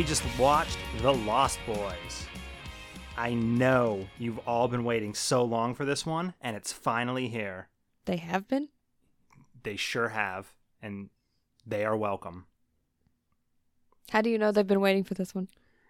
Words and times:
we 0.00 0.06
just 0.06 0.24
watched 0.38 0.78
The 1.02 1.12
Lost 1.12 1.58
Boys. 1.66 2.26
I 3.18 3.34
know 3.34 4.08
you've 4.18 4.38
all 4.48 4.66
been 4.66 4.82
waiting 4.82 5.12
so 5.12 5.44
long 5.44 5.74
for 5.74 5.84
this 5.84 6.06
one, 6.06 6.32
and 6.40 6.56
it's 6.56 6.72
finally 6.72 7.28
here. 7.28 7.68
They 8.06 8.16
have 8.16 8.48
been? 8.48 8.70
They 9.62 9.76
sure 9.76 10.08
have, 10.08 10.54
and 10.80 11.10
they 11.66 11.84
are 11.84 11.98
welcome. 11.98 12.46
How 14.08 14.22
do 14.22 14.30
you 14.30 14.38
know 14.38 14.50
they've 14.50 14.66
been 14.66 14.80
waiting 14.80 15.04
for 15.04 15.12
this 15.12 15.34
one? 15.34 15.48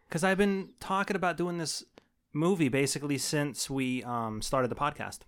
Because 0.08 0.24
I've 0.24 0.38
been 0.38 0.70
talking 0.80 1.14
about 1.14 1.36
doing 1.36 1.58
this 1.58 1.84
movie 2.32 2.68
basically 2.68 3.16
since 3.16 3.70
we 3.70 4.02
um, 4.02 4.42
started 4.42 4.72
the 4.72 4.74
podcast. 4.74 5.20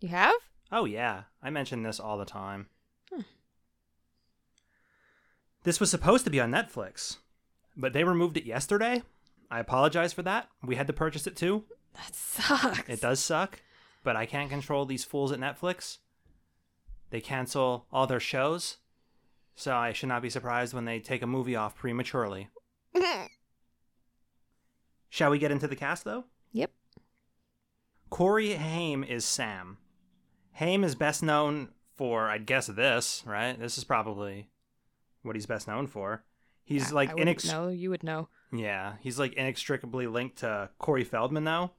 You 0.00 0.08
have? 0.08 0.34
Oh, 0.72 0.86
yeah. 0.86 1.22
I 1.40 1.50
mention 1.50 1.84
this 1.84 2.00
all 2.00 2.18
the 2.18 2.24
time. 2.24 2.66
This 5.62 5.80
was 5.80 5.90
supposed 5.90 6.24
to 6.24 6.30
be 6.30 6.40
on 6.40 6.50
Netflix, 6.50 7.18
but 7.76 7.92
they 7.92 8.04
removed 8.04 8.36
it 8.36 8.44
yesterday. 8.44 9.02
I 9.50 9.60
apologize 9.60 10.12
for 10.12 10.22
that. 10.22 10.48
We 10.62 10.76
had 10.76 10.86
to 10.86 10.92
purchase 10.92 11.26
it 11.26 11.36
too. 11.36 11.64
That 11.94 12.14
sucks. 12.14 12.88
It 12.88 13.00
does 13.00 13.20
suck, 13.20 13.60
but 14.02 14.16
I 14.16 14.26
can't 14.26 14.50
control 14.50 14.84
these 14.84 15.04
fools 15.04 15.32
at 15.32 15.38
Netflix. 15.38 15.98
They 17.10 17.20
cancel 17.20 17.86
all 17.92 18.06
their 18.06 18.20
shows, 18.20 18.78
so 19.54 19.74
I 19.74 19.92
should 19.92 20.08
not 20.08 20.22
be 20.22 20.30
surprised 20.30 20.74
when 20.74 20.84
they 20.84 20.98
take 20.98 21.22
a 21.22 21.26
movie 21.26 21.56
off 21.56 21.76
prematurely. 21.76 22.48
Shall 25.08 25.30
we 25.30 25.38
get 25.38 25.52
into 25.52 25.68
the 25.68 25.76
cast 25.76 26.04
though? 26.04 26.24
Yep. 26.52 26.72
Corey 28.10 28.54
Haim 28.54 29.04
is 29.04 29.24
Sam. 29.24 29.78
Haim 30.54 30.82
is 30.82 30.94
best 30.94 31.22
known 31.22 31.68
for, 31.96 32.28
I'd 32.28 32.46
guess, 32.46 32.66
this, 32.66 33.22
right? 33.24 33.58
This 33.58 33.78
is 33.78 33.84
probably 33.84 34.48
what 35.22 35.36
he's 35.36 35.46
best 35.46 35.68
known 35.68 35.86
for. 35.86 36.24
He's 36.64 36.92
I- 36.92 36.94
like 36.94 37.10
inex- 37.16 37.46
know. 37.46 37.68
You 37.68 37.90
would 37.90 38.02
know. 38.02 38.28
Yeah, 38.52 38.94
he's 39.00 39.18
like 39.18 39.34
inextricably 39.34 40.06
linked 40.06 40.38
to 40.38 40.70
Corey 40.78 41.04
Feldman, 41.04 41.44
though. 41.44 41.72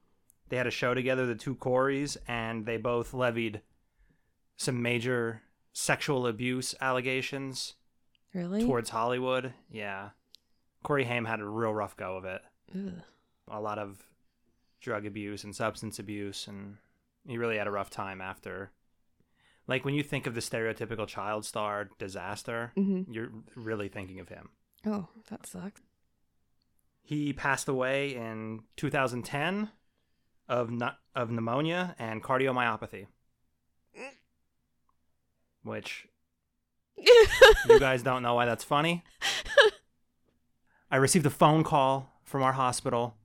They 0.50 0.58
had 0.58 0.68
a 0.68 0.72
show 0.72 0.94
together, 0.94 1.26
the 1.26 1.36
two 1.36 1.56
Coreys, 1.56 2.18
and 2.28 2.66
they 2.66 2.78
both 2.78 3.14
levied 3.14 3.62
some 4.58 4.82
major 4.82 5.42
sexual 5.74 6.28
abuse 6.28 6.76
allegations 6.80 7.74
Really? 8.34 8.62
towards 8.64 8.90
Hollywood. 8.92 9.54
Yeah. 9.72 10.10
Corey 10.84 11.06
Haim 11.06 11.26
had 11.26 11.40
a 11.40 11.48
real 11.48 11.74
rough 11.74 11.98
go 11.98 12.18
of 12.18 12.26
it. 12.26 12.42
Ugh. 12.76 13.02
A 13.48 13.60
lot 13.60 13.80
of 13.80 14.06
drug 14.82 15.06
abuse 15.06 15.44
and 15.44 15.56
substance 15.56 15.98
abuse, 15.98 16.48
and 16.48 16.78
he 17.28 17.38
really 17.38 17.58
had 17.58 17.68
a 17.68 17.72
rough 17.72 17.90
time 17.90 18.22
after. 18.22 18.72
Like 19.68 19.84
when 19.84 19.96
you 19.96 20.04
think 20.04 20.28
of 20.28 20.36
the 20.36 20.42
stereotypical 20.42 21.08
child 21.08 21.44
star 21.46 21.90
disaster, 21.98 22.72
Mhm. 22.78 23.06
you're 23.10 23.32
really 23.56 23.88
thinking 23.90 24.20
of 24.20 24.30
him. 24.30 24.50
Oh, 24.86 25.08
that 25.30 25.46
sucks. 25.48 25.82
He 27.02 27.34
passed 27.34 27.68
away 27.68 28.16
in 28.16 28.62
2010 28.78 29.70
of 30.48 30.70
nu- 30.70 30.88
of 31.16 31.32
pneumonia 31.32 31.96
and 31.98 32.24
cardiomyopathy. 32.24 33.08
Which 35.64 36.08
you 36.98 37.80
guys 37.80 38.04
don't 38.04 38.24
know 38.24 38.36
why 38.36 38.46
that's 38.46 38.64
funny. 38.64 39.04
I 40.92 40.98
received 40.98 41.26
a 41.26 41.32
phone 41.32 41.64
call 41.64 42.20
from 42.24 42.44
our 42.44 42.54
hospital. 42.54 43.18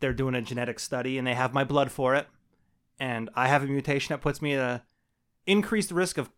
They're 0.00 0.12
doing 0.12 0.34
a 0.34 0.42
genetic 0.42 0.78
study 0.80 1.18
and 1.18 1.26
they 1.26 1.34
have 1.34 1.54
my 1.54 1.64
blood 1.64 1.90
for 1.90 2.14
it. 2.14 2.26
And 2.98 3.30
I 3.34 3.48
have 3.48 3.62
a 3.62 3.66
mutation 3.66 4.12
that 4.12 4.20
puts 4.20 4.42
me 4.42 4.54
at 4.54 4.60
a 4.60 4.82
increased 5.46 5.90
risk 5.90 6.18
of 6.18 6.30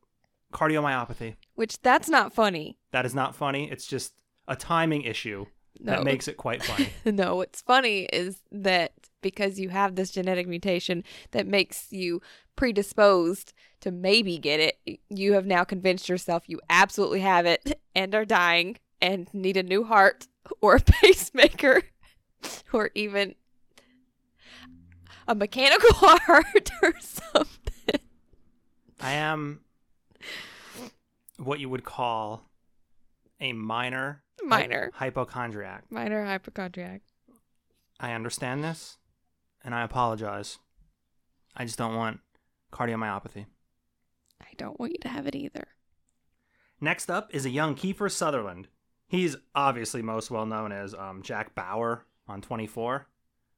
cardiomyopathy. 0.52 1.36
Which 1.54 1.80
that's 1.82 2.08
not 2.08 2.32
funny. 2.32 2.78
That 2.92 3.04
is 3.06 3.14
not 3.14 3.34
funny. 3.34 3.70
It's 3.70 3.86
just 3.86 4.12
a 4.46 4.56
timing 4.56 5.02
issue 5.02 5.46
No. 5.80 5.92
that 5.92 6.04
makes 6.04 6.28
it 6.28 6.36
quite 6.36 6.62
funny. 6.62 6.90
no, 7.04 7.36
what's 7.36 7.60
funny 7.60 8.04
is 8.12 8.40
that 8.50 8.92
because 9.20 9.58
you 9.58 9.68
have 9.68 9.94
this 9.94 10.10
genetic 10.10 10.46
mutation 10.46 11.04
that 11.32 11.46
makes 11.46 11.92
you 11.92 12.22
predisposed 12.56 13.52
to 13.80 13.90
maybe 13.90 14.38
get 14.38 14.58
it, 14.60 15.00
you 15.10 15.34
have 15.34 15.46
now 15.46 15.64
convinced 15.64 16.08
yourself 16.08 16.44
you 16.48 16.60
absolutely 16.70 17.20
have 17.20 17.46
it 17.46 17.80
and 17.94 18.14
are 18.14 18.24
dying 18.24 18.76
and 19.00 19.32
need 19.32 19.56
a 19.56 19.62
new 19.62 19.84
heart 19.84 20.26
or 20.60 20.76
a 20.76 20.80
pacemaker 20.80 21.82
or 22.72 22.90
even 22.94 23.34
a 25.26 25.34
mechanical 25.34 25.90
heart 25.92 26.70
or 26.82 26.94
something. 27.00 28.00
I 29.00 29.12
am 29.12 29.60
what 31.38 31.60
you 31.60 31.68
would 31.68 31.84
call 31.84 32.50
a 33.40 33.52
minor 33.52 34.22
hy- 34.40 34.46
Minor. 34.46 34.90
hypochondriac. 34.94 35.84
Minor 35.90 36.24
hypochondriac. 36.24 37.02
I 38.00 38.12
understand 38.12 38.62
this 38.64 38.96
and 39.64 39.74
I 39.74 39.82
apologize. 39.82 40.58
I 41.56 41.64
just 41.64 41.78
don't 41.78 41.94
want 41.96 42.20
cardiomyopathy. 42.72 43.46
I 44.40 44.46
don't 44.56 44.78
want 44.78 44.92
you 44.92 44.98
to 45.02 45.08
have 45.08 45.26
it 45.26 45.34
either. 45.34 45.68
Next 46.80 47.10
up 47.10 47.28
is 47.34 47.44
a 47.44 47.50
young 47.50 47.74
Kiefer 47.74 48.10
Sutherland. 48.10 48.68
He's 49.08 49.36
obviously 49.54 50.02
most 50.02 50.30
well 50.30 50.46
known 50.46 50.70
as 50.70 50.94
um, 50.94 51.22
Jack 51.22 51.54
Bauer 51.54 52.06
on 52.28 52.40
24, 52.40 53.08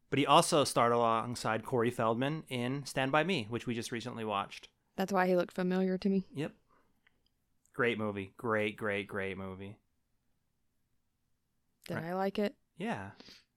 but 0.09 0.19
he 0.19 0.25
also 0.27 0.65
starred 0.65 0.93
alongside 0.93 1.65
Corey 1.65 1.91
Feldman 1.91 2.45
in 2.49 2.85
Stand 2.87 3.13
By 3.13 3.25
Me, 3.25 3.47
which 3.51 3.67
we 3.67 3.75
just 3.75 3.93
recently 3.93 4.25
watched. 4.25 4.69
That's 5.01 5.15
why 5.15 5.27
he 5.27 5.35
looked 5.35 5.55
familiar 5.55 5.97
to 5.97 6.09
me. 6.11 6.27
Yep. 6.35 6.53
Great 7.73 7.97
movie. 7.97 8.35
Great, 8.37 8.77
great, 8.77 9.09
great 9.09 9.39
movie. 9.39 9.79
Did 11.89 11.95
Right. 11.95 12.05
I 12.05 12.15
like 12.15 12.39
it? 12.39 12.55
Yeah. 12.77 13.13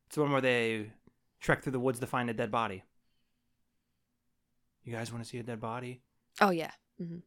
It's 0.08 0.16
the 0.16 0.22
one 0.22 0.32
where 0.32 0.40
they 0.40 0.94
trek 1.42 1.62
through 1.62 1.74
the 1.74 1.82
woods 1.82 2.00
to 2.00 2.08
find 2.08 2.30
a 2.30 2.34
dead 2.34 2.50
body. 2.50 2.84
You 4.86 4.94
guys 4.94 5.12
want 5.12 5.22
to 5.22 5.30
see 5.30 5.38
a 5.38 5.44
dead 5.44 5.60
body? 5.60 6.02
Oh 6.40 6.52
yeah. 6.52 6.72
hmm 6.98 7.18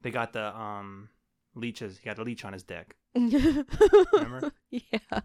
They 0.00 0.10
got 0.10 0.32
the 0.32 0.58
um 0.58 1.10
leeches. 1.54 1.98
He 1.98 2.06
got 2.06 2.18
a 2.18 2.22
leech 2.22 2.46
on 2.46 2.54
his 2.54 2.62
dick. 2.62 2.96
Remember? 3.14 4.50
yeah. 4.70 5.20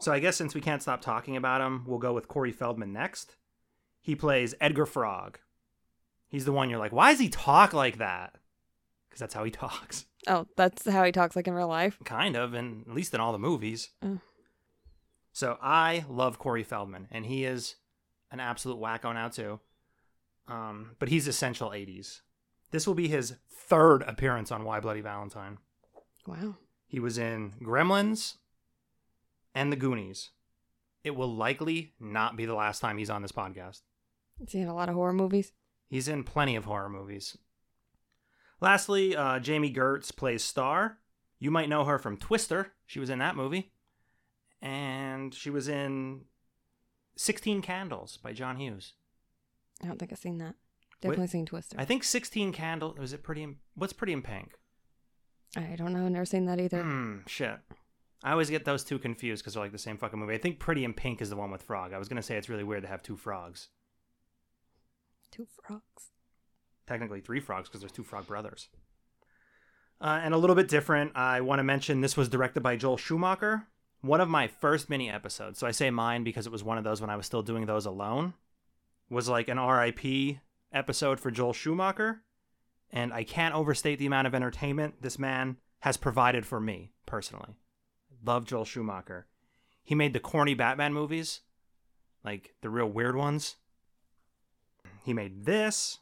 So 0.00 0.12
I 0.12 0.18
guess 0.18 0.36
since 0.36 0.54
we 0.54 0.60
can't 0.60 0.82
stop 0.82 1.00
talking 1.00 1.34
about 1.34 1.62
him, 1.62 1.84
we'll 1.86 1.98
go 1.98 2.12
with 2.12 2.28
Corey 2.28 2.52
Feldman 2.52 2.92
next. 2.92 3.36
He 4.02 4.14
plays 4.14 4.54
Edgar 4.60 4.84
Frog. 4.84 5.38
He's 6.28 6.44
the 6.44 6.52
one 6.52 6.68
you're 6.70 6.78
like, 6.78 6.92
why 6.92 7.10
does 7.10 7.20
he 7.20 7.28
talk 7.28 7.72
like 7.72 7.98
that? 7.98 8.34
Because 9.08 9.20
that's 9.20 9.34
how 9.34 9.44
he 9.44 9.50
talks. 9.52 10.06
Oh, 10.26 10.46
that's 10.56 10.88
how 10.88 11.04
he 11.04 11.12
talks 11.12 11.36
like 11.36 11.48
in 11.48 11.54
real 11.54 11.68
life. 11.68 11.98
Kind 12.04 12.36
of, 12.36 12.54
and 12.54 12.86
at 12.86 12.94
least 12.94 13.14
in 13.14 13.20
all 13.20 13.32
the 13.32 13.38
movies. 13.38 13.90
Oh. 14.02 14.20
So 15.32 15.56
I 15.62 16.04
love 16.08 16.38
Corey 16.38 16.64
Feldman, 16.64 17.08
and 17.10 17.24
he 17.24 17.44
is 17.44 17.76
an 18.30 18.40
absolute 18.40 18.78
wacko 18.80 19.14
now 19.14 19.28
too. 19.28 19.60
Um, 20.48 20.96
but 20.98 21.08
he's 21.08 21.28
essential 21.28 21.70
80s. 21.70 22.20
This 22.70 22.86
will 22.86 22.94
be 22.94 23.08
his 23.08 23.36
third 23.50 24.02
appearance 24.02 24.50
on 24.50 24.64
Why 24.64 24.80
Bloody 24.80 25.00
Valentine. 25.00 25.58
Wow. 26.26 26.56
He 26.86 27.00
was 27.00 27.18
in 27.18 27.52
Gremlins 27.62 28.34
and 29.54 29.70
The 29.72 29.76
Goonies. 29.76 30.30
It 31.04 31.14
will 31.14 31.32
likely 31.34 31.92
not 32.00 32.36
be 32.36 32.44
the 32.46 32.54
last 32.54 32.80
time 32.80 32.98
he's 32.98 33.10
on 33.10 33.22
this 33.22 33.32
podcast. 33.32 33.82
Seen 34.46 34.68
a 34.68 34.74
lot 34.74 34.88
of 34.88 34.94
horror 34.94 35.12
movies. 35.12 35.52
He's 35.88 36.08
in 36.08 36.24
plenty 36.24 36.56
of 36.56 36.64
horror 36.64 36.88
movies. 36.88 37.36
Lastly, 38.60 39.16
uh, 39.16 39.38
Jami 39.38 39.72
Gertz 39.72 40.14
plays 40.14 40.44
Star. 40.44 40.98
You 41.38 41.50
might 41.50 41.68
know 41.68 41.84
her 41.84 41.98
from 41.98 42.16
Twister. 42.16 42.72
She 42.86 42.98
was 43.00 43.10
in 43.10 43.18
that 43.20 43.36
movie. 43.36 43.72
And 44.60 45.32
she 45.32 45.50
was 45.50 45.68
in 45.68 46.22
16 47.16 47.62
Candles 47.62 48.18
by 48.18 48.32
John 48.32 48.56
Hughes. 48.56 48.94
I 49.82 49.86
don't 49.86 49.98
think 49.98 50.12
I've 50.12 50.18
seen 50.18 50.38
that. 50.38 50.56
Definitely 51.00 51.28
seen 51.28 51.46
Twister. 51.46 51.76
I 51.78 51.84
think 51.84 52.02
16 52.02 52.52
Candles 52.52 52.98
was 52.98 53.12
it 53.12 53.22
pretty 53.22 53.44
in, 53.44 53.56
what's 53.76 53.92
pretty 53.92 54.12
in 54.12 54.22
pink? 54.22 54.54
I 55.56 55.76
don't 55.76 55.92
know. 55.92 56.04
I've 56.04 56.12
never 56.12 56.24
seen 56.24 56.46
that 56.46 56.60
either. 56.60 56.82
Hmm, 56.82 57.18
shit. 57.26 57.58
I 58.24 58.32
always 58.32 58.50
get 58.50 58.64
those 58.64 58.82
two 58.82 58.98
confused 58.98 59.42
because 59.42 59.54
they're 59.54 59.62
like 59.62 59.72
the 59.72 59.78
same 59.78 59.96
fucking 59.96 60.18
movie. 60.18 60.34
I 60.34 60.38
think 60.38 60.58
Pretty 60.58 60.84
in 60.84 60.92
Pink 60.92 61.22
is 61.22 61.30
the 61.30 61.36
one 61.36 61.52
with 61.52 61.62
Frog. 61.62 61.92
I 61.92 61.98
was 61.98 62.08
gonna 62.08 62.22
say 62.22 62.36
it's 62.36 62.48
really 62.48 62.64
weird 62.64 62.82
to 62.82 62.88
have 62.88 63.02
two 63.02 63.16
frogs. 63.16 63.68
Two 65.30 65.46
frogs. 65.46 66.12
Technically 66.86 67.20
three 67.20 67.40
frogs 67.40 67.68
because 67.68 67.80
there's 67.80 67.92
two 67.92 68.02
frog 68.02 68.26
brothers. 68.26 68.68
Uh, 70.00 70.20
and 70.22 70.32
a 70.32 70.38
little 70.38 70.56
bit 70.56 70.68
different, 70.68 71.12
I 71.16 71.40
want 71.40 71.58
to 71.58 71.64
mention 71.64 72.00
this 72.00 72.16
was 72.16 72.28
directed 72.28 72.62
by 72.62 72.76
Joel 72.76 72.96
Schumacher. 72.96 73.66
One 74.00 74.20
of 74.20 74.28
my 74.28 74.46
first 74.46 74.88
mini 74.88 75.10
episodes, 75.10 75.58
so 75.58 75.66
I 75.66 75.72
say 75.72 75.90
mine 75.90 76.22
because 76.22 76.46
it 76.46 76.52
was 76.52 76.62
one 76.62 76.78
of 76.78 76.84
those 76.84 77.00
when 77.00 77.10
I 77.10 77.16
was 77.16 77.26
still 77.26 77.42
doing 77.42 77.66
those 77.66 77.84
alone, 77.84 78.34
was 79.10 79.28
like 79.28 79.48
an 79.48 79.58
RIP 79.58 80.38
episode 80.72 81.18
for 81.18 81.32
Joel 81.32 81.52
Schumacher. 81.52 82.22
And 82.90 83.12
I 83.12 83.24
can't 83.24 83.54
overstate 83.54 83.98
the 83.98 84.06
amount 84.06 84.28
of 84.28 84.34
entertainment 84.34 85.02
this 85.02 85.18
man 85.18 85.56
has 85.80 85.96
provided 85.96 86.46
for 86.46 86.60
me 86.60 86.92
personally. 87.06 87.56
Love 88.24 88.44
Joel 88.44 88.64
Schumacher. 88.64 89.26
He 89.82 89.94
made 89.94 90.12
the 90.12 90.20
corny 90.20 90.54
Batman 90.54 90.92
movies, 90.92 91.40
like 92.24 92.54
the 92.60 92.70
real 92.70 92.88
weird 92.88 93.16
ones. 93.16 93.56
He 95.08 95.14
made 95.14 95.46
this. 95.46 96.00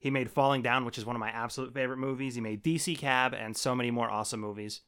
He 0.00 0.10
made 0.10 0.28
Falling 0.28 0.60
Down, 0.60 0.84
which 0.84 0.98
is 0.98 1.06
one 1.06 1.14
of 1.14 1.20
my 1.20 1.30
absolute 1.30 1.72
favorite 1.72 1.98
movies. 1.98 2.34
He 2.34 2.40
made 2.40 2.64
DC 2.64 2.98
Cab 2.98 3.32
and 3.32 3.56
so 3.56 3.76
many 3.76 3.92
more 3.92 4.10
awesome 4.10 4.40
movies. 4.40 4.80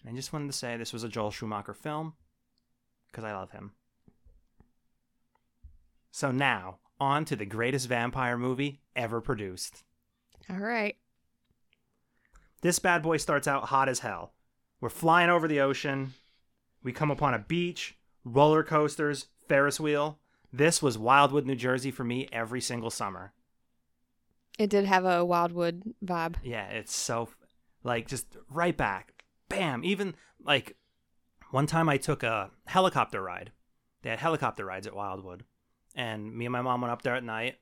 And 0.00 0.14
I 0.14 0.16
just 0.16 0.32
wanted 0.32 0.46
to 0.46 0.56
say 0.56 0.78
this 0.78 0.94
was 0.94 1.04
a 1.04 1.08
Joel 1.10 1.30
Schumacher 1.30 1.74
film 1.74 2.14
because 3.08 3.22
I 3.22 3.34
love 3.34 3.50
him. 3.50 3.72
So 6.10 6.30
now, 6.30 6.78
on 6.98 7.26
to 7.26 7.36
the 7.36 7.44
greatest 7.44 7.86
vampire 7.86 8.38
movie 8.38 8.80
ever 8.96 9.20
produced. 9.20 9.84
All 10.48 10.56
right. 10.56 10.96
This 12.62 12.78
bad 12.78 13.02
boy 13.02 13.18
starts 13.18 13.46
out 13.46 13.64
hot 13.64 13.90
as 13.90 13.98
hell. 13.98 14.32
We're 14.80 14.88
flying 14.88 15.28
over 15.28 15.46
the 15.46 15.60
ocean. 15.60 16.14
We 16.82 16.94
come 16.94 17.10
upon 17.10 17.34
a 17.34 17.40
beach, 17.40 17.98
roller 18.24 18.62
coasters, 18.62 19.26
Ferris 19.46 19.78
wheel. 19.78 20.18
This 20.52 20.82
was 20.82 20.96
Wildwood, 20.96 21.46
New 21.46 21.56
Jersey 21.56 21.90
for 21.90 22.04
me 22.04 22.28
every 22.32 22.60
single 22.60 22.90
summer. 22.90 23.32
It 24.58 24.70
did 24.70 24.86
have 24.86 25.04
a 25.04 25.24
Wildwood 25.24 25.82
vibe. 26.04 26.36
Yeah, 26.42 26.66
it's 26.68 26.94
so 26.94 27.28
like 27.82 28.08
just 28.08 28.36
right 28.50 28.76
back. 28.76 29.12
Bam. 29.48 29.84
Even 29.84 30.14
like 30.42 30.76
one 31.50 31.66
time 31.66 31.88
I 31.88 31.98
took 31.98 32.22
a 32.22 32.50
helicopter 32.66 33.22
ride. 33.22 33.52
They 34.02 34.10
had 34.10 34.18
helicopter 34.18 34.64
rides 34.64 34.86
at 34.86 34.94
Wildwood. 34.96 35.44
And 35.94 36.34
me 36.34 36.46
and 36.46 36.52
my 36.52 36.62
mom 36.62 36.80
went 36.80 36.92
up 36.92 37.02
there 37.02 37.14
at 37.16 37.24
night. 37.24 37.56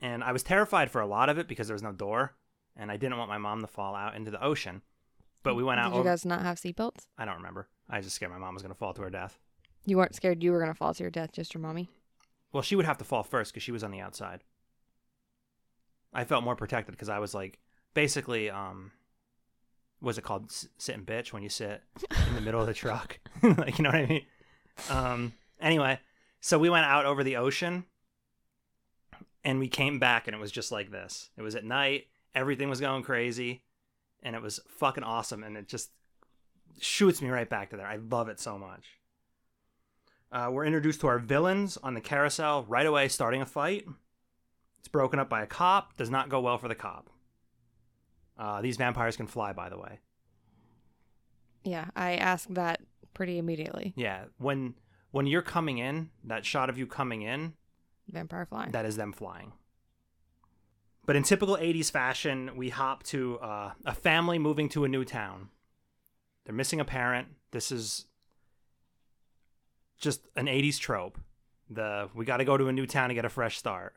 And 0.00 0.22
I 0.22 0.32
was 0.32 0.42
terrified 0.42 0.90
for 0.90 1.00
a 1.00 1.06
lot 1.06 1.28
of 1.28 1.38
it 1.38 1.48
because 1.48 1.66
there 1.66 1.74
was 1.74 1.82
no 1.82 1.92
door. 1.92 2.34
And 2.76 2.90
I 2.90 2.96
didn't 2.96 3.18
want 3.18 3.28
my 3.28 3.38
mom 3.38 3.60
to 3.60 3.66
fall 3.66 3.94
out 3.94 4.14
into 4.14 4.30
the 4.30 4.42
ocean. 4.42 4.82
But 5.42 5.56
we 5.56 5.62
went 5.64 5.80
out. 5.80 5.88
Did 5.90 5.94
you 5.94 6.00
over- 6.00 6.08
guys 6.10 6.24
not 6.24 6.42
have 6.42 6.58
seatbelts? 6.58 7.06
I 7.16 7.24
don't 7.24 7.36
remember. 7.36 7.68
I 7.90 7.96
was 7.98 8.06
just 8.06 8.16
scared 8.16 8.32
my 8.32 8.38
mom 8.38 8.54
was 8.54 8.62
going 8.62 8.72
to 8.72 8.78
fall 8.78 8.94
to 8.94 9.02
her 9.02 9.10
death. 9.10 9.38
You 9.88 9.96
weren't 9.96 10.14
scared 10.14 10.42
you 10.42 10.52
were 10.52 10.58
going 10.58 10.70
to 10.70 10.76
fall 10.76 10.92
to 10.92 11.02
your 11.02 11.10
death, 11.10 11.32
just 11.32 11.54
your 11.54 11.62
mommy? 11.62 11.88
Well, 12.52 12.62
she 12.62 12.76
would 12.76 12.84
have 12.84 12.98
to 12.98 13.04
fall 13.04 13.22
first 13.22 13.52
because 13.52 13.62
she 13.62 13.72
was 13.72 13.82
on 13.82 13.90
the 13.90 14.00
outside. 14.00 14.42
I 16.12 16.24
felt 16.24 16.44
more 16.44 16.56
protected 16.56 16.94
because 16.94 17.08
I 17.08 17.18
was 17.18 17.34
like, 17.34 17.58
basically, 17.94 18.50
um, 18.50 18.92
was 20.00 20.18
it 20.18 20.22
called? 20.24 20.46
S- 20.50 20.68
sit 20.78 21.04
bitch 21.04 21.32
when 21.32 21.42
you 21.42 21.48
sit 21.48 21.82
in 22.28 22.34
the 22.34 22.40
middle 22.40 22.60
of 22.60 22.66
the 22.66 22.74
truck. 22.84 23.18
like, 23.42 23.78
you 23.78 23.84
know 23.84 23.90
what 23.90 24.00
I 24.00 24.06
mean? 24.06 24.26
Um, 24.90 25.32
anyway, 25.60 25.98
so 26.40 26.58
we 26.58 26.70
went 26.70 26.86
out 26.86 27.04
over 27.04 27.24
the 27.24 27.36
ocean 27.36 27.84
and 29.44 29.58
we 29.58 29.68
came 29.68 29.98
back 29.98 30.28
and 30.28 30.34
it 30.34 30.40
was 30.40 30.52
just 30.52 30.70
like 30.70 30.90
this. 30.90 31.30
It 31.36 31.42
was 31.42 31.54
at 31.54 31.64
night, 31.64 32.06
everything 32.34 32.68
was 32.68 32.80
going 32.80 33.02
crazy, 33.02 33.62
and 34.22 34.36
it 34.36 34.42
was 34.42 34.60
fucking 34.68 35.04
awesome. 35.04 35.42
And 35.42 35.56
it 35.56 35.68
just 35.68 35.90
shoots 36.80 37.20
me 37.20 37.28
right 37.28 37.48
back 37.48 37.70
to 37.70 37.76
there. 37.76 37.86
I 37.86 37.96
love 37.96 38.28
it 38.28 38.40
so 38.40 38.58
much. 38.58 38.97
Uh, 40.30 40.50
we're 40.52 40.64
introduced 40.64 41.00
to 41.00 41.06
our 41.06 41.18
villains 41.18 41.78
on 41.82 41.94
the 41.94 42.00
carousel 42.00 42.64
right 42.68 42.86
away, 42.86 43.08
starting 43.08 43.40
a 43.40 43.46
fight. 43.46 43.86
It's 44.80 44.88
broken 44.88 45.18
up 45.18 45.28
by 45.28 45.42
a 45.42 45.46
cop. 45.46 45.96
Does 45.96 46.10
not 46.10 46.28
go 46.28 46.40
well 46.40 46.58
for 46.58 46.68
the 46.68 46.74
cop. 46.74 47.10
Uh, 48.38 48.60
these 48.60 48.76
vampires 48.76 49.16
can 49.16 49.26
fly, 49.26 49.52
by 49.52 49.68
the 49.68 49.78
way. 49.78 50.00
Yeah, 51.64 51.86
I 51.96 52.14
asked 52.16 52.54
that 52.54 52.80
pretty 53.14 53.38
immediately. 53.38 53.94
Yeah, 53.96 54.24
when 54.38 54.74
when 55.10 55.26
you're 55.26 55.42
coming 55.42 55.78
in, 55.78 56.10
that 56.24 56.44
shot 56.44 56.68
of 56.68 56.78
you 56.78 56.86
coming 56.86 57.22
in, 57.22 57.54
Vampire 58.08 58.46
flying. 58.46 58.70
that 58.72 58.84
is 58.84 58.96
them 58.96 59.12
flying. 59.12 59.52
But 61.06 61.16
in 61.16 61.22
typical 61.22 61.56
80s 61.56 61.90
fashion, 61.90 62.50
we 62.54 62.68
hop 62.68 63.02
to 63.04 63.38
uh, 63.38 63.72
a 63.86 63.94
family 63.94 64.38
moving 64.38 64.68
to 64.70 64.84
a 64.84 64.88
new 64.88 65.06
town. 65.06 65.48
They're 66.44 66.54
missing 66.54 66.80
a 66.80 66.84
parent. 66.84 67.28
This 67.50 67.72
is 67.72 68.04
just 69.98 70.26
an 70.36 70.46
80s 70.46 70.78
trope. 70.78 71.18
The 71.70 72.08
we 72.14 72.24
got 72.24 72.38
to 72.38 72.44
go 72.44 72.56
to 72.56 72.68
a 72.68 72.72
new 72.72 72.86
town 72.86 73.08
to 73.10 73.14
get 73.14 73.24
a 73.24 73.28
fresh 73.28 73.58
start. 73.58 73.94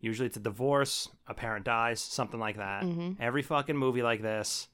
Usually 0.00 0.26
it's 0.26 0.36
a 0.36 0.40
divorce, 0.40 1.08
a 1.26 1.34
parent 1.34 1.64
dies, 1.64 2.00
something 2.00 2.38
like 2.40 2.56
that. 2.56 2.82
Mhm. 2.82 3.16
Every 3.20 3.42
fucking 3.42 3.76
movie 3.76 4.02
like 4.02 4.22
this, 4.22 4.68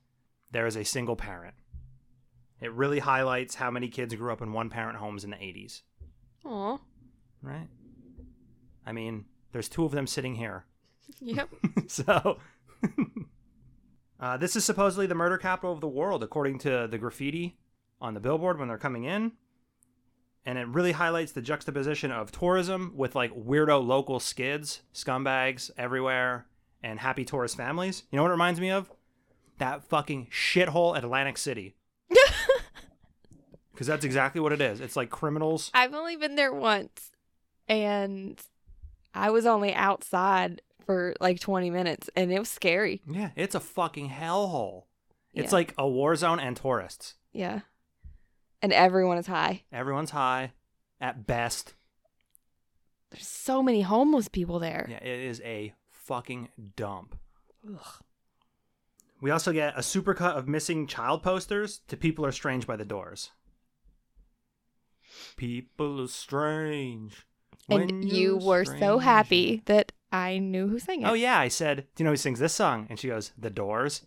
there 0.50 0.66
is 0.66 0.76
a 0.76 0.84
single 0.84 1.16
parent. 1.16 1.54
It 2.60 2.72
really 2.72 3.00
highlights 3.00 3.56
how 3.56 3.70
many 3.70 3.88
kids 3.88 4.14
grew 4.14 4.32
up 4.32 4.40
in 4.42 4.52
one 4.52 4.70
parent 4.70 4.98
homes 4.98 5.24
in 5.24 5.30
the 5.30 5.36
80s, 5.36 5.82
Aw. 6.44 6.78
right? 7.42 7.68
I 8.86 8.92
mean, 8.92 9.24
there's 9.52 9.68
two 9.68 9.84
of 9.84 9.92
them 9.92 10.06
sitting 10.06 10.36
here. 10.36 10.64
Yep. 11.20 11.48
so 11.88 12.38
uh, 14.20 14.36
this 14.36 14.56
is 14.56 14.64
supposedly 14.64 15.06
the 15.06 15.14
murder 15.14 15.38
capital 15.38 15.72
of 15.72 15.80
the 15.80 15.88
world 15.88 16.22
according 16.22 16.58
to 16.60 16.86
the 16.90 16.98
graffiti 16.98 17.58
on 18.00 18.14
the 18.14 18.20
billboard 18.20 18.58
when 18.58 18.68
they're 18.68 18.78
coming 18.78 19.04
in 19.04 19.32
and 20.44 20.58
it 20.58 20.66
really 20.68 20.92
highlights 20.92 21.32
the 21.32 21.42
juxtaposition 21.42 22.10
of 22.10 22.32
tourism 22.32 22.92
with 22.96 23.14
like 23.14 23.32
weirdo 23.34 23.84
local 23.86 24.18
skids 24.20 24.82
scumbags 24.94 25.70
everywhere 25.78 26.46
and 26.82 26.98
happy 27.00 27.24
tourist 27.24 27.56
families. 27.56 28.02
You 28.10 28.16
know 28.16 28.22
what 28.24 28.30
it 28.30 28.32
reminds 28.32 28.60
me 28.60 28.70
of? 28.70 28.90
That 29.58 29.84
fucking 29.84 30.28
shithole 30.32 30.96
atlantic 30.96 31.38
city. 31.38 31.74
Because 33.72 33.86
that's 33.86 34.04
exactly 34.04 34.40
what 34.40 34.52
it 34.52 34.60
is. 34.60 34.80
It's 34.80 34.96
like 34.96 35.10
criminals. 35.10 35.70
I've 35.74 35.94
only 35.94 36.14
been 36.16 36.34
there 36.36 36.52
once 36.52 37.10
and 37.68 38.38
I 39.14 39.30
was 39.30 39.46
only 39.46 39.72
outside 39.74 40.60
for 40.84 41.14
like 41.20 41.40
20 41.40 41.70
minutes 41.70 42.10
and 42.14 42.30
it 42.32 42.38
was 42.38 42.50
scary. 42.50 43.00
yeah 43.08 43.30
it's 43.34 43.54
a 43.54 43.60
fucking 43.60 44.10
hellhole. 44.10 44.84
It's 45.32 45.52
Yeah. 45.52 45.56
like 45.56 45.74
a 45.78 45.88
war 45.88 46.14
zone 46.16 46.38
and 46.38 46.54
tourists. 46.56 47.14
Yeah. 47.32 47.60
And 48.62 48.72
everyone 48.72 49.18
is 49.18 49.26
high. 49.26 49.62
Everyone's 49.72 50.10
high 50.10 50.52
at 51.00 51.26
best. 51.26 51.74
There's 53.10 53.26
so 53.26 53.62
many 53.62 53.82
homeless 53.82 54.28
people 54.28 54.58
there. 54.58 54.86
Yeah, 54.88 55.02
it 55.02 55.20
is 55.20 55.40
a 55.44 55.74
fucking 55.90 56.48
dump. 56.76 57.18
Ugh. 57.68 58.02
We 59.20 59.30
also 59.30 59.52
get 59.52 59.76
a 59.76 59.80
supercut 59.80 60.36
of 60.36 60.48
missing 60.48 60.86
child 60.86 61.22
posters 61.22 61.80
to 61.88 61.96
People 61.96 62.24
Are 62.26 62.32
Strange 62.32 62.66
by 62.66 62.76
the 62.76 62.84
Doors. 62.84 63.30
People 65.36 66.00
are 66.00 66.08
strange. 66.08 67.26
and 67.68 68.04
you 68.10 68.36
were 68.36 68.64
so 68.64 68.98
happy 68.98 69.62
that 69.66 69.92
I 70.10 70.38
knew 70.38 70.68
who 70.68 70.78
sang 70.78 71.02
it. 71.02 71.06
Oh, 71.06 71.14
yeah. 71.14 71.38
I 71.38 71.48
said, 71.48 71.86
Do 71.94 72.02
you 72.02 72.04
know 72.04 72.10
who 72.12 72.16
sings 72.16 72.38
this 72.38 72.52
song? 72.54 72.86
And 72.90 72.98
she 72.98 73.08
goes, 73.08 73.32
The 73.38 73.50
Doors. 73.50 74.06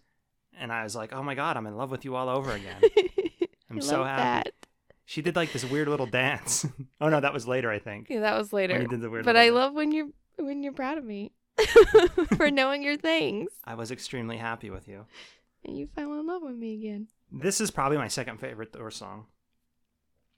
And 0.58 0.72
I 0.72 0.84
was 0.84 0.96
like, 0.96 1.14
Oh 1.14 1.24
my 1.24 1.36
God, 1.36 1.58
I'm 1.58 1.68
in 1.68 1.78
love 1.78 1.92
with 1.92 2.06
you 2.06 2.16
all 2.16 2.28
over 2.30 2.52
again. 2.52 2.82
I'm 3.76 3.88
I 3.88 3.92
so 3.92 4.04
happy. 4.04 4.22
that. 4.50 4.54
She 5.06 5.22
did 5.22 5.36
like 5.36 5.54
this 5.54 5.64
weird 5.64 5.88
little 5.88 6.08
dance. 6.08 6.66
oh, 7.02 7.10
no, 7.10 7.20
that 7.20 7.34
was 7.34 7.48
later, 7.48 7.70
I 7.70 7.80
think. 7.80 8.08
Yeah, 8.10 8.22
that 8.22 8.38
was 8.38 8.52
later. 8.52 8.84
did 8.86 9.02
the 9.02 9.10
weird 9.10 9.26
but 9.26 9.36
I 9.38 9.46
dance. 9.46 9.56
love 9.56 9.74
when 9.74 9.92
you're 9.92 10.08
when 10.38 10.64
you're 10.64 10.74
proud 10.74 10.98
of 10.98 11.04
me 11.06 11.32
for 12.38 12.50
knowing 12.52 12.82
your 12.84 12.98
things. 12.98 13.50
I 13.64 13.76
was 13.76 13.92
extremely 13.92 14.38
happy 14.38 14.70
with 14.70 14.88
you. 14.88 15.06
And 15.64 15.78
you 15.78 15.88
fell 15.96 16.14
in 16.20 16.26
love 16.28 16.42
with 16.42 16.56
me 16.56 16.74
again. 16.74 17.08
This 17.32 17.62
is 17.62 17.72
probably 17.72 17.98
my 17.98 18.08
second 18.08 18.40
favorite 18.40 18.72
Doors 18.74 18.96
song. 18.96 19.26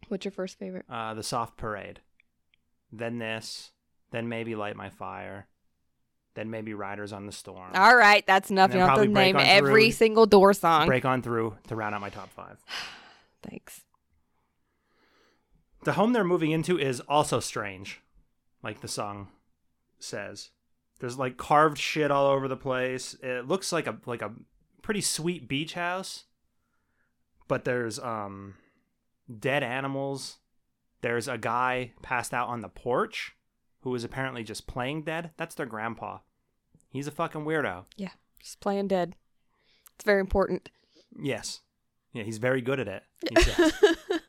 What's 0.10 0.25
your 0.25 0.32
first 0.32 0.58
favorite? 0.60 0.86
uh, 0.89 1.13
the 1.13 1.24
soft 1.24 1.58
parade, 1.58 2.00
then 2.91 3.17
this, 3.20 3.72
then 4.12 4.29
maybe 4.29 4.56
light 4.56 4.75
my 4.75 4.89
fire, 4.89 5.48
then 6.36 6.50
maybe 6.50 6.74
riders 6.74 7.12
on 7.12 7.25
the 7.25 7.32
storm. 7.32 7.72
All 7.74 7.96
right, 7.96 8.25
that's 8.27 8.50
enough. 8.51 8.72
You 8.72 8.79
don't 8.79 8.89
have 8.89 9.00
to 9.00 9.08
name 9.08 9.36
every 9.38 9.86
Through. 9.86 9.91
single 9.94 10.25
door 10.25 10.53
song. 10.53 10.88
Break 10.88 11.03
on 11.03 11.22
through 11.22 11.58
to 11.67 11.75
round 11.75 11.94
out 11.96 12.01
my 12.01 12.10
top 12.10 12.29
five. 12.29 12.58
Thanks. 13.44 13.82
The 15.84 15.94
home 15.94 16.13
they're 16.13 16.24
moving 16.24 16.51
into 16.51 16.77
is 16.77 17.00
also 17.01 17.39
strange, 17.39 18.01
like 18.63 18.82
the 18.82 18.88
song 18.88 19.29
says. 20.00 20.50
There's 21.00 21.17
like 21.17 21.38
carved 21.38 21.77
shit 21.77 22.12
all 22.12 22.27
over 22.27 22.48
the 22.48 22.58
place. 22.58 23.15
It 23.22 23.48
looks 23.48 23.72
like 23.72 23.88
a 23.88 23.98
like 24.06 24.22
a 24.22 24.34
pretty 24.82 25.01
sweet 25.01 25.48
beach 25.48 25.74
house, 25.74 26.25
but 27.48 27.65
there's 27.65 28.00
um 28.00 28.56
dead 29.39 29.63
animals. 29.63 30.38
There's 31.01 31.27
a 31.27 31.38
guy 31.38 31.91
passed 32.01 32.34
out 32.34 32.48
on 32.48 32.62
the 32.62 32.70
porch 32.70 33.36
who 33.82 33.94
is 33.94 34.03
apparently 34.03 34.44
just 34.44 34.65
playing 34.65 35.03
dead. 35.03 35.32
That's 35.38 35.56
their 35.56 35.67
grandpa. 35.67 36.20
He's 36.89 37.08
a 37.08 37.12
fucking 37.12 37.46
weirdo. 37.46 37.86
Yeah, 37.96 38.12
just 38.41 38.60
playing 38.60 38.88
dead. 38.88 39.15
It's 39.96 40.03
very 40.03 40.20
important. 40.20 40.70
Yes. 41.22 41.62
Yeah, 42.17 42.24
he's 42.24 42.39
very 42.39 42.62
good 42.62 42.79
at 42.79 42.88
it. 42.88 43.03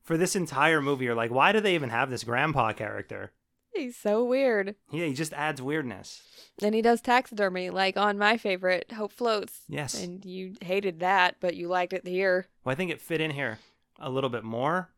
For 0.00 0.16
this 0.16 0.34
entire 0.34 0.80
movie, 0.80 1.04
you're 1.04 1.14
like, 1.14 1.30
why 1.30 1.52
do 1.52 1.60
they 1.60 1.74
even 1.74 1.90
have 1.90 2.08
this 2.08 2.24
grandpa 2.24 2.72
character? 2.72 3.32
He's 3.74 3.94
so 3.94 4.24
weird. 4.24 4.74
Yeah, 4.90 5.04
he 5.04 5.12
just 5.12 5.34
adds 5.34 5.60
weirdness. 5.60 6.22
And 6.62 6.74
he 6.74 6.80
does 6.80 7.02
taxidermy, 7.02 7.68
like 7.68 7.98
on 7.98 8.16
my 8.16 8.38
favorite, 8.38 8.92
Hope 8.92 9.12
Floats. 9.12 9.60
Yes. 9.68 10.02
And 10.02 10.24
you 10.24 10.54
hated 10.62 11.00
that, 11.00 11.36
but 11.40 11.56
you 11.56 11.68
liked 11.68 11.92
it 11.92 12.06
here. 12.06 12.46
Well, 12.64 12.72
I 12.72 12.74
think 12.74 12.90
it 12.90 13.02
fit 13.02 13.20
in 13.20 13.32
here 13.32 13.58
a 13.98 14.08
little 14.08 14.30
bit 14.30 14.42
more. 14.42 14.88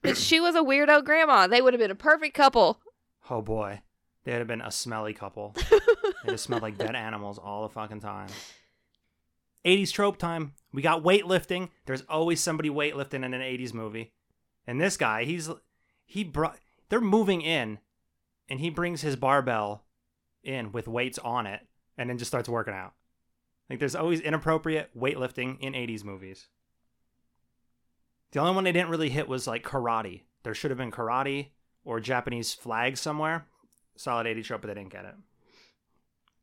But 0.00 0.16
she 0.16 0.40
was 0.40 0.54
a 0.54 0.62
weirdo 0.62 1.04
grandma. 1.04 1.46
They 1.46 1.60
would 1.60 1.74
have 1.74 1.80
been 1.80 1.90
a 1.90 1.94
perfect 1.94 2.34
couple. 2.34 2.80
Oh 3.28 3.42
boy, 3.42 3.82
they'd 4.24 4.32
have 4.32 4.46
been 4.46 4.62
a 4.62 4.70
smelly 4.70 5.12
couple. 5.12 5.54
they 5.70 6.30
just 6.30 6.44
smelled 6.44 6.62
like 6.62 6.78
dead 6.78 6.96
animals 6.96 7.38
all 7.38 7.64
the 7.64 7.74
fucking 7.74 8.00
time. 8.00 8.28
80s 9.66 9.92
trope 9.92 10.16
time. 10.16 10.52
We 10.72 10.82
got 10.82 11.02
weightlifting. 11.02 11.70
There's 11.86 12.02
always 12.08 12.40
somebody 12.40 12.70
weightlifting 12.70 13.24
in 13.24 13.34
an 13.34 13.40
80s 13.40 13.74
movie. 13.74 14.12
And 14.66 14.80
this 14.80 14.96
guy, 14.96 15.24
he's 15.24 15.50
he 16.04 16.24
brought 16.24 16.58
they're 16.88 17.00
moving 17.00 17.42
in 17.42 17.78
and 18.48 18.60
he 18.60 18.70
brings 18.70 19.00
his 19.02 19.16
barbell 19.16 19.84
in 20.42 20.70
with 20.72 20.86
weights 20.86 21.18
on 21.18 21.46
it 21.46 21.60
and 21.98 22.08
then 22.08 22.18
just 22.18 22.30
starts 22.30 22.48
working 22.48 22.74
out. 22.74 22.94
Like 23.68 23.80
there's 23.80 23.96
always 23.96 24.20
inappropriate 24.20 24.96
weightlifting 24.96 25.58
in 25.60 25.72
80s 25.72 26.04
movies. 26.04 26.46
The 28.32 28.40
only 28.40 28.54
one 28.54 28.64
they 28.64 28.72
didn't 28.72 28.90
really 28.90 29.08
hit 29.08 29.28
was 29.28 29.46
like 29.46 29.64
karate. 29.64 30.22
There 30.42 30.54
should 30.54 30.70
have 30.70 30.78
been 30.78 30.92
karate 30.92 31.48
or 31.84 32.00
Japanese 32.00 32.54
flag 32.54 32.96
somewhere. 32.96 33.46
Solid 33.96 34.26
80 34.26 34.42
trope, 34.42 34.60
but 34.62 34.68
they 34.68 34.74
didn't 34.74 34.92
get 34.92 35.06
it. 35.06 35.14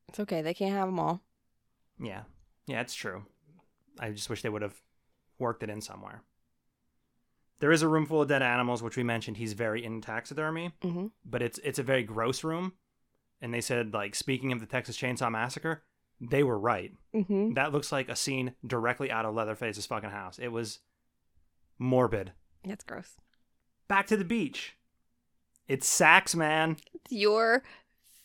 It's 0.09 0.19
okay. 0.19 0.41
They 0.41 0.53
can't 0.53 0.73
have 0.73 0.87
them 0.87 0.99
all. 0.99 1.21
Yeah. 1.99 2.23
Yeah, 2.67 2.81
it's 2.81 2.95
true. 2.95 3.25
I 3.99 4.11
just 4.11 4.29
wish 4.29 4.41
they 4.41 4.49
would 4.49 4.61
have 4.61 4.81
worked 5.39 5.63
it 5.63 5.69
in 5.69 5.81
somewhere. 5.81 6.23
There 7.59 7.71
is 7.71 7.81
a 7.81 7.87
room 7.87 8.05
full 8.05 8.21
of 8.21 8.27
dead 8.27 8.41
animals, 8.41 8.81
which 8.83 8.97
we 8.97 9.03
mentioned. 9.03 9.37
He's 9.37 9.53
very 9.53 9.83
into 9.85 10.05
taxidermy, 10.05 10.71
Mm-hmm. 10.81 11.07
but 11.25 11.41
it's 11.41 11.59
it's 11.63 11.79
a 11.79 11.83
very 11.83 12.03
gross 12.03 12.43
room. 12.43 12.73
And 13.41 13.53
they 13.53 13.61
said, 13.61 13.93
like, 13.93 14.15
speaking 14.15 14.51
of 14.51 14.59
the 14.59 14.65
Texas 14.65 14.97
Chainsaw 14.97 15.29
Massacre, 15.31 15.83
they 16.21 16.43
were 16.43 16.57
right. 16.57 16.93
Mm-hmm. 17.13 17.53
That 17.53 17.73
looks 17.73 17.91
like 17.91 18.07
a 18.09 18.15
scene 18.15 18.53
directly 18.65 19.11
out 19.11 19.25
of 19.25 19.35
Leatherface's 19.35 19.85
fucking 19.85 20.11
house. 20.11 20.39
It 20.39 20.47
was 20.49 20.79
morbid. 21.77 22.31
That's 22.65 22.83
gross. 22.85 23.15
Back 23.89 24.07
to 24.07 24.17
the 24.17 24.23
beach. 24.23 24.77
It's 25.67 25.87
Sax, 25.87 26.35
man. 26.35 26.77
It's 26.93 27.11
your 27.11 27.63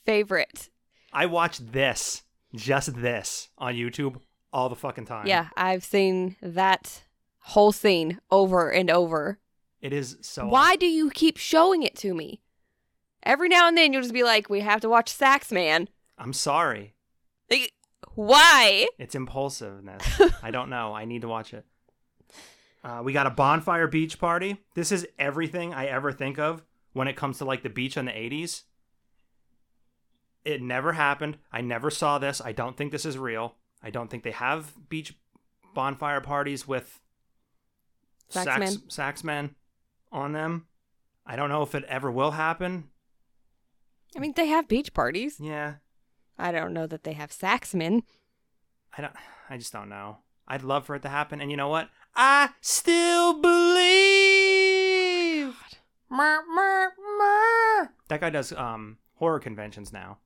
favorite. 0.06 0.68
I 1.12 1.26
watched 1.26 1.72
this, 1.72 2.22
just 2.54 2.94
this, 3.00 3.48
on 3.58 3.74
YouTube 3.74 4.20
all 4.52 4.68
the 4.68 4.76
fucking 4.76 5.06
time. 5.06 5.26
Yeah, 5.26 5.48
I've 5.56 5.84
seen 5.84 6.36
that 6.42 7.02
whole 7.38 7.72
scene 7.72 8.20
over 8.30 8.70
and 8.70 8.90
over. 8.90 9.38
It 9.80 9.92
is 9.92 10.18
so. 10.20 10.46
Why 10.46 10.76
do 10.76 10.86
you 10.86 11.10
keep 11.10 11.36
showing 11.36 11.82
it 11.82 11.96
to 11.96 12.14
me? 12.14 12.42
Every 13.22 13.48
now 13.48 13.68
and 13.68 13.76
then 13.76 13.92
you'll 13.92 14.02
just 14.02 14.14
be 14.14 14.24
like, 14.24 14.48
we 14.48 14.60
have 14.60 14.80
to 14.80 14.88
watch 14.88 15.08
Sax 15.08 15.52
Man. 15.52 15.88
I'm 16.16 16.32
sorry. 16.32 16.94
Like, 17.50 17.72
why? 18.14 18.88
It's 18.98 19.14
impulsiveness. 19.14 20.20
I 20.42 20.50
don't 20.50 20.70
know. 20.70 20.94
I 20.94 21.04
need 21.04 21.22
to 21.22 21.28
watch 21.28 21.52
it. 21.54 21.64
Uh, 22.82 23.00
we 23.02 23.12
got 23.12 23.26
a 23.26 23.30
bonfire 23.30 23.86
beach 23.86 24.18
party. 24.18 24.58
This 24.74 24.92
is 24.92 25.06
everything 25.18 25.74
I 25.74 25.86
ever 25.86 26.12
think 26.12 26.38
of 26.38 26.62
when 26.92 27.08
it 27.08 27.16
comes 27.16 27.38
to 27.38 27.44
like 27.44 27.62
the 27.62 27.68
beach 27.68 27.96
in 27.96 28.06
the 28.06 28.12
80s. 28.12 28.62
It 30.44 30.62
never 30.62 30.92
happened. 30.92 31.38
I 31.52 31.60
never 31.60 31.90
saw 31.90 32.18
this. 32.18 32.40
I 32.40 32.52
don't 32.52 32.76
think 32.76 32.92
this 32.92 33.04
is 33.04 33.18
real. 33.18 33.56
I 33.82 33.90
don't 33.90 34.10
think 34.10 34.22
they 34.24 34.32
have 34.32 34.72
beach 34.88 35.14
bonfire 35.74 36.20
parties 36.20 36.66
with 36.66 37.00
Saxmen. 38.30 38.88
sax, 38.88 39.22
saxmen 39.22 39.50
on 40.10 40.32
them. 40.32 40.66
I 41.26 41.36
don't 41.36 41.48
know 41.50 41.62
if 41.62 41.74
it 41.74 41.84
ever 41.84 42.10
will 42.10 42.32
happen. 42.32 42.88
I 44.16 44.20
mean, 44.20 44.32
they 44.36 44.46
have 44.46 44.68
beach 44.68 44.94
parties. 44.94 45.38
Yeah, 45.38 45.74
I 46.38 46.50
don't 46.52 46.72
know 46.72 46.86
that 46.86 47.04
they 47.04 47.12
have 47.12 47.30
Saxmen. 47.30 48.02
I 48.96 49.02
don't. 49.02 49.12
I 49.50 49.56
just 49.58 49.72
don't 49.72 49.88
know. 49.88 50.18
I'd 50.46 50.62
love 50.62 50.86
for 50.86 50.94
it 50.94 51.02
to 51.02 51.08
happen, 51.08 51.40
and 51.40 51.50
you 51.50 51.56
know 51.56 51.68
what? 51.68 51.90
I 52.16 52.50
still 52.60 53.34
believe. 53.40 54.78
Mer, 56.10 56.42
mer, 56.54 56.92
mer. 57.18 57.92
That 58.08 58.20
guy 58.20 58.30
does 58.30 58.52
um 58.52 58.96
horror 59.16 59.40
conventions 59.40 59.92
now. 59.92 60.18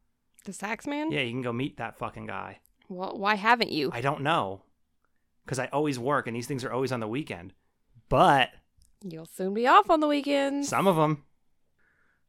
The 0.44 0.52
Saxman? 0.52 1.10
Yeah, 1.12 1.20
you 1.22 1.30
can 1.32 1.42
go 1.42 1.52
meet 1.52 1.76
that 1.78 1.98
fucking 1.98 2.26
guy. 2.26 2.60
Well, 2.88 3.16
why 3.18 3.34
haven't 3.36 3.72
you? 3.72 3.90
I 3.92 4.00
don't 4.00 4.22
know, 4.22 4.62
because 5.44 5.58
I 5.58 5.66
always 5.66 5.98
work, 5.98 6.26
and 6.26 6.36
these 6.36 6.46
things 6.46 6.64
are 6.64 6.72
always 6.72 6.92
on 6.92 7.00
the 7.00 7.08
weekend. 7.08 7.52
But 8.08 8.50
You'll 9.04 9.26
soon 9.26 9.54
be 9.54 9.66
off 9.66 9.90
on 9.90 10.00
the 10.00 10.06
weekends. 10.08 10.68
some 10.68 10.86
of 10.86 10.96
them. 10.96 11.24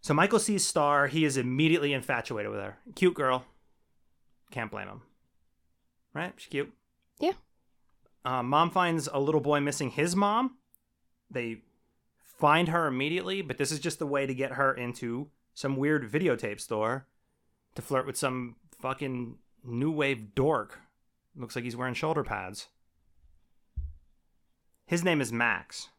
So 0.02 0.14
Michael 0.14 0.40
sees 0.40 0.66
Star. 0.66 1.08
He 1.08 1.24
is 1.24 1.38
immediately 1.38 1.94
infatuated 1.94 2.52
with 2.52 2.60
her. 2.60 2.78
Cute 2.96 3.14
girl. 3.14 3.46
Can't 4.52 4.72
blame 4.72 4.88
him. 4.88 5.02
Right? 6.14 6.34
She's 6.38 6.50
cute. 6.50 6.74
Yeah. 7.20 7.32
Uh, 8.26 8.44
mom 8.44 8.70
finds 8.72 9.08
a 9.12 9.20
little 9.20 9.42
boy 9.42 9.60
missing 9.60 9.92
his 9.92 10.16
mom. 10.16 10.58
They 11.32 11.62
find 12.22 12.68
her 12.70 12.88
immediately, 12.88 13.42
but 13.42 13.58
this 13.58 13.72
is 13.72 13.80
just 13.80 14.00
the 14.00 14.06
way 14.08 14.26
to 14.26 14.34
get 14.34 14.54
her 14.54 14.74
into 14.74 15.30
some 15.54 15.76
weird 15.78 16.10
videotape 16.12 16.60
store 16.60 17.08
to 17.76 17.82
flirt 17.82 18.06
with 18.06 18.18
some 18.18 18.56
fucking 18.82 19.38
new 19.64 19.92
wave 19.92 20.36
dork. 20.36 20.80
Looks 21.36 21.56
like 21.56 21.64
he's 21.64 21.76
wearing 21.76 21.94
shoulder 21.94 22.24
pads. 22.24 22.68
His 24.86 25.04
name 25.04 25.22
is 25.22 25.32
Max. 25.32 25.90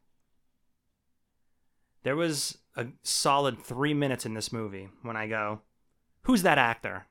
There 2.03 2.17
was 2.17 2.59
a 2.77 2.87
solid 3.03 3.59
three 3.59 3.95
minutes 3.95 4.27
in 4.27 4.35
this 4.35 4.53
movie 4.53 4.89
when 5.03 5.17
I 5.17 5.27
go, 5.27 5.63
Who's 6.23 6.43
that 6.43 6.59
actor 6.59 7.07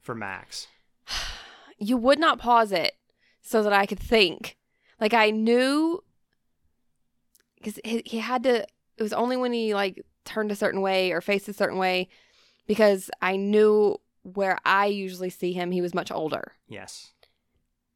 for 0.00 0.14
Max? 0.14 0.68
you 1.78 1.96
would 1.96 2.18
not 2.18 2.38
pause 2.38 2.72
it 2.72 2.94
so 3.42 3.62
that 3.62 3.72
I 3.72 3.86
could 3.86 4.00
think. 4.00 4.56
Like 5.00 5.14
I 5.14 5.30
knew 5.30 6.02
because 7.56 7.80
he, 7.84 8.18
had 8.18 8.42
to. 8.44 8.66
It 8.96 9.02
was 9.02 9.12
only 9.12 9.36
when 9.36 9.52
he 9.52 9.74
like 9.74 10.04
turned 10.24 10.52
a 10.52 10.56
certain 10.56 10.80
way 10.80 11.12
or 11.12 11.20
faced 11.20 11.48
a 11.48 11.52
certain 11.52 11.78
way 11.78 12.08
because 12.66 13.10
I 13.20 13.36
knew 13.36 13.98
where 14.24 14.58
I 14.64 14.86
usually 14.86 15.30
see 15.30 15.52
him. 15.52 15.70
He 15.70 15.80
was 15.80 15.94
much 15.94 16.10
older, 16.10 16.52
Yes. 16.68 17.12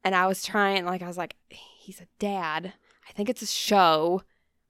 and 0.03 0.15
I 0.15 0.25
was 0.27 0.43
trying. 0.43 0.85
Like 0.85 1.01
I 1.01 1.07
was 1.07 1.17
like, 1.17 1.35
he's 1.49 1.99
a 1.99 2.07
dad. 2.19 2.73
I 3.07 3.11
think 3.11 3.27
it's 3.29 3.41
a 3.41 3.45
show. 3.47 4.23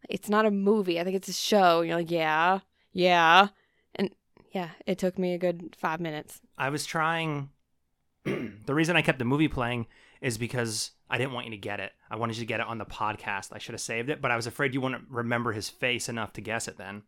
It's 0.09 0.29
not 0.29 0.45
a 0.45 0.51
movie. 0.51 0.99
I 0.99 1.03
think 1.03 1.15
it's 1.15 1.27
a 1.29 1.33
show. 1.33 1.79
And 1.79 1.89
you're 1.89 1.97
like, 1.97 2.09
yeah, 2.11 2.59
yeah, 2.93 3.49
and 3.95 4.09
yeah. 4.51 4.69
It 4.87 4.97
took 4.97 5.19
me 5.19 5.33
a 5.33 5.37
good 5.37 5.75
five 5.77 5.99
minutes. 5.99 6.41
I 6.57 6.69
was 6.69 6.85
trying. 6.85 7.49
the 8.23 8.73
reason 8.73 8.95
I 8.95 9.01
kept 9.01 9.19
the 9.19 9.25
movie 9.25 9.47
playing 9.47 9.87
is 10.21 10.37
because 10.37 10.91
I 11.09 11.17
didn't 11.17 11.33
want 11.33 11.45
you 11.45 11.51
to 11.51 11.57
get 11.57 11.79
it. 11.79 11.91
I 12.11 12.15
wanted 12.17 12.35
you 12.37 12.41
to 12.41 12.45
get 12.47 12.59
it 12.59 12.67
on 12.67 12.77
the 12.77 12.85
podcast. 12.85 13.49
I 13.53 13.57
should 13.57 13.73
have 13.73 13.81
saved 13.81 14.09
it, 14.09 14.21
but 14.21 14.31
I 14.31 14.35
was 14.35 14.47
afraid 14.47 14.73
you 14.73 14.81
wouldn't 14.81 15.05
remember 15.09 15.51
his 15.53 15.69
face 15.69 16.09
enough 16.09 16.33
to 16.33 16.41
guess 16.41 16.67
it 16.67 16.77
then. 16.77 17.03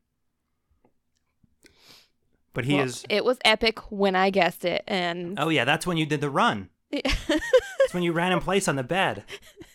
But 2.53 2.65
he 2.65 2.75
Well, 2.75 2.83
is. 2.85 3.05
It 3.09 3.23
was 3.23 3.37
epic 3.45 3.79
when 3.91 4.15
I 4.15 4.29
guessed 4.29 4.65
it, 4.65 4.83
and 4.87 5.39
Oh, 5.39 5.49
yeah, 5.49 5.63
that's 5.65 5.87
when 5.87 5.97
you 5.97 6.05
did 6.05 6.21
the 6.21 6.29
run. 6.29 6.69
That's 6.91 7.93
when 7.93 8.03
you 8.03 8.11
ran 8.11 8.33
in 8.33 8.41
place 8.41 8.67
on 8.67 8.75
the 8.75 8.83
bed. 8.83 9.23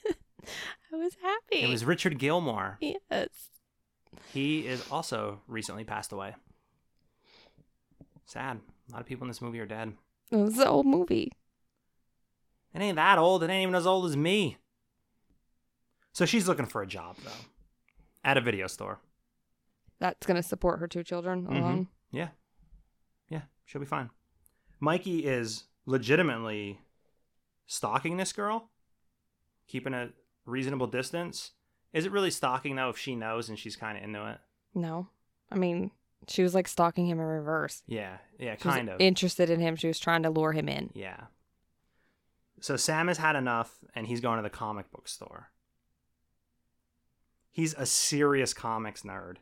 I 0.92 0.96
was 0.96 1.16
happy. 1.22 1.62
It 1.62 1.68
was 1.70 1.82
Richard 1.84 2.18
Gilmore. 2.18 2.76
yes. 2.80 3.28
He 4.34 4.66
is 4.66 4.86
also 4.90 5.40
recently 5.48 5.84
passed 5.84 6.12
away. 6.12 6.34
Sad. 8.26 8.60
A 8.88 8.92
lot 8.92 9.00
of 9.00 9.06
people 9.06 9.24
in 9.24 9.28
this 9.28 9.40
movie 9.40 9.60
are 9.60 9.66
dead. 9.66 9.94
It 10.30 10.36
was 10.36 10.58
an 10.58 10.66
old 10.68 10.84
movie. 10.86 11.32
It 12.74 12.82
ain't 12.82 12.96
that 12.96 13.16
old. 13.18 13.42
It 13.42 13.48
ain't 13.50 13.62
even 13.62 13.74
as 13.74 13.86
old 13.86 14.04
as 14.10 14.16
me. 14.16 14.58
So 16.12 16.26
she's 16.26 16.46
looking 16.46 16.66
for 16.66 16.82
a 16.82 16.86
job, 16.86 17.16
though, 17.24 17.30
at 18.24 18.36
a 18.36 18.40
video 18.42 18.66
store. 18.66 19.00
That's 20.00 20.26
gonna 20.26 20.42
support 20.42 20.80
her 20.80 20.88
two 20.88 21.02
children 21.02 21.46
Mhm. 21.46 21.56
alone. 21.58 21.88
Yeah. 22.10 22.20
Yeah, 22.22 22.28
she'll 23.66 23.80
be 23.80 23.86
fine. 23.86 24.08
Mikey 24.80 25.26
is 25.26 25.64
legitimately 25.84 26.80
stalking 27.66 28.16
this 28.16 28.32
girl, 28.32 28.70
keeping 29.68 29.92
a 29.94 30.10
reasonable 30.46 30.86
distance. 30.86 31.50
Is 31.92 32.04
it 32.06 32.12
really 32.12 32.30
stalking, 32.30 32.76
though, 32.76 32.88
if 32.90 32.98
she 32.98 33.14
knows 33.14 33.48
and 33.48 33.58
she's 33.58 33.76
kind 33.76 33.96
of 33.98 34.04
into 34.04 34.26
it? 34.30 34.38
No, 34.74 35.08
I 35.50 35.56
mean 35.56 35.90
she 36.28 36.42
was 36.42 36.54
like 36.54 36.66
stalking 36.66 37.06
him 37.06 37.20
in 37.20 37.24
reverse. 37.26 37.82
Yeah, 37.86 38.16
yeah, 38.38 38.56
She 38.60 38.66
was 38.66 38.74
kind 38.74 38.88
of. 38.88 39.00
interested 39.00 39.48
in 39.50 39.60
him. 39.60 39.76
She 39.76 39.86
was 39.86 39.98
trying 40.00 40.22
to 40.24 40.30
lure 40.30 40.52
him 40.52 40.68
in. 40.68 40.90
Yeah. 40.94 41.24
So 42.60 42.76
Sam 42.76 43.06
has 43.08 43.18
had 43.18 43.36
enough 43.36 43.78
and 43.94 44.06
he's 44.06 44.20
going 44.20 44.38
to 44.38 44.42
the 44.42 44.50
comic 44.50 44.90
book 44.90 45.06
store. 45.08 45.50
He's 47.52 47.74
a 47.74 47.86
serious 47.86 48.52
comics 48.54 49.02
nerd. 49.02 49.36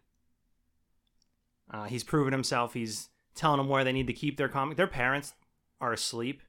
Uh, 1.70 1.84
he's 1.84 2.04
proven 2.04 2.32
himself. 2.32 2.74
He's 2.74 3.08
telling 3.34 3.58
them 3.58 3.68
where 3.68 3.84
they 3.84 3.92
need 3.92 4.06
to 4.06 4.12
keep 4.12 4.36
their 4.36 4.48
comic. 4.48 4.76
Their 4.76 4.86
parents 4.86 5.34
are 5.80 5.92
asleep. 5.92 6.42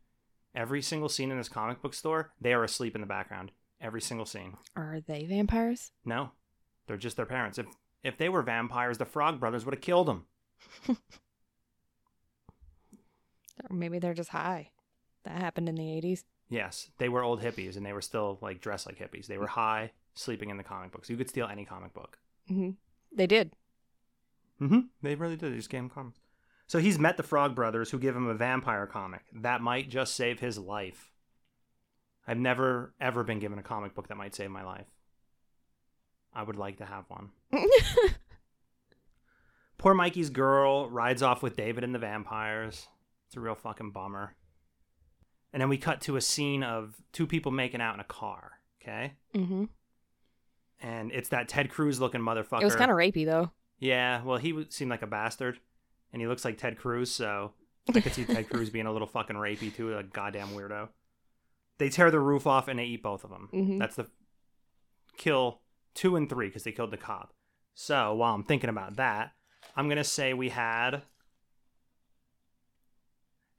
Every 0.54 0.82
single 0.82 1.10
scene 1.10 1.32
in 1.32 1.38
this 1.38 1.50
comic 1.50 1.82
book 1.82 1.94
store, 1.94 2.32
they 2.40 2.54
are 2.54 2.64
asleep 2.64 2.96
in 2.96 3.02
the 3.02 3.08
background. 3.08 3.52
Every 3.82 4.02
single 4.02 4.26
scene. 4.26 4.56
Are 4.76 5.00
they 5.06 5.26
vampires? 5.26 5.92
No, 6.06 6.32
they're 6.88 6.98
just 6.98 7.18
their 7.18 7.26
parents. 7.26 7.58
If 7.58 7.66
if 8.04 8.18
they 8.18 8.30
were 8.30 8.42
vampires, 8.42 8.98
the 8.98 9.06
Frog 9.06 9.40
Brothers 9.40 9.66
would 9.66 9.74
have 9.74 9.82
killed 9.82 10.08
them. 10.08 10.26
Maybe 13.70 14.00
they're 14.00 14.14
just 14.14 14.30
high. 14.30 14.70
That 15.24 15.40
happened 15.42 15.68
in 15.68 15.76
the 15.76 15.84
80s. 15.84 16.24
Yes, 16.48 16.92
they 17.00 17.10
were 17.10 17.24
old 17.24 17.42
hippies, 17.42 17.76
and 17.76 17.86
they 17.86 17.94
were 17.94 18.02
still 18.02 18.38
like 18.42 18.62
dressed 18.62 18.86
like 18.86 19.00
hippies. 19.00 19.26
They 19.26 19.40
were 19.40 19.48
high, 19.48 19.92
sleeping 20.14 20.50
in 20.52 20.58
the 20.58 20.64
comic 20.64 20.92
books. 20.92 21.10
You 21.10 21.18
could 21.18 21.30
steal 21.30 21.48
any 21.48 21.66
comic 21.66 21.94
book. 21.94 22.20
Mm-hmm. 22.50 22.72
They 23.12 23.26
did. 23.26 23.54
Mm-hmm. 24.62 24.80
They 25.02 25.16
really 25.16 25.36
did. 25.36 25.52
They 25.52 25.58
just 25.58 25.70
gave 25.70 25.80
him 25.82 25.90
comics. 25.90 26.20
So 26.68 26.80
he's 26.80 26.98
met 26.98 27.18
the 27.18 27.24
Frog 27.24 27.54
Brothers, 27.56 27.92
who 27.92 28.00
give 28.00 28.16
him 28.16 28.28
a 28.28 28.34
vampire 28.34 28.88
comic 28.88 29.22
that 29.34 29.62
might 29.62 29.90
just 29.90 30.16
save 30.16 30.40
his 30.40 30.58
life. 30.58 31.12
I've 32.28 32.40
never 32.40 32.94
ever 33.00 33.24
been 33.24 33.40
given 33.40 33.60
a 33.60 33.64
comic 33.64 33.94
book 33.94 34.08
that 34.08 34.18
might 34.18 34.34
save 34.34 34.50
my 34.50 34.64
life. 34.64 34.88
I 36.34 36.42
would 36.44 36.56
like 36.56 36.78
to 36.78 36.86
have 36.86 37.06
one. 37.08 37.30
Poor 39.78 39.94
Mikey's 39.94 40.30
girl 40.30 40.90
rides 40.90 41.22
off 41.22 41.44
with 41.44 41.56
David 41.56 41.84
and 41.84 41.94
the 41.94 42.00
vampires. 42.00 42.88
It's 43.28 43.36
a 43.36 43.40
real 43.40 43.56
fucking 43.56 43.92
bummer. 43.92 44.36
And 45.54 45.62
then 45.62 45.70
we 45.70 45.78
cut 45.78 46.02
to 46.02 46.16
a 46.16 46.22
scene 46.22 46.64
of 46.64 46.96
two 47.14 47.28
people 47.28 47.52
making 47.52 47.82
out 47.82 47.94
in 47.94 48.00
a 48.00 48.04
car. 48.06 48.54
Okay, 48.82 49.14
Mm-hmm. 49.34 49.64
and 50.82 51.12
it's 51.12 51.30
that 51.30 51.48
Ted 51.48 51.72
Cruz 51.72 52.00
looking 52.00 52.22
motherfucker. 52.22 52.62
It 52.62 52.66
was 52.66 52.76
kind 52.76 52.92
of 52.92 52.98
rapey, 52.98 53.26
though. 53.26 53.50
Yeah, 53.80 54.22
well, 54.24 54.38
he 54.38 54.66
seemed 54.70 54.92
like 54.92 55.02
a 55.02 55.08
bastard, 55.08 55.60
and 56.16 56.22
he 56.22 56.28
looks 56.30 56.46
like 56.46 56.58
Ted 56.58 56.78
Cruz, 56.78 57.12
so 57.12 57.52
I 57.94 58.00
could 58.00 58.14
see 58.14 58.24
Ted 58.24 58.50
Cruz 58.50 58.70
being 58.70 58.86
a 58.86 58.92
little 58.94 59.06
fucking 59.08 59.36
rapey 59.36 59.76
too, 59.76 59.98
a 59.98 60.02
goddamn 60.02 60.48
weirdo. 60.52 60.88
They 61.78 61.90
tear 61.90 62.10
the 62.10 62.22
roof 62.22 62.48
off 62.48 62.70
and 62.70 62.80
they 62.80 62.86
eat 62.86 63.04
both 63.04 63.26
of 63.26 63.32
them. 63.32 63.50
Mhm. 63.54 63.80
That's 63.80 63.98
the 63.98 64.08
kill 65.18 65.60
two 65.94 66.16
and 66.16 66.30
three 66.30 66.48
because 66.48 66.64
they 66.64 66.72
killed 66.72 66.92
the 66.92 66.98
cop. 66.98 67.34
So 67.74 68.16
while 68.16 68.34
I'm 68.34 68.44
thinking 68.46 68.70
about 68.70 68.96
that, 68.96 69.34
I'm 69.76 69.90
gonna 69.90 70.06
say 70.06 70.34
we 70.34 70.50
had 70.50 71.02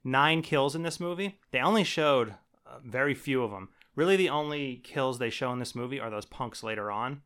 nine 0.03 0.41
kills 0.41 0.75
in 0.75 0.81
this 0.81 0.99
movie. 0.99 1.39
They 1.51 1.59
only 1.59 1.83
showed 1.83 2.31
uh, 2.65 2.79
very 2.83 3.13
few 3.13 3.43
of 3.43 3.51
them. 3.51 3.69
Really, 3.95 4.15
the 4.15 4.29
only 4.29 4.77
kills 4.83 5.19
they 5.19 5.29
show 5.29 5.51
in 5.53 5.59
this 5.59 5.75
movie 5.75 5.99
are 5.99 6.09
those 6.09 6.25
punks 6.25 6.63
later 6.63 6.89
on. 6.89 7.21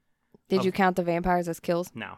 Did 0.50 0.60
Of- 0.60 0.66
you 0.66 0.72
count 0.74 0.98
the 0.98 1.04
vampires 1.04 1.48
as 1.48 1.62
kills? 1.62 1.90
No. 1.96 2.18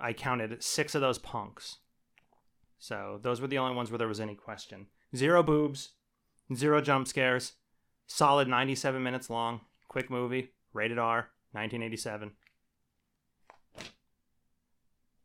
I 0.00 0.12
counted 0.12 0.62
six 0.62 0.94
of 0.94 1.00
those 1.00 1.18
punks. 1.18 1.78
So 2.78 3.18
those 3.22 3.40
were 3.40 3.48
the 3.48 3.58
only 3.58 3.74
ones 3.74 3.90
where 3.90 3.98
there 3.98 4.08
was 4.08 4.20
any 4.20 4.34
question. 4.34 4.86
Zero 5.16 5.42
boobs, 5.42 5.90
zero 6.54 6.80
jump 6.80 7.08
scares, 7.08 7.54
solid 8.06 8.48
97 8.48 9.02
minutes 9.02 9.28
long, 9.28 9.60
quick 9.88 10.10
movie, 10.10 10.52
rated 10.72 10.98
R, 10.98 11.30
1987. 11.52 12.32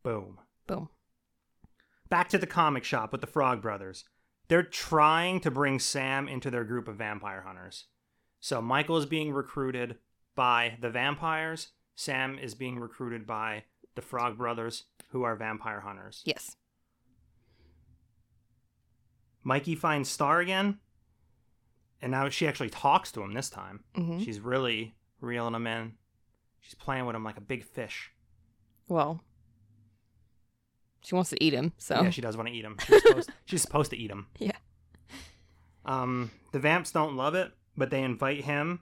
Boom. 0.02 0.40
Boom. 0.68 0.90
Back 2.10 2.30
to 2.30 2.38
the 2.38 2.48
comic 2.48 2.84
shop 2.84 3.12
with 3.12 3.22
the 3.22 3.28
Frog 3.28 3.62
Brothers. 3.62 4.06
They're 4.48 4.64
trying 4.64 5.40
to 5.42 5.52
bring 5.52 5.80
Sam 5.80 6.28
into 6.28 6.52
their 6.52 6.66
group 6.66 6.88
of 6.88 6.98
vampire 6.98 7.44
hunters. 7.46 7.86
So 8.40 8.62
Michael 8.62 8.98
is 8.98 9.06
being 9.06 9.32
recruited 9.32 9.98
by 10.36 10.78
the 10.82 10.90
vampires. 10.90 11.70
Sam 11.96 12.38
is 12.38 12.54
being 12.56 12.80
recruited 12.80 13.26
by 13.26 13.64
the 13.96 14.02
Frog 14.02 14.38
Brothers, 14.38 14.86
who 15.12 15.24
are 15.24 15.36
vampire 15.36 15.82
hunters. 15.82 16.22
Yes. 16.26 16.56
Mikey 19.44 19.76
finds 19.76 20.10
Star 20.10 20.40
again, 20.40 20.80
and 22.02 22.12
now 22.12 22.30
she 22.30 22.48
actually 22.48 22.70
talks 22.70 23.12
to 23.12 23.22
him 23.22 23.34
this 23.34 23.50
time. 23.50 23.84
hmm 23.96 24.20
She's 24.20 24.40
really 24.40 24.96
reeling 25.20 25.54
him 25.56 25.68
in. 25.68 25.94
She's 26.62 26.76
playing 26.76 27.06
with 27.06 27.16
him 27.16 27.24
like 27.24 27.38
a 27.38 27.42
big 27.42 27.64
fish. 27.66 28.12
Well, 28.88 29.22
she 31.02 31.14
wants 31.16 31.30
to 31.32 31.44
eat 31.44 31.54
him, 31.54 31.74
so. 31.78 32.02
Yeah, 32.04 32.10
she 32.10 32.22
does 32.22 32.38
want 32.38 32.48
to 32.48 32.54
eat 32.56 32.64
him. 32.64 32.78
She's 32.88 33.02
supposed, 33.04 33.30
she's 33.46 33.62
supposed 33.62 33.92
to 33.92 33.98
eat 33.98 34.10
him. 34.10 34.28
Yeah. 34.40 34.52
Um, 35.86 36.32
the 36.54 36.60
vamps 36.60 36.92
don't 36.92 37.18
love 37.18 37.36
it, 37.36 37.52
but 37.76 37.90
they 37.90 38.02
invite 38.04 38.46
him 38.46 38.80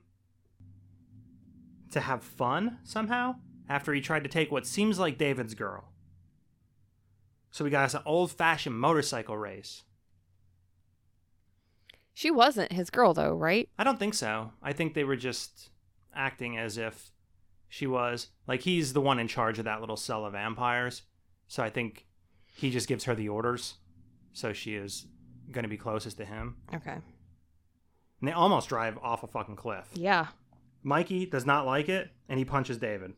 to 1.91 1.99
have 1.99 2.23
fun 2.23 2.77
somehow 2.83 3.35
after 3.71 3.93
he 3.93 4.01
tried 4.01 4.23
to 4.23 4.29
take 4.29 4.51
what 4.51 4.67
seems 4.67 4.99
like 4.99 5.17
David's 5.17 5.53
girl. 5.53 5.85
So 7.51 7.63
we 7.63 7.69
got 7.69 7.85
us 7.85 7.93
an 7.93 8.01
old 8.05 8.29
fashioned 8.31 8.77
motorcycle 8.77 9.37
race. 9.37 9.83
She 12.13 12.29
wasn't 12.29 12.73
his 12.73 12.89
girl, 12.89 13.13
though, 13.13 13.33
right? 13.33 13.69
I 13.79 13.85
don't 13.85 13.97
think 13.97 14.13
so. 14.13 14.51
I 14.61 14.73
think 14.73 14.93
they 14.93 15.05
were 15.05 15.15
just 15.15 15.69
acting 16.13 16.57
as 16.57 16.77
if 16.77 17.11
she 17.69 17.87
was. 17.87 18.27
Like, 18.45 18.61
he's 18.61 18.91
the 18.91 18.99
one 18.99 19.19
in 19.19 19.29
charge 19.29 19.57
of 19.57 19.65
that 19.65 19.79
little 19.79 19.95
cell 19.95 20.25
of 20.25 20.33
vampires. 20.33 21.03
So 21.47 21.63
I 21.63 21.69
think 21.69 22.05
he 22.53 22.71
just 22.71 22.89
gives 22.89 23.05
her 23.05 23.15
the 23.15 23.29
orders. 23.29 23.75
So 24.33 24.51
she 24.51 24.75
is 24.75 25.07
going 25.49 25.63
to 25.63 25.69
be 25.69 25.77
closest 25.77 26.17
to 26.17 26.25
him. 26.25 26.57
Okay. 26.75 26.91
And 28.19 28.27
they 28.27 28.33
almost 28.33 28.67
drive 28.67 28.97
off 29.01 29.23
a 29.23 29.27
fucking 29.27 29.55
cliff. 29.55 29.87
Yeah. 29.93 30.27
Mikey 30.83 31.25
does 31.25 31.45
not 31.45 31.65
like 31.65 31.87
it, 31.87 32.09
and 32.27 32.37
he 32.37 32.43
punches 32.43 32.77
David, 32.77 33.13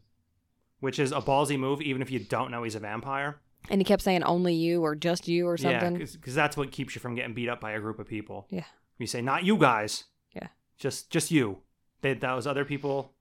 which 0.83 0.99
is 0.99 1.13
a 1.13 1.21
ballsy 1.21 1.57
move, 1.57 1.81
even 1.81 2.01
if 2.01 2.11
you 2.11 2.19
don't 2.19 2.51
know 2.51 2.63
he's 2.63 2.75
a 2.75 2.79
vampire. 2.79 3.39
And 3.69 3.79
he 3.79 3.85
kept 3.85 4.01
saying 4.01 4.21
only 4.25 4.53
you 4.53 4.83
or 4.83 4.95
just 4.95 5.29
you 5.29 5.47
or 5.47 5.55
something. 5.55 5.93
Yeah, 5.95 6.05
because 6.11 6.35
that's 6.35 6.57
what 6.57 6.73
keeps 6.73 6.93
you 6.93 6.99
from 6.99 7.15
getting 7.15 7.33
beat 7.33 7.47
up 7.47 7.61
by 7.61 7.71
a 7.71 7.79
group 7.79 7.99
of 7.99 8.07
people. 8.07 8.47
Yeah. 8.49 8.65
You 8.97 9.07
say, 9.07 9.21
not 9.21 9.45
you 9.45 9.55
guys. 9.55 10.03
Yeah. 10.35 10.47
Just 10.77 11.09
just 11.09 11.31
you. 11.31 11.59
They, 12.01 12.15
those 12.15 12.45
other 12.45 12.65
people. 12.65 13.13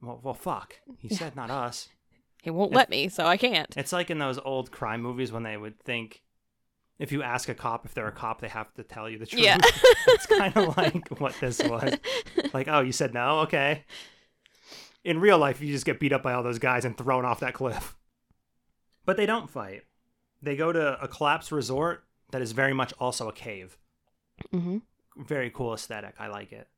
Well, 0.00 0.20
well, 0.22 0.32
fuck. 0.32 0.76
He 0.96 1.14
said 1.14 1.36
not 1.36 1.50
us. 1.50 1.88
He 2.42 2.48
won't 2.48 2.70
If- 2.72 2.76
let 2.76 2.88
me, 2.88 3.10
so 3.10 3.26
I 3.26 3.36
can't. 3.36 3.76
It's 3.76 3.92
like 3.92 4.08
in 4.08 4.18
those 4.18 4.38
old 4.38 4.70
crime 4.70 5.02
movies 5.02 5.30
when 5.30 5.42
they 5.42 5.58
would 5.58 5.78
think 5.78 6.22
if 6.98 7.12
you 7.12 7.22
ask 7.22 7.50
a 7.50 7.54
cop 7.54 7.84
if 7.84 7.92
they're 7.92 8.08
a 8.08 8.12
cop, 8.12 8.40
they 8.40 8.48
have 8.48 8.72
to 8.76 8.82
tell 8.82 9.10
you 9.10 9.18
the 9.18 9.26
truth. 9.26 9.42
Yeah. 9.42 9.58
it's 10.06 10.24
kind 10.24 10.56
of 10.56 10.74
like 10.78 11.06
what 11.20 11.34
this 11.40 11.62
was. 11.62 11.98
Like, 12.54 12.66
oh, 12.68 12.80
you 12.80 12.92
said 12.92 13.12
no? 13.12 13.40
Okay. 13.40 13.84
In 15.04 15.18
real 15.20 15.38
life, 15.38 15.60
you 15.60 15.72
just 15.72 15.86
get 15.86 15.98
beat 16.00 16.12
up 16.12 16.22
by 16.22 16.32
all 16.34 16.42
those 16.42 16.58
guys 16.58 16.84
and 16.84 16.96
thrown 16.96 17.24
off 17.24 17.40
that 17.40 17.54
cliff. 17.54 17.96
But 19.06 19.16
they 19.16 19.26
don't 19.26 19.48
fight. 19.50 19.82
They 20.42 20.56
go 20.56 20.72
to 20.72 21.00
a 21.02 21.08
collapsed 21.08 21.50
resort 21.52 22.04
that 22.32 22.42
is 22.42 22.52
very 22.52 22.72
much 22.74 22.92
also 23.00 23.28
a 23.28 23.32
cave. 23.32 23.76
hmm 24.50 24.78
Very 25.16 25.50
cool 25.50 25.72
aesthetic. 25.74 26.14
I 26.18 26.28
like 26.28 26.52
it. 26.52 26.68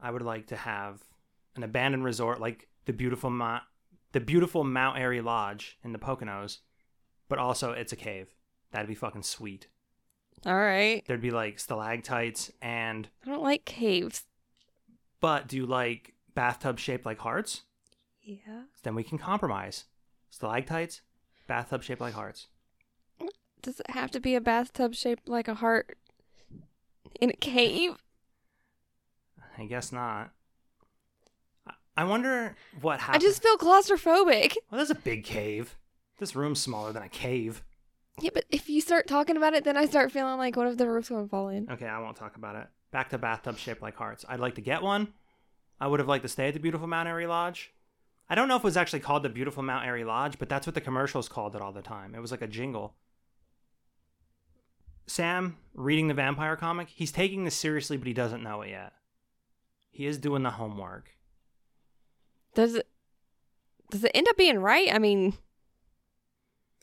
I 0.00 0.10
would 0.10 0.22
like 0.22 0.46
to 0.48 0.56
have 0.56 1.02
an 1.56 1.62
abandoned 1.62 2.04
resort 2.04 2.40
like 2.40 2.68
the 2.86 2.92
beautiful 2.92 3.30
Mount, 3.30 3.62
the 4.12 4.20
beautiful 4.20 4.64
Mount 4.64 4.98
Airy 4.98 5.20
Lodge 5.20 5.76
in 5.84 5.92
the 5.92 5.98
Poconos, 5.98 6.58
but 7.28 7.38
also 7.38 7.72
it's 7.72 7.92
a 7.92 7.96
cave. 7.96 8.34
That'd 8.70 8.88
be 8.88 8.94
fucking 8.94 9.24
sweet. 9.24 9.66
All 10.46 10.56
right. 10.56 11.04
There'd 11.06 11.20
be 11.20 11.30
like 11.32 11.58
stalactites 11.58 12.50
and 12.62 13.08
I 13.26 13.28
don't 13.30 13.42
like 13.42 13.64
caves. 13.64 14.22
but 15.20 15.48
do 15.48 15.56
you 15.56 15.66
like 15.66 16.14
bathtub 16.34 16.78
shaped 16.78 17.06
like 17.06 17.18
hearts? 17.18 17.62
Yeah. 18.22 18.64
Then 18.82 18.94
we 18.94 19.02
can 19.04 19.18
compromise. 19.18 19.84
Stalactites, 20.30 21.00
bathtub 21.46 21.82
shaped 21.82 22.00
like 22.00 22.14
hearts. 22.14 22.46
Does 23.62 23.80
it 23.80 23.90
have 23.90 24.10
to 24.12 24.20
be 24.20 24.34
a 24.34 24.40
bathtub 24.40 24.94
shaped 24.94 25.28
like 25.28 25.48
a 25.48 25.54
heart 25.54 25.98
in 27.20 27.30
a 27.30 27.34
cave? 27.34 27.92
I 29.58 29.64
guess 29.66 29.92
not. 29.92 30.30
I- 31.66 31.74
I 31.98 32.04
wonder 32.04 32.56
what 32.80 33.00
happened. 33.00 33.22
I 33.22 33.26
just 33.26 33.42
feel 33.42 33.56
claustrophobic. 33.58 34.56
Well, 34.70 34.78
there's 34.78 34.90
a 34.90 34.94
big 34.94 35.24
cave. 35.24 35.76
This 36.18 36.34
room's 36.36 36.60
smaller 36.60 36.92
than 36.92 37.02
a 37.02 37.08
cave. 37.08 37.62
Yeah, 38.20 38.30
but 38.32 38.44
if 38.50 38.68
you 38.70 38.80
start 38.80 39.06
talking 39.06 39.36
about 39.36 39.54
it, 39.54 39.64
then 39.64 39.76
I 39.76 39.86
start 39.86 40.12
feeling 40.12 40.36
like, 40.38 40.56
what 40.56 40.66
if 40.66 40.76
the 40.76 40.88
roof's 40.88 41.08
going 41.08 41.24
to 41.24 41.28
fall 41.30 41.48
in? 41.48 41.68
Okay, 41.70 41.86
I 41.86 41.98
won't 41.98 42.16
talk 42.16 42.36
about 42.36 42.56
it. 42.56 42.66
Back 42.90 43.10
to 43.10 43.18
bathtub 43.18 43.56
shaped 43.58 43.82
like 43.82 43.96
hearts. 43.96 44.24
I'd 44.28 44.40
like 44.40 44.54
to 44.56 44.60
get 44.60 44.82
one. 44.82 45.12
I 45.80 45.86
would 45.86 46.00
have 46.00 46.08
liked 46.08 46.22
to 46.22 46.28
stay 46.28 46.48
at 46.48 46.54
the 46.54 46.60
beautiful 46.60 46.86
Mount 46.86 47.08
Airy 47.08 47.26
Lodge. 47.26 47.72
I 48.28 48.34
don't 48.34 48.46
know 48.46 48.56
if 48.56 48.62
it 48.62 48.64
was 48.64 48.76
actually 48.76 49.00
called 49.00 49.22
the 49.22 49.28
beautiful 49.28 49.62
Mount 49.62 49.86
Airy 49.86 50.04
Lodge, 50.04 50.38
but 50.38 50.48
that's 50.48 50.66
what 50.66 50.74
the 50.74 50.80
commercials 50.80 51.28
called 51.28 51.56
it 51.56 51.62
all 51.62 51.72
the 51.72 51.82
time. 51.82 52.14
It 52.14 52.20
was 52.20 52.30
like 52.30 52.42
a 52.42 52.46
jingle. 52.46 52.94
Sam, 55.06 55.56
reading 55.74 56.06
the 56.06 56.14
vampire 56.14 56.54
comic, 56.54 56.88
he's 56.88 57.10
taking 57.10 57.44
this 57.44 57.56
seriously, 57.56 57.96
but 57.96 58.06
he 58.06 58.12
doesn't 58.12 58.42
know 58.42 58.62
it 58.62 58.70
yet. 58.70 58.92
He 59.90 60.06
is 60.06 60.18
doing 60.18 60.44
the 60.44 60.50
homework. 60.50 61.10
Does 62.54 62.76
it? 62.76 62.86
Does 63.90 64.04
it 64.04 64.12
end 64.14 64.28
up 64.28 64.36
being 64.36 64.58
right? 64.60 64.94
I 64.94 65.00
mean, 65.00 65.34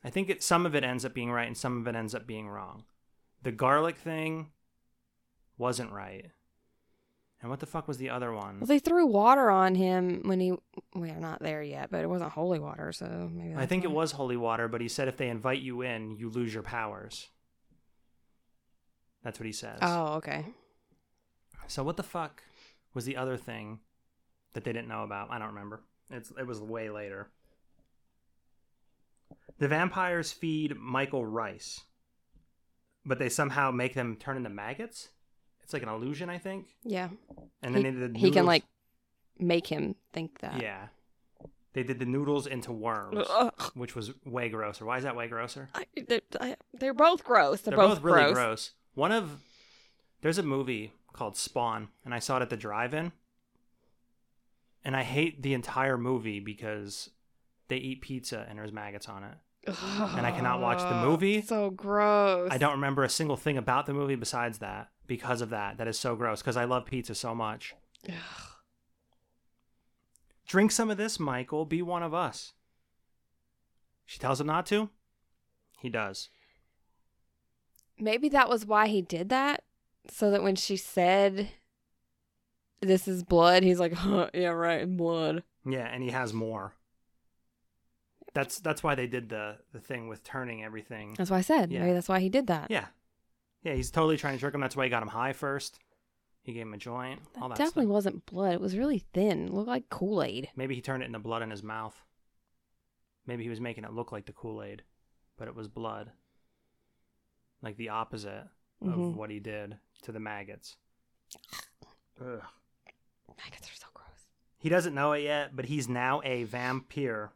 I 0.03 0.09
think 0.09 0.29
it, 0.29 0.43
some 0.43 0.65
of 0.65 0.75
it 0.75 0.83
ends 0.83 1.05
up 1.05 1.13
being 1.13 1.31
right 1.31 1.47
and 1.47 1.57
some 1.57 1.79
of 1.79 1.87
it 1.87 1.95
ends 1.95 2.13
up 2.13 2.27
being 2.27 2.49
wrong. 2.49 2.83
The 3.43 3.51
garlic 3.51 3.97
thing 3.97 4.51
wasn't 5.57 5.91
right. 5.91 6.31
And 7.47 7.49
what 7.49 7.61
the 7.61 7.65
fuck 7.65 7.87
was 7.87 7.97
the 7.97 8.09
other 8.09 8.33
one? 8.33 8.59
well, 8.59 8.67
they 8.67 8.77
threw 8.77 9.05
water 9.05 9.49
on 9.49 9.73
him 9.73 10.23
when 10.25 10.41
he. 10.41 10.53
We're 10.93 11.15
not 11.15 11.41
there 11.41 11.63
yet, 11.63 11.89
but 11.89 12.03
it 12.03 12.09
wasn't 12.09 12.33
holy 12.33 12.59
water, 12.59 12.91
so 12.91 13.29
maybe. 13.33 13.55
I 13.55 13.65
think 13.65 13.85
it 13.85 13.91
was 13.91 14.11
holy 14.11 14.35
water, 14.35 14.67
but 14.67 14.81
he 14.81 14.89
said 14.89 15.07
if 15.07 15.15
they 15.15 15.29
invite 15.29 15.61
you 15.61 15.81
in, 15.81 16.17
you 16.17 16.29
lose 16.29 16.53
your 16.53 16.63
powers. 16.63 17.29
That's 19.23 19.39
what 19.39 19.45
he 19.45 19.53
says. 19.53 19.79
Oh, 19.81 20.15
okay. 20.15 20.43
So 21.67 21.83
what 21.83 21.95
the 21.95 22.03
fuck? 22.03 22.43
was 22.93 23.05
the 23.05 23.15
other 23.15 23.37
thing 23.37 23.79
that 24.53 24.63
they 24.65 24.73
didn't 24.73 24.89
know 24.89 25.03
about? 25.03 25.31
I 25.31 25.39
don't 25.39 25.49
remember. 25.49 25.83
It's 26.09 26.33
it 26.37 26.45
was 26.45 26.59
way 26.59 26.89
later. 26.89 27.29
The 29.59 29.69
vampires 29.69 30.33
feed 30.33 30.75
Michael 30.75 31.25
rice, 31.25 31.81
but 33.05 33.19
they 33.19 33.29
somehow 33.29 33.71
make 33.71 33.93
them 33.93 34.17
turn 34.17 34.35
into 34.35 34.49
maggots. 34.49 35.09
It's 35.67 35.73
like 35.73 35.83
an 35.83 35.89
illusion, 35.89 36.29
I 36.29 36.37
think. 36.37 36.65
Yeah. 36.85 37.09
And 37.61 37.75
then 37.75 37.83
he, 37.83 37.91
they 37.91 37.99
did 38.07 38.15
he 38.15 38.31
can 38.31 38.45
like 38.45 38.63
make 39.37 39.67
him 39.67 39.95
think 40.13 40.39
that. 40.39 40.61
yeah. 40.61 40.87
They 41.73 41.83
did 41.83 41.99
the 41.99 42.05
noodles 42.05 42.47
into 42.47 42.71
worms, 42.71 43.27
Ugh. 43.29 43.71
which 43.75 43.93
was 43.93 44.11
way 44.25 44.47
grosser. 44.47 44.85
Why 44.85 44.95
is 44.97 45.03
that 45.03 45.17
way 45.17 45.27
grosser? 45.27 45.67
I, 45.75 45.85
they're, 46.07 46.21
I- 46.39 46.55
they're 46.73 46.93
both 46.93 47.25
gross. 47.25 47.59
They're, 47.61 47.75
They're 47.75 47.85
both, 47.85 48.01
really 48.01 48.31
gross. 48.31 48.71
One 48.95 49.11
of 49.11 49.41
there's 50.21 50.37
a 50.37 50.43
movie 50.43 50.93
called 51.11 51.35
Spawn, 51.35 51.89
and 52.05 52.13
I 52.13 52.19
saw 52.19 52.37
it 52.37 52.43
at 52.43 52.49
the 52.49 52.55
drive-in, 52.55 53.11
and 54.85 54.95
I 54.95 55.03
hate 55.03 55.43
the 55.43 55.53
entire 55.53 55.97
movie 55.97 56.39
because 56.39 57.09
they 57.67 57.75
eat 57.77 57.99
pizza 57.99 58.45
and 58.49 58.57
there's 58.57 58.71
maggots 58.71 59.09
on 59.09 59.25
it. 59.25 59.35
And 59.67 60.25
I 60.25 60.31
cannot 60.31 60.61
watch 60.61 60.79
the 60.79 61.05
movie. 61.05 61.41
So 61.41 61.69
gross. 61.69 62.49
I 62.51 62.57
don't 62.57 62.73
remember 62.73 63.03
a 63.03 63.09
single 63.09 63.37
thing 63.37 63.57
about 63.57 63.85
the 63.85 63.93
movie 63.93 64.15
besides 64.15 64.59
that 64.59 64.89
because 65.05 65.41
of 65.41 65.49
that. 65.49 65.77
That 65.77 65.87
is 65.87 65.99
so 65.99 66.15
gross 66.15 66.41
because 66.41 66.57
I 66.57 66.65
love 66.65 66.85
pizza 66.85 67.15
so 67.15 67.35
much. 67.35 67.75
Drink 70.47 70.71
some 70.71 70.89
of 70.89 70.97
this, 70.97 71.19
Michael. 71.19 71.65
Be 71.65 71.81
one 71.81 72.03
of 72.03 72.13
us. 72.13 72.53
She 74.05 74.19
tells 74.19 74.39
him 74.39 74.47
not 74.47 74.65
to. 74.67 74.89
He 75.81 75.89
does. 75.89 76.29
Maybe 77.99 78.29
that 78.29 78.47
was 78.47 78.65
why 78.65 78.87
he 78.87 79.01
did 79.01 79.29
that, 79.29 79.63
so 80.09 80.31
that 80.31 80.43
when 80.43 80.55
she 80.55 80.77
said, 80.77 81.49
"This 82.79 83.07
is 83.07 83.23
blood," 83.23 83.63
he's 83.63 83.79
like, 83.79 83.93
huh, 84.05 84.29
"Yeah, 84.33 84.49
right, 84.49 84.85
blood." 84.87 85.43
Yeah, 85.65 85.87
and 85.91 86.01
he 86.01 86.11
has 86.11 86.31
more. 86.31 86.73
That's 88.33 88.59
that's 88.59 88.83
why 88.83 88.95
they 88.95 89.07
did 89.07 89.29
the 89.29 89.57
the 89.73 89.79
thing 89.79 90.07
with 90.07 90.23
turning 90.23 90.63
everything. 90.63 91.15
That's 91.17 91.29
why 91.31 91.37
I 91.37 91.41
said. 91.41 91.71
Yeah. 91.71 91.81
Maybe 91.81 91.93
that's 91.93 92.09
why 92.09 92.19
he 92.19 92.29
did 92.29 92.47
that. 92.47 92.69
Yeah, 92.69 92.85
yeah. 93.63 93.73
He's 93.73 93.91
totally 93.91 94.17
trying 94.17 94.35
to 94.35 94.39
trick 94.39 94.53
him. 94.53 94.61
That's 94.61 94.75
why 94.75 94.83
he 94.83 94.89
got 94.89 95.01
him 95.01 95.09
high 95.09 95.33
first. 95.33 95.79
He 96.43 96.53
gave 96.53 96.63
him 96.63 96.73
a 96.73 96.77
joint. 96.77 97.19
All 97.41 97.49
That 97.49 97.57
that 97.57 97.63
definitely 97.63 97.85
stuff. 97.85 97.93
wasn't 97.93 98.25
blood. 98.25 98.53
It 98.53 98.61
was 98.61 98.77
really 98.77 98.99
thin. 98.99 99.47
It 99.47 99.53
looked 99.53 99.67
like 99.67 99.89
Kool 99.89 100.23
Aid. 100.23 100.49
Maybe 100.55 100.75
he 100.75 100.81
turned 100.81 101.03
it 101.03 101.07
into 101.07 101.19
blood 101.19 101.41
in 101.41 101.51
his 101.51 101.61
mouth. 101.61 102.01
Maybe 103.25 103.43
he 103.43 103.49
was 103.49 103.59
making 103.59 103.83
it 103.83 103.91
look 103.91 104.13
like 104.13 104.25
the 104.25 104.31
Kool 104.31 104.63
Aid, 104.63 104.83
but 105.37 105.49
it 105.49 105.55
was 105.55 105.67
blood. 105.67 106.11
Like 107.61 107.75
the 107.75 107.89
opposite 107.89 108.47
of 108.81 108.87
mm-hmm. 108.87 109.15
what 109.15 109.29
he 109.29 109.39
did 109.39 109.77
to 110.03 110.11
the 110.13 110.19
maggots. 110.19 110.77
Ugh. 112.21 112.41
Maggots 113.37 113.67
are 113.67 113.75
so 113.75 113.87
gross. 113.93 114.27
He 114.57 114.69
doesn't 114.69 114.95
know 114.95 115.11
it 115.11 115.23
yet, 115.23 115.55
but 115.55 115.65
he's 115.65 115.89
now 115.89 116.21
a 116.23 116.45
vampire. 116.45 117.31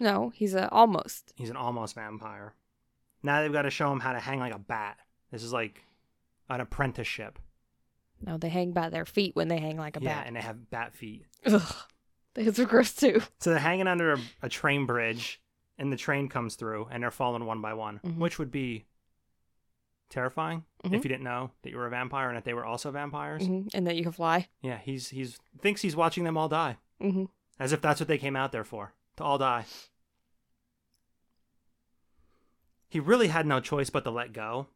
No, 0.00 0.30
he's 0.30 0.54
a 0.54 0.68
almost. 0.70 1.32
He's 1.36 1.50
an 1.50 1.56
almost 1.56 1.94
vampire. 1.94 2.54
Now 3.22 3.42
they've 3.42 3.52
got 3.52 3.62
to 3.62 3.70
show 3.70 3.92
him 3.92 4.00
how 4.00 4.12
to 4.14 4.18
hang 4.18 4.40
like 4.40 4.54
a 4.54 4.58
bat. 4.58 4.96
This 5.30 5.42
is 5.44 5.52
like 5.52 5.84
an 6.48 6.60
apprenticeship. 6.60 7.38
No, 8.20 8.36
they 8.38 8.48
hang 8.48 8.72
by 8.72 8.88
their 8.88 9.04
feet 9.04 9.36
when 9.36 9.48
they 9.48 9.58
hang 9.58 9.76
like 9.76 9.96
a 9.96 10.00
yeah, 10.02 10.18
bat. 10.18 10.26
and 10.26 10.34
they 10.36 10.40
have 10.40 10.70
bat 10.70 10.94
feet. 10.94 11.26
Ugh, 11.46 11.74
those 12.34 12.58
are 12.58 12.64
gross 12.64 12.94
too. 12.94 13.20
So 13.40 13.50
they're 13.50 13.58
hanging 13.58 13.86
under 13.86 14.14
a, 14.14 14.18
a 14.42 14.48
train 14.48 14.86
bridge, 14.86 15.40
and 15.78 15.92
the 15.92 15.96
train 15.96 16.28
comes 16.28 16.54
through, 16.56 16.88
and 16.90 17.02
they're 17.02 17.10
falling 17.10 17.44
one 17.46 17.60
by 17.60 17.74
one, 17.74 18.00
Mhm. 18.04 18.16
which 18.18 18.38
would 18.38 18.50
be 18.50 18.84
terrifying 20.08 20.64
Mhm. 20.84 20.94
if 20.94 21.04
you 21.04 21.08
didn't 21.08 21.22
know 21.24 21.50
that 21.62 21.70
you 21.70 21.76
were 21.76 21.86
a 21.86 21.90
vampire 21.90 22.28
and 22.28 22.36
that 22.36 22.44
they 22.44 22.54
were 22.54 22.64
also 22.64 22.90
vampires. 22.90 23.46
hmm 23.46 23.68
And 23.72 23.86
that 23.86 23.96
you 23.96 24.02
can 24.02 24.12
fly. 24.12 24.48
Yeah, 24.60 24.78
he's 24.78 25.10
he's 25.10 25.38
thinks 25.60 25.82
he's 25.82 25.94
watching 25.96 26.24
them 26.24 26.36
all 26.36 26.48
die, 26.48 26.78
hmm 27.00 27.26
as 27.58 27.72
if 27.72 27.80
that's 27.82 28.00
what 28.00 28.08
they 28.08 28.18
came 28.18 28.36
out 28.36 28.52
there 28.52 28.64
for, 28.64 28.94
to 29.20 29.24
all 29.24 29.38
die. 29.38 29.64
He 32.88 32.98
really 32.98 33.28
had 33.28 33.46
no 33.46 33.60
choice 33.60 33.90
but 33.90 34.04
to 34.04 34.10
let 34.10 34.32
go. 34.32 34.66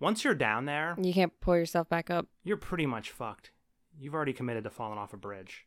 Once 0.00 0.24
you're 0.24 0.34
down 0.34 0.64
there, 0.64 0.96
You 1.00 1.12
can't 1.12 1.38
pull 1.40 1.56
yourself 1.56 1.88
back 1.88 2.10
up. 2.10 2.26
you're 2.42 2.56
pretty 2.56 2.86
much 2.86 3.10
fucked. 3.10 3.50
You've 3.98 4.14
already 4.14 4.32
committed 4.32 4.64
to 4.64 4.70
falling 4.70 4.98
off 4.98 5.12
a 5.12 5.16
bridge. 5.16 5.66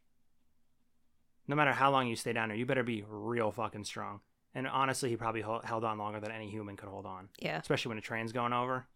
No 1.48 1.56
matter 1.56 1.72
how 1.74 1.92
long 1.92 2.08
you 2.08 2.16
stay 2.16 2.34
down 2.34 2.50
there, 2.50 2.58
you 2.58 2.66
better 2.66 2.84
be 2.84 3.06
real 3.08 3.52
fucking 3.52 3.86
strong. 3.86 4.20
And 4.54 4.68
honestly, 4.68 5.10
he 5.10 5.16
probably 5.16 5.42
held 5.44 5.84
on 5.86 5.98
longer 5.98 6.20
than 6.20 6.32
any 6.32 6.50
human 6.50 6.76
could 6.76 6.90
hold 6.90 7.06
on, 7.06 7.30
Yeah. 7.40 7.60
especially 7.60 7.90
when 7.90 7.98
a 7.98 8.02
train's 8.02 8.34
going 8.34 8.54
over. 8.54 8.88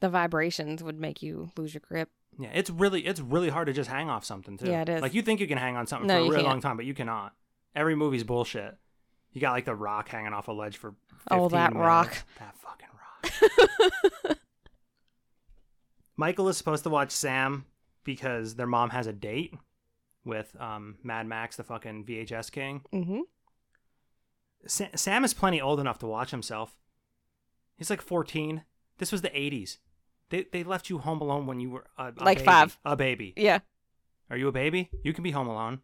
The 0.00 0.08
vibrations 0.08 0.82
would 0.82 0.98
make 1.00 1.22
you 1.22 1.50
lose 1.56 1.74
your 1.74 1.80
grip. 1.86 2.10
Yeah, 2.38 2.50
it's 2.52 2.68
really 2.70 3.06
it's 3.06 3.20
really 3.20 3.48
hard 3.48 3.66
to 3.68 3.72
just 3.72 3.88
hang 3.90 4.10
off 4.10 4.24
something 4.24 4.58
too. 4.58 4.66
Yeah, 4.70 4.82
it 4.82 4.88
is. 4.88 5.02
Like 5.02 5.14
you 5.14 5.22
think 5.22 5.40
you 5.40 5.46
can 5.48 5.58
hang 5.58 5.76
on 5.76 5.86
something 5.86 6.06
No, 6.06 6.14
for 6.14 6.20
a 6.20 6.24
you 6.24 6.30
really 6.30 6.42
can't. 6.42 6.52
long 6.54 6.60
time, 6.60 6.76
but 6.76 6.84
you 6.86 6.94
cannot. 6.94 7.32
Every 7.74 7.94
movie's 7.96 8.24
bullshit. 8.24 8.76
You 9.32 9.40
got 9.40 9.52
like 9.52 9.64
the 9.64 9.74
rock 9.74 10.08
hanging 10.08 10.32
off 10.32 10.48
a 10.48 10.52
ledge 10.52 10.76
for 10.76 10.94
15 11.24 11.38
Oh, 11.38 11.48
that 11.50 11.72
minutes. 11.72 11.86
rock. 11.86 12.24
That 12.38 12.54
fucking 12.56 12.88
rock. 14.26 14.38
Michael 16.16 16.48
is 16.48 16.56
supposed 16.56 16.84
to 16.84 16.90
watch 16.90 17.10
Sam 17.10 17.66
because 18.04 18.54
their 18.54 18.66
mom 18.66 18.90
has 18.90 19.06
a 19.06 19.12
date 19.12 19.54
with 20.24 20.56
um, 20.60 20.96
Mad 21.02 21.26
Max, 21.26 21.56
the 21.56 21.64
fucking 21.64 22.04
VHS 22.04 22.50
king. 22.50 22.82
hmm 22.90 23.20
Sa- 24.66 24.86
Sam 24.94 25.24
is 25.24 25.34
plenty 25.34 25.60
old 25.60 25.78
enough 25.78 25.98
to 25.98 26.06
watch 26.06 26.30
himself. 26.30 26.76
He's 27.76 27.90
like 27.90 28.00
14. 28.02 28.64
This 28.98 29.12
was 29.12 29.22
the 29.22 29.28
80s. 29.28 29.76
They, 30.30 30.46
they 30.52 30.64
left 30.64 30.90
you 30.90 30.98
home 30.98 31.20
alone 31.20 31.46
when 31.46 31.60
you 31.60 31.70
were 31.70 31.86
a, 31.98 32.12
a 32.16 32.24
Like 32.24 32.38
baby. 32.38 32.46
five. 32.46 32.78
A 32.84 32.96
baby. 32.96 33.32
Yeah. 33.36 33.60
Are 34.30 34.36
you 34.36 34.48
a 34.48 34.52
baby? 34.52 34.90
You 35.04 35.12
can 35.12 35.22
be 35.22 35.30
home 35.30 35.46
alone. 35.46 35.80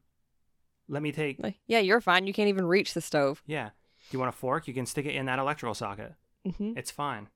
Let 0.89 1.01
me 1.03 1.13
take. 1.13 1.39
Like, 1.41 1.59
yeah, 1.69 1.79
you're 1.79 2.01
fine. 2.01 2.27
You 2.27 2.33
can't 2.33 2.49
even 2.49 2.67
reach 2.67 2.93
the 2.95 3.01
stove. 3.01 3.43
Yeah. 3.47 3.71
You 4.11 4.19
want 4.19 4.31
a 4.31 4.37
fork? 4.37 4.67
You 4.67 4.75
can 4.75 4.85
stick 4.87 5.07
it 5.07 5.15
in 5.15 5.27
that 5.27 5.39
electrical 5.39 5.75
socket. 5.75 6.15
hmm 6.57 6.73
It's 6.77 6.91
fine. 6.91 7.29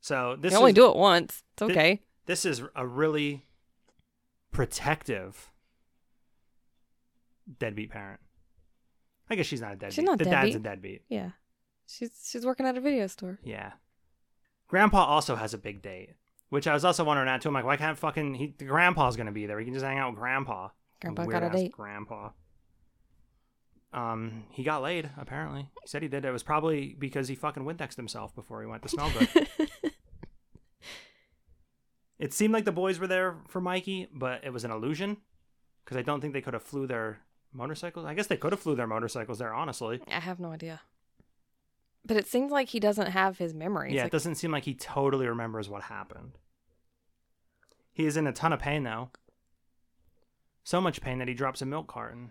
So 0.00 0.36
this 0.38 0.52
You 0.52 0.58
only 0.58 0.70
is, 0.72 0.74
do 0.74 0.90
it 0.90 0.96
once. 0.96 1.42
It's 1.54 1.62
okay. 1.62 2.02
this 2.26 2.44
is 2.44 2.62
a 2.76 2.86
really 2.86 3.46
protective 4.50 5.50
deadbeat 7.58 7.90
parent. 7.90 8.20
I 9.30 9.34
guess 9.34 9.46
she's 9.46 9.60
not 9.60 9.72
a 9.72 9.76
deadbeat. 9.76 9.94
She's 9.94 10.04
not 10.04 10.18
the 10.18 10.24
dad's 10.26 10.50
a 10.54 10.58
deadbeat. 10.58 10.62
deadbeat. 10.62 11.02
yeah. 11.08 11.30
She's 11.86 12.10
she's 12.30 12.44
working 12.46 12.66
at 12.66 12.76
a 12.76 12.80
video 12.80 13.06
store. 13.06 13.38
Yeah. 13.44 13.72
Grandpa 14.72 15.04
also 15.04 15.36
has 15.36 15.52
a 15.52 15.58
big 15.58 15.82
date, 15.82 16.14
which 16.48 16.66
I 16.66 16.72
was 16.72 16.82
also 16.82 17.04
wondering 17.04 17.26
that 17.26 17.42
too. 17.42 17.50
I'm 17.50 17.54
like, 17.54 17.66
why 17.66 17.76
can't 17.76 17.98
fucking 17.98 18.32
he? 18.32 18.54
The 18.56 18.64
grandpa's 18.64 19.16
gonna 19.16 19.30
be 19.30 19.44
there. 19.44 19.58
He 19.58 19.66
can 19.66 19.74
just 19.74 19.84
hang 19.84 19.98
out 19.98 20.12
with 20.12 20.18
grandpa. 20.18 20.70
Grandpa 21.02 21.26
got 21.26 21.42
a 21.42 21.50
date. 21.50 21.72
Grandpa. 21.72 22.30
Um, 23.92 24.44
he 24.48 24.62
got 24.62 24.80
laid. 24.80 25.10
Apparently, 25.18 25.68
he 25.82 25.86
said 25.86 26.00
he 26.00 26.08
did. 26.08 26.24
It 26.24 26.30
was 26.30 26.42
probably 26.42 26.96
because 26.98 27.28
he 27.28 27.34
fucking 27.34 27.64
Windexed 27.64 27.96
himself 27.96 28.34
before 28.34 28.62
he 28.62 28.66
went 28.66 28.82
to 28.84 28.88
smell 28.88 29.10
good. 29.10 29.46
it 32.18 32.32
seemed 32.32 32.54
like 32.54 32.64
the 32.64 32.72
boys 32.72 32.98
were 32.98 33.06
there 33.06 33.36
for 33.48 33.60
Mikey, 33.60 34.08
but 34.10 34.42
it 34.42 34.54
was 34.54 34.64
an 34.64 34.70
illusion 34.70 35.18
because 35.84 35.98
I 35.98 36.02
don't 36.02 36.22
think 36.22 36.32
they 36.32 36.40
could 36.40 36.54
have 36.54 36.62
flew 36.62 36.86
their 36.86 37.18
motorcycles. 37.52 38.06
I 38.06 38.14
guess 38.14 38.28
they 38.28 38.38
could 38.38 38.52
have 38.52 38.60
flew 38.60 38.74
their 38.74 38.86
motorcycles 38.86 39.38
there. 39.38 39.52
Honestly, 39.52 40.00
I 40.10 40.20
have 40.20 40.40
no 40.40 40.50
idea. 40.50 40.80
But 42.04 42.16
it 42.16 42.26
seems 42.26 42.50
like 42.50 42.68
he 42.68 42.80
doesn't 42.80 43.08
have 43.08 43.38
his 43.38 43.54
memories. 43.54 43.94
yeah, 43.94 44.04
it 44.04 44.12
doesn't 44.12 44.34
seem 44.34 44.50
like 44.50 44.64
he 44.64 44.74
totally 44.74 45.26
remembers 45.26 45.68
what 45.68 45.82
happened. 45.82 46.32
He 47.92 48.06
is 48.06 48.16
in 48.16 48.26
a 48.26 48.32
ton 48.32 48.52
of 48.52 48.60
pain 48.60 48.82
though. 48.82 49.10
So 50.64 50.80
much 50.80 51.00
pain 51.00 51.18
that 51.18 51.28
he 51.28 51.34
drops 51.34 51.60
a 51.62 51.66
milk 51.66 51.88
carton, 51.88 52.30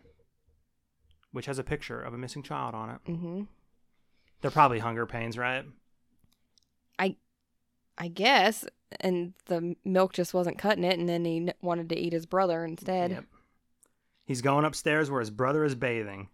which 1.31 1.45
has 1.45 1.59
a 1.59 1.63
picture 1.63 2.01
of 2.01 2.13
a 2.13 2.17
missing 2.17 2.43
child 2.43 2.73
on 2.73 2.89
it. 2.89 2.99
Mm-hmm. 3.07 3.41
They're 4.41 4.51
probably 4.51 4.79
hunger 4.79 5.05
pains, 5.05 5.37
right? 5.37 5.65
I 6.97 7.15
I 7.97 8.07
guess. 8.07 8.65
And 8.99 9.33
the 9.45 9.75
milk 9.85 10.11
just 10.13 10.33
wasn't 10.33 10.57
cutting 10.57 10.83
it, 10.83 10.99
and 10.99 11.07
then 11.07 11.23
he 11.23 11.49
wanted 11.61 11.87
to 11.89 11.97
eat 11.97 12.11
his 12.11 12.25
brother 12.25 12.65
instead. 12.65 13.11
Yep. 13.11 13.25
He's 14.25 14.41
going 14.41 14.65
upstairs 14.65 15.09
where 15.09 15.21
his 15.21 15.29
brother 15.29 15.63
is 15.63 15.75
bathing. 15.75 16.27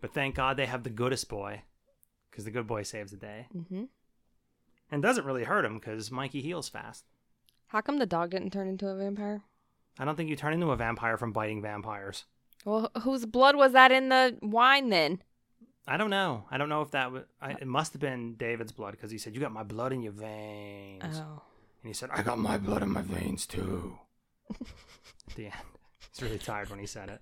But 0.00 0.14
thank 0.14 0.36
God 0.36 0.56
they 0.56 0.66
have 0.66 0.84
the 0.84 0.90
goodest 0.90 1.28
boy, 1.28 1.62
because 2.30 2.44
the 2.44 2.50
good 2.50 2.66
boy 2.66 2.82
saves 2.82 3.10
the 3.10 3.16
day. 3.16 3.46
hmm 3.52 3.84
And 4.90 5.02
doesn't 5.02 5.24
really 5.24 5.44
hurt 5.44 5.64
him, 5.64 5.78
because 5.78 6.10
Mikey 6.10 6.40
heals 6.42 6.68
fast. 6.68 7.04
How 7.68 7.80
come 7.80 7.98
the 7.98 8.06
dog 8.06 8.30
didn't 8.30 8.52
turn 8.52 8.68
into 8.68 8.88
a 8.88 8.96
vampire? 8.96 9.42
I 9.98 10.04
don't 10.04 10.16
think 10.16 10.30
you 10.30 10.36
turn 10.36 10.52
into 10.52 10.70
a 10.70 10.76
vampire 10.76 11.16
from 11.16 11.32
biting 11.32 11.62
vampires. 11.62 12.24
Well, 12.64 12.90
whose 13.02 13.26
blood 13.26 13.56
was 13.56 13.72
that 13.72 13.90
in 13.92 14.08
the 14.08 14.36
wine 14.42 14.90
then? 14.90 15.22
I 15.88 15.96
don't 15.96 16.10
know. 16.10 16.44
I 16.50 16.58
don't 16.58 16.68
know 16.68 16.82
if 16.82 16.90
that 16.90 17.12
was. 17.12 17.22
I, 17.40 17.52
it 17.52 17.66
must 17.66 17.92
have 17.92 18.00
been 18.00 18.34
David's 18.34 18.72
blood, 18.72 18.92
because 18.92 19.10
he 19.10 19.18
said, 19.18 19.34
You 19.34 19.40
got 19.40 19.52
my 19.52 19.62
blood 19.62 19.92
in 19.92 20.02
your 20.02 20.12
veins. 20.12 21.02
Oh. 21.04 21.42
And 21.82 21.88
he 21.88 21.92
said, 21.92 22.10
I 22.12 22.22
got 22.22 22.38
my 22.38 22.58
blood 22.58 22.82
in 22.82 22.90
my 22.90 23.02
veins 23.02 23.46
too. 23.46 23.96
At 24.60 25.34
the 25.36 25.44
end. 25.46 25.54
He's 26.12 26.22
really 26.22 26.38
tired 26.38 26.70
when 26.70 26.78
he 26.80 26.86
said 26.86 27.08
it. 27.08 27.20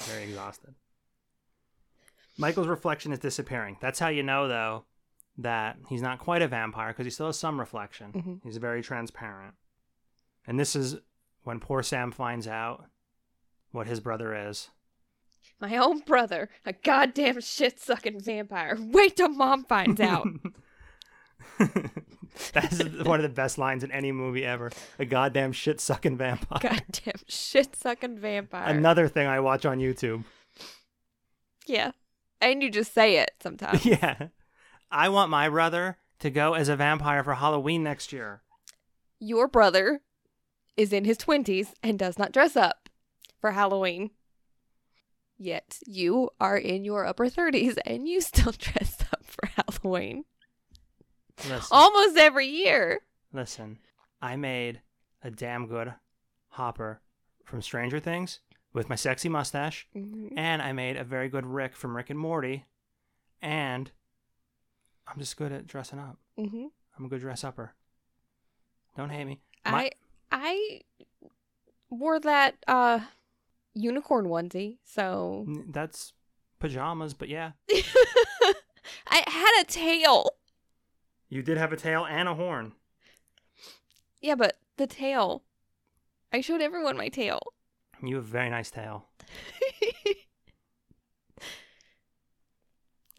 Very 0.00 0.24
exhausted. 0.24 0.74
Michael's 2.38 2.66
reflection 2.68 3.12
is 3.12 3.18
disappearing. 3.18 3.76
That's 3.80 3.98
how 3.98 4.08
you 4.08 4.22
know, 4.22 4.46
though, 4.48 4.84
that 5.38 5.76
he's 5.88 6.02
not 6.02 6.18
quite 6.18 6.42
a 6.42 6.48
vampire 6.48 6.88
because 6.88 7.06
he 7.06 7.10
still 7.10 7.26
has 7.26 7.38
some 7.38 7.58
reflection. 7.58 8.12
Mhm. 8.12 8.40
He's 8.44 8.56
very 8.58 8.82
transparent. 8.82 9.54
And 10.46 10.58
this 10.60 10.76
is 10.76 10.96
when 11.42 11.60
poor 11.60 11.82
Sam 11.82 12.12
finds 12.12 12.46
out 12.46 12.84
what 13.70 13.86
his 13.86 14.00
brother 14.00 14.34
is. 14.48 14.70
My 15.60 15.76
own 15.76 16.00
brother, 16.00 16.50
a 16.64 16.72
goddamn 16.72 17.40
shit 17.40 17.80
sucking 17.80 18.20
vampire. 18.20 18.76
Wait 18.78 19.16
till 19.16 19.28
mom 19.30 19.64
finds 19.64 20.00
out. 20.00 20.26
That's 22.52 22.82
one 23.04 23.18
of 23.18 23.22
the 23.22 23.28
best 23.34 23.56
lines 23.56 23.82
in 23.84 23.90
any 23.90 24.12
movie 24.12 24.44
ever. 24.44 24.70
A 24.98 25.04
goddamn 25.04 25.52
shit 25.52 25.80
sucking 25.80 26.16
vampire. 26.18 26.58
goddamn 26.60 27.20
shit 27.28 27.74
sucking 27.76 28.18
vampire. 28.18 28.68
Another 28.68 29.08
thing 29.08 29.26
I 29.26 29.40
watch 29.40 29.64
on 29.64 29.78
YouTube. 29.78 30.24
yeah. 31.66 31.92
And 32.40 32.62
you 32.62 32.70
just 32.70 32.92
say 32.94 33.18
it 33.18 33.30
sometimes. 33.42 33.84
yeah. 33.86 34.28
I 34.90 35.08
want 35.08 35.30
my 35.30 35.48
brother 35.48 35.98
to 36.20 36.30
go 36.30 36.54
as 36.54 36.68
a 36.68 36.76
vampire 36.76 37.24
for 37.24 37.34
Halloween 37.34 37.82
next 37.82 38.12
year. 38.12 38.42
Your 39.18 39.48
brother 39.48 40.00
is 40.76 40.92
in 40.92 41.04
his 41.04 41.18
20s 41.18 41.68
and 41.82 41.98
does 41.98 42.18
not 42.18 42.32
dress 42.32 42.56
up 42.56 42.88
for 43.40 43.52
Halloween. 43.52 44.10
Yet 45.38 45.78
you 45.86 46.30
are 46.40 46.56
in 46.56 46.84
your 46.84 47.04
upper 47.06 47.26
30s 47.28 47.76
and 47.84 48.08
you 48.08 48.20
still 48.20 48.52
dress 48.58 48.96
up 49.12 49.24
for 49.24 49.46
Halloween. 49.46 50.24
Listen, 51.48 51.68
Almost 51.70 52.16
every 52.16 52.46
year. 52.46 53.00
listen. 53.32 53.78
I 54.22 54.36
made 54.36 54.80
a 55.22 55.30
damn 55.30 55.66
good 55.66 55.92
Hopper 56.48 57.00
from 57.44 57.60
Stranger 57.60 58.00
Things 58.00 58.40
with 58.76 58.90
my 58.90 58.94
sexy 58.94 59.28
mustache, 59.30 59.88
Mhm. 59.96 60.34
and 60.36 60.60
I 60.60 60.72
made 60.72 60.98
a 60.98 61.02
very 61.04 61.30
good 61.30 61.46
Rick 61.46 61.74
from 61.74 61.96
Rick 61.96 62.10
and 62.10 62.18
Morty, 62.18 62.66
and 63.40 63.90
I'm 65.06 65.18
just 65.18 65.36
good 65.38 65.50
at 65.50 65.66
dressing 65.66 65.98
up. 65.98 66.18
Mhm. 66.38 66.70
I'm 66.96 67.04
a 67.06 67.08
good 67.08 67.20
dress 67.22 67.42
upper. 67.42 67.74
Don't 68.96 69.08
hate 69.10 69.24
me. 69.24 69.40
My- 69.64 69.90
I 69.90 69.90
I 70.30 70.80
wore 71.88 72.20
that 72.20 72.56
uh 72.68 73.00
unicorn 73.74 74.26
onesie, 74.26 74.78
so 74.84 75.46
That's 75.68 76.12
pajamas, 76.58 77.14
but 77.14 77.28
yeah. 77.28 77.52
I 79.06 79.24
had 79.26 79.62
a 79.62 79.64
tail. 79.64 80.30
You 81.30 81.42
did 81.42 81.56
have 81.56 81.72
a 81.72 81.76
tail 81.76 82.04
and 82.04 82.28
a 82.28 82.34
horn. 82.34 82.74
Yeah, 84.20 84.34
but 84.34 84.58
the 84.76 84.86
tail. 84.86 85.42
I 86.32 86.40
showed 86.42 86.60
everyone 86.60 86.96
my 86.98 87.08
tail. 87.08 87.40
You 88.02 88.16
have 88.16 88.24
a 88.24 88.28
very 88.28 88.50
nice 88.50 88.70
tail. 88.70 89.06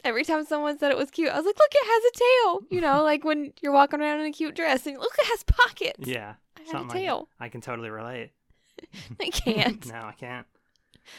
Every 0.04 0.24
time 0.24 0.44
someone 0.44 0.78
said 0.78 0.90
it 0.90 0.96
was 0.96 1.10
cute, 1.10 1.28
I 1.28 1.36
was 1.36 1.44
like, 1.44 1.58
"Look, 1.58 1.72
it 1.72 1.86
has 1.86 2.04
a 2.04 2.12
tail." 2.18 2.60
You 2.70 2.80
know, 2.80 3.02
like 3.02 3.24
when 3.24 3.52
you're 3.60 3.72
walking 3.72 4.00
around 4.00 4.20
in 4.20 4.26
a 4.26 4.32
cute 4.32 4.54
dress, 4.54 4.86
and 4.86 4.96
look, 4.96 5.12
it 5.18 5.26
has 5.26 5.42
pockets. 5.42 6.06
Yeah. 6.08 6.34
I 6.56 6.60
had 6.60 6.70
something 6.70 6.96
a 6.96 7.00
tail. 7.00 7.28
that. 7.38 7.44
I 7.44 7.48
can 7.48 7.60
totally 7.60 7.90
relate. 7.90 8.30
I 9.20 9.28
can't. 9.30 9.84
no, 9.92 10.02
I 10.02 10.14
can't. 10.18 10.46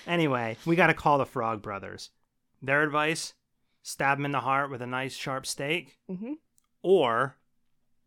Anyway, 0.08 0.58
we 0.65 0.76
got 0.76 0.88
to 0.88 0.93
call 0.93 1.17
the 1.17 1.26
Frog 1.26 1.62
Brothers. 1.62 2.10
Their 2.62 2.84
advice 2.84 3.34
stab 3.84 4.17
him 4.17 4.26
in 4.26 4.32
the 4.32 4.39
heart 4.41 4.72
with 4.72 4.82
a 4.82 4.88
nice 4.88 5.15
sharp 5.15 5.45
stake 5.45 5.98
hmm 6.08 6.34
or 6.82 7.36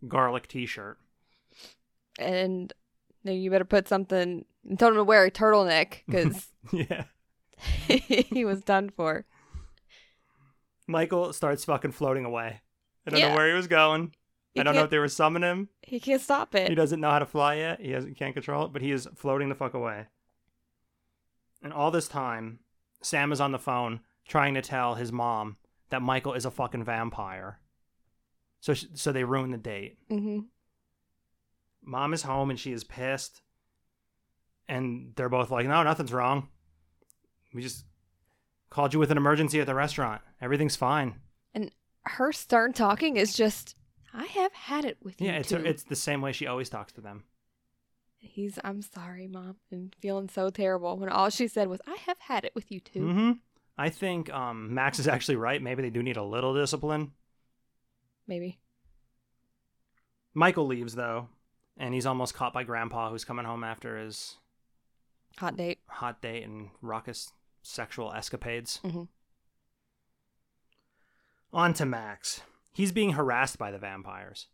garlic 0.09 0.49
t 0.49 0.65
shirt. 0.65 0.99
And 2.19 2.73
then 3.25 3.37
you 3.37 3.51
better 3.51 3.65
put 3.65 3.89
something. 3.89 4.45
And 4.69 4.79
told 4.79 4.93
him 4.93 4.97
to 4.99 5.05
wear 5.05 5.25
a 5.25 5.31
turtleneck 5.31 5.99
because 6.07 6.49
yeah. 6.73 7.05
he 7.89 8.45
was 8.45 8.63
done 8.63 8.91
for. 8.91 9.25
Michael 10.87 11.33
starts 11.33 11.65
fucking 11.65 11.93
floating 11.93 12.25
away. 12.25 12.61
I 13.07 13.11
don't 13.11 13.21
Yeah. 13.21 13.31
know 13.31 13.35
where 13.37 13.49
he 13.49 13.55
was 13.55 13.67
going. 13.67 14.15
He 14.55 14.61
I 14.61 14.65
don't 14.65 14.75
know 14.75 14.85
if 14.85 14.91
they 14.91 14.99
were 14.99 15.09
summoning 15.09 15.49
him. 15.51 15.69
He 15.83 15.99
can't 15.99 16.21
stop 16.21 16.55
it. 16.55 16.69
He 16.69 16.75
doesn't 16.75 17.01
know 17.01 17.11
how 17.11 17.21
to 17.21 17.27
fly 17.27 17.55
yet. 17.55 17.81
He 17.81 17.93
hasn't, 17.93 18.17
can't 18.19 18.35
control 18.35 18.67
it, 18.67 18.73
but 18.73 18.83
he 18.83 18.91
is 18.93 19.09
floating 19.17 19.49
the 19.49 19.55
fuck 19.55 19.73
away. 19.75 20.07
And 21.63 21.73
all 21.73 21.91
this 21.91 22.09
time, 22.09 22.59
Sam 23.03 23.33
is 23.33 23.41
on 23.41 23.53
the 23.53 23.59
phone 23.59 24.01
trying 24.29 24.55
to 24.55 24.63
tell 24.63 24.95
his 24.97 25.11
mom 25.11 25.57
that 25.91 26.03
Michael 26.03 26.35
is 26.35 26.45
a 26.45 26.51
fucking 26.51 26.85
vampire. 26.85 27.61
So, 28.61 28.75
sh- 28.75 28.87
so 28.95 29.11
they 29.11 29.25
ruin 29.25 29.51
the 29.53 29.59
date. 29.59 29.97
hmm 30.09 30.41
Mom 31.85 32.13
is 32.15 32.23
home 32.23 32.51
and 32.51 32.59
she 32.59 32.73
is 32.73 32.85
pissed. 32.85 33.43
And 34.69 35.13
they're 35.17 35.29
both 35.29 35.51
like, 35.51 35.67
"No, 35.67 35.83
nothing's 35.83 36.13
wrong. 36.13 36.49
We 37.53 37.63
just 37.63 37.85
called 38.71 38.95
you 38.95 39.01
with 39.01 39.11
an 39.11 39.17
emergency 39.17 39.61
at 39.61 39.67
the 39.67 39.75
restaurant. 39.75 40.23
Everything's 40.41 40.77
fine." 40.77 41.21
And 41.53 41.71
her 42.05 42.33
stern 42.33 42.73
talking 42.73 43.17
is 43.17 43.35
just, 43.35 43.77
I 44.15 44.25
have 44.25 44.53
had 44.53 44.85
it 44.85 44.99
with 45.03 45.21
you. 45.21 45.27
Yeah, 45.27 45.39
it's 45.39 45.49
too." 45.51 45.57
it's 45.57 45.83
the 45.83 45.97
same 45.97 46.23
way 46.23 46.33
she 46.33 46.47
always 46.47 46.69
talks 46.71 46.93
to 46.95 47.01
them. 47.01 47.25
He's, 48.19 48.59
I'm 48.63 48.83
sorry, 48.83 49.27
mom, 49.27 49.57
and 49.73 49.95
feeling 50.01 50.29
so 50.29 50.49
terrible 50.49 50.97
when 50.97 51.09
all 51.09 51.29
she 51.29 51.49
said 51.49 51.69
was, 51.69 51.81
I 51.87 51.97
have 52.07 52.19
had 52.21 52.45
it 52.45 52.55
with 52.55 52.71
you 52.71 52.79
too. 52.81 53.01
hmm 53.01 53.33
I 53.77 53.89
think 53.89 54.33
um, 54.33 54.73
Max 54.75 54.99
is 55.01 55.09
actually 55.09 55.37
right. 55.37 55.61
Maybe 55.61 55.83
they 55.83 55.91
do 55.91 56.03
need 56.03 56.17
a 56.17 56.23
little 56.23 56.55
discipline. 56.55 57.13
Maybe. 58.29 58.61
Michael 60.35 60.67
leaves 60.67 60.95
though, 60.95 61.29
and 61.77 61.95
he's 61.95 62.07
almost 62.07 62.35
caught 62.35 62.53
by 62.53 62.63
Grandpa, 62.65 63.11
who's 63.11 63.25
coming 63.25 63.45
home 63.47 63.65
after 63.65 63.97
his 63.99 64.37
Hot 65.39 65.57
date. 65.57 65.81
hot 65.89 66.21
date 66.23 66.45
and 66.45 66.71
raucous 66.81 67.33
sexual 67.63 68.13
escapades. 68.13 68.81
Mhm. 68.85 69.09
On 71.53 71.75
to 71.75 71.85
Max. 71.85 72.43
He's 72.73 72.93
being 72.93 73.13
harassed 73.13 73.59
by 73.59 73.71
the 73.71 73.79
vampires. 73.79 74.49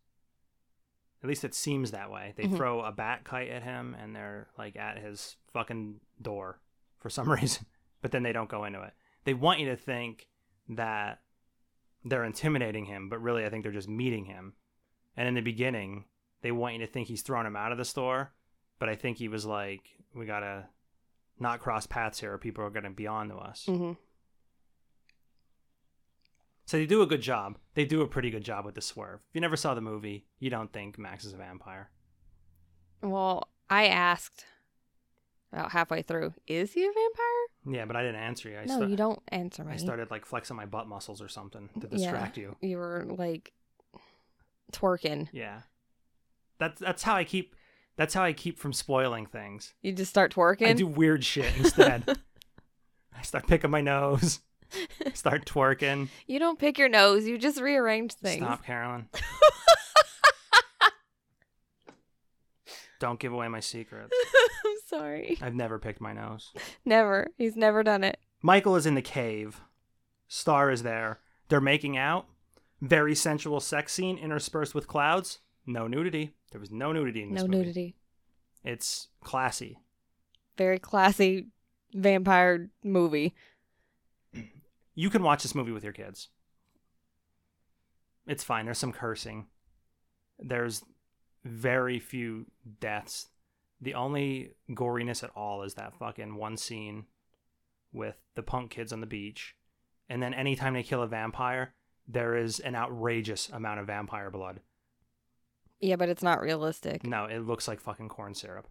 At 1.23 1.29
least 1.29 1.45
it 1.45 1.55
seems 1.55 1.91
that 1.91 2.11
way. 2.11 2.33
They 2.37 2.45
Mhm. 2.45 2.57
throw 2.57 2.81
a 2.83 2.93
bat 2.93 3.25
kite 3.25 3.49
at 3.49 3.63
him, 3.63 3.95
and 3.95 4.15
they're 4.15 4.49
like 4.57 4.77
at 4.77 4.99
his 4.99 5.37
fucking 5.53 6.01
door 6.21 6.61
for 6.97 7.11
some 7.11 7.29
reason. 7.33 7.67
But 8.01 8.13
then 8.13 8.23
they 8.23 8.33
don't 8.33 8.49
go 8.51 8.65
into 8.65 8.83
it. 8.83 8.95
They 9.25 9.35
want 9.35 9.61
you 9.61 9.67
to 9.67 9.77
think 9.77 10.29
that 10.69 11.23
they're 12.05 12.25
intimidating 12.25 12.85
him, 12.87 13.09
but 13.09 13.19
really, 13.19 13.45
I 13.45 13.51
think 13.51 13.63
they're 13.65 13.73
just 13.73 13.89
meeting 13.89 14.27
him. 14.27 14.55
And 15.17 15.27
in 15.27 15.35
the 15.35 15.41
beginning, 15.41 16.05
they 16.43 16.53
want 16.53 16.75
you 16.75 16.81
to 16.81 16.87
think 16.87 17.09
he's 17.09 17.23
thrown 17.23 17.47
him 17.47 17.57
out 17.57 17.73
of 17.73 17.79
the 17.79 17.85
store, 17.85 18.33
but 18.79 18.89
I 18.89 18.95
think 18.95 19.19
he 19.19 19.29
was 19.29 19.45
like, 19.47 19.83
"We 20.15 20.27
gotta 20.27 20.67
not 21.39 21.61
cross 21.61 21.87
paths 21.87 22.21
here, 22.21 22.33
or 22.35 22.39
people 22.39 22.65
are 22.65 22.71
gonna 22.71 22.91
be 22.91 23.07
on 23.07 23.29
to 23.29 23.37
us." 23.37 23.65
Mm-hmm. 23.69 23.93
So 26.67 26.77
they 26.77 26.87
do 26.87 27.01
a 27.03 27.07
good 27.07 27.23
job. 27.23 27.57
They 27.75 27.85
do 27.87 28.03
a 28.03 28.07
pretty 28.09 28.31
good 28.31 28.45
job 28.45 28.65
with 28.67 28.75
the 28.75 28.83
swerve. 28.83 29.21
If 29.31 29.35
you 29.35 29.41
never 29.41 29.57
saw 29.57 29.75
the 29.75 29.81
movie, 29.81 30.27
you 30.39 30.51
don't 30.51 30.73
think 30.73 30.99
Max 30.99 31.25
is 31.25 31.33
a 31.33 31.37
vampire. 31.39 31.91
Well, 33.03 33.49
I 33.71 33.87
asked 33.87 34.45
about 35.51 35.73
halfway 35.73 36.03
through, 36.03 36.35
is 36.47 36.73
he 36.75 36.83
a 36.85 36.89
vampire? 36.93 37.75
Yeah, 37.79 37.85
but 37.87 37.97
I 37.97 38.03
didn't 38.03 38.21
answer 38.21 38.51
you. 38.51 38.59
I 38.59 38.65
no, 38.67 38.77
sta- 38.77 38.87
you 38.87 38.97
don't 38.97 39.23
answer 39.29 39.65
me. 39.65 39.73
I 39.73 39.77
started 39.77 40.11
like 40.11 40.27
flexing 40.27 40.57
my 40.57 40.67
butt 40.67 40.87
muscles 40.89 41.23
or 41.23 41.29
something 41.29 41.71
to 41.81 41.89
Yeah. 41.91 41.97
distract 41.97 42.37
you. 42.37 42.57
You 42.61 42.77
were 42.77 43.07
like 43.09 43.53
twerking. 44.73 45.29
Yeah. 45.33 45.63
That's 46.59 46.81
that's 46.81 47.03
how 47.03 47.15
I 47.15 47.25
keep 47.25 47.55
that's 47.97 48.15
how 48.15 48.23
I 48.23 48.33
keep 48.33 48.59
from 48.59 48.73
spoiling 48.73 49.27
things. 49.27 49.75
You 49.83 49.93
just 49.93 50.11
start 50.11 50.35
twerking. 50.35 50.69
I 50.69 50.73
do 50.73 50.87
weird 50.87 51.25
shit 51.25 51.57
instead. 51.57 52.05
I 53.17 53.23
start 53.23 53.47
picking 53.47 53.71
my 53.71 53.81
nose. 53.81 54.41
Start 55.15 55.47
twerking. 55.47 56.09
You 56.27 56.39
don't 56.39 56.59
pick 56.59 56.79
your 56.79 56.89
nose. 56.89 57.27
You 57.27 57.39
just 57.39 57.61
rearrange 57.61 58.13
things. 58.13 58.45
Stop, 58.45 58.65
Carolyn. 58.65 59.09
Don't 63.01 63.21
give 63.21 63.33
away 63.33 63.49
my 63.49 63.61
secrets. 63.61 64.13
I'm 64.67 64.77
sorry. 64.87 65.39
I've 65.41 65.55
never 65.55 65.79
picked 65.79 66.01
my 66.01 66.13
nose. 66.13 66.53
Never. 66.85 67.29
He's 67.37 67.57
never 67.57 67.83
done 67.83 68.03
it. 68.03 68.19
Michael 68.43 68.77
is 68.77 68.87
in 68.87 68.95
the 68.95 69.03
cave. 69.03 69.61
Star 70.27 70.71
is 70.71 70.83
there. 70.83 71.21
They're 71.49 71.61
making 71.61 71.97
out. 71.97 72.27
Very 72.81 73.15
sensual 73.15 73.61
sex 73.61 73.93
scene 73.93 74.19
interspersed 74.19 74.75
with 74.75 74.89
clouds. 74.89 75.39
No 75.69 75.87
nudity. 75.87 76.31
There 76.51 76.61
was 76.61 76.71
no 76.71 76.93
nudity 76.93 77.23
in 77.23 77.35
this 77.35 77.43
movie. 77.43 77.51
No 77.51 77.57
movie. 77.59 77.67
nudity. 77.67 77.95
It's 78.65 79.09
classy. 79.23 79.79
Very 80.57 80.79
classy 80.79 81.49
vampire 81.93 82.71
movie. 82.83 83.35
You 84.95 85.11
can 85.11 85.23
watch 85.23 85.43
this 85.43 85.55
movie 85.55 85.71
with 85.71 85.85
your 85.85 85.93
kids. 85.93 86.31
It's 88.27 88.43
fine. 88.43 88.65
There's 88.65 88.79
some 88.79 88.95
cursing. 88.95 89.47
There's 90.39 90.83
very 91.45 91.99
few 91.99 92.47
deaths. 92.81 93.29
The 93.81 93.93
only 93.93 94.55
goriness 94.71 95.23
at 95.23 95.31
all 95.37 95.63
is 95.65 95.75
that 95.75 95.99
fucking 95.99 96.35
one 96.35 96.57
scene 96.57 97.05
with 97.93 98.17
the 98.35 98.43
punk 98.43 98.71
kids 98.71 98.91
on 98.91 99.03
the 99.03 99.07
beach. 99.07 99.55
And 100.09 100.23
then 100.23 100.33
anytime 100.33 100.73
they 100.73 100.83
kill 100.83 101.03
a 101.03 101.07
vampire, 101.07 101.75
there 102.07 102.37
is 102.37 102.59
an 102.59 102.75
outrageous 102.75 103.51
amount 103.51 103.81
of 103.81 103.87
vampire 103.87 104.31
blood. 104.31 104.61
Yeah, 105.81 105.97
but 105.97 106.09
it's 106.09 106.23
not 106.23 106.41
realistic. 106.41 107.07
No, 107.07 107.27
it 107.27 107.39
looks 107.41 107.69
like 107.69 107.81
fucking 107.81 108.09
corn 108.09 108.35
syrup. 108.35 108.67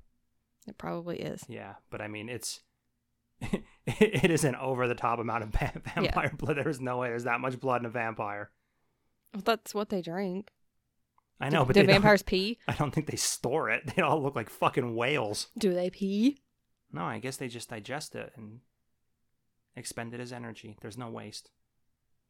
It 0.68 0.78
probably 0.78 1.20
is. 1.20 1.44
Yeah, 1.48 1.76
but 1.90 2.02
I 2.02 2.08
mean, 2.08 2.28
it's 2.30 2.62
it 3.42 4.30
is 4.32 4.44
an 4.44 4.56
over 4.56 4.88
the 4.88 4.96
top 4.96 5.20
amount 5.20 5.44
of 5.44 5.50
va- 5.54 5.82
vampire 5.96 6.34
blood. 6.38 6.58
There's 6.58 6.82
no 6.82 6.98
way 6.98 7.10
there's 7.10 7.24
that 7.24 7.40
much 7.40 7.60
blood 7.60 7.82
in 7.82 7.86
a 7.86 7.90
vampire. 7.90 8.52
Well, 9.34 9.44
that's 9.46 9.74
what 9.74 9.90
they 9.90 10.02
drink. 10.02 10.50
I 11.40 11.50
know, 11.50 11.60
do, 11.64 11.68
but 11.68 11.74
do 11.76 11.86
vampires 11.86 12.24
pee? 12.24 12.58
I 12.68 12.74
don't 12.74 12.92
think 12.92 13.08
they 13.10 13.16
store 13.18 13.70
it. 13.70 13.96
They 13.96 14.02
all 14.02 14.22
look 14.22 14.36
like 14.36 14.50
fucking 14.50 14.96
whales. 14.96 15.48
Do 15.58 15.74
they 15.74 15.90
pee? 15.90 16.42
No, 16.92 17.04
I 17.04 17.20
guess 17.20 17.38
they 17.38 17.48
just 17.48 17.70
digest 17.70 18.16
it 18.16 18.34
and 18.36 18.62
expend 19.76 20.14
it 20.14 20.20
as 20.20 20.34
energy. 20.34 20.78
There's 20.82 20.98
no 20.98 21.10
waste. 21.10 21.52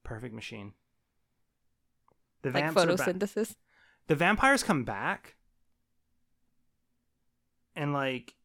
Perfect 0.04 0.34
machine. 0.34 0.74
The 2.42 2.52
Like 2.52 2.64
vamps 2.66 2.84
are 2.84 2.96
back. 2.96 3.08
photosynthesis? 3.08 3.56
The 4.08 4.16
vampires 4.16 4.64
come 4.64 4.84
back, 4.84 5.36
and 7.76 7.94
like, 7.94 8.36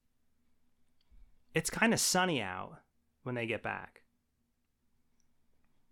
it's 1.55 1.71
kind 1.71 1.93
of 1.93 2.01
sunny 2.01 2.43
out 2.43 2.79
when 3.23 3.35
they 3.35 3.47
get 3.47 3.63
back. 3.63 4.03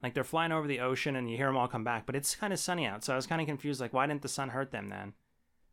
Like 0.02 0.14
they're 0.14 0.24
flying 0.24 0.52
over 0.52 0.66
the 0.66 0.80
ocean, 0.80 1.14
and 1.14 1.30
you 1.30 1.36
hear 1.36 1.46
them 1.46 1.56
all 1.56 1.68
come 1.68 1.84
back, 1.84 2.06
but 2.06 2.16
it's 2.16 2.34
kind 2.34 2.52
of 2.52 2.58
sunny 2.58 2.86
out. 2.86 3.04
So 3.04 3.12
I 3.12 3.16
was 3.16 3.26
kind 3.26 3.40
of 3.40 3.46
confused. 3.46 3.80
Like, 3.80 3.92
why 3.92 4.06
didn't 4.06 4.22
the 4.22 4.28
sun 4.28 4.48
hurt 4.48 4.72
them 4.72 4.88
then? 4.88 5.12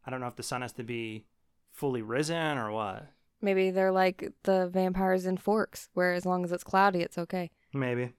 I 0.06 0.12
don't 0.12 0.22
know 0.22 0.28
if 0.28 0.36
the 0.36 0.44
sun 0.44 0.62
has 0.62 0.74
to 0.74 0.84
be 0.84 1.26
fully 1.72 2.02
risen 2.02 2.58
or 2.58 2.72
what. 2.72 3.08
Maybe 3.42 3.72
they're 3.72 3.92
like 3.92 4.32
the 4.44 4.68
vampires 4.68 5.26
in 5.26 5.38
Forks, 5.38 5.90
where 5.94 6.14
as 6.14 6.26
long 6.26 6.44
as 6.44 6.52
it's 6.52 6.64
cloudy, 6.64 7.02
it's 7.02 7.18
okay. 7.18 7.52
Maybe. 7.74 8.14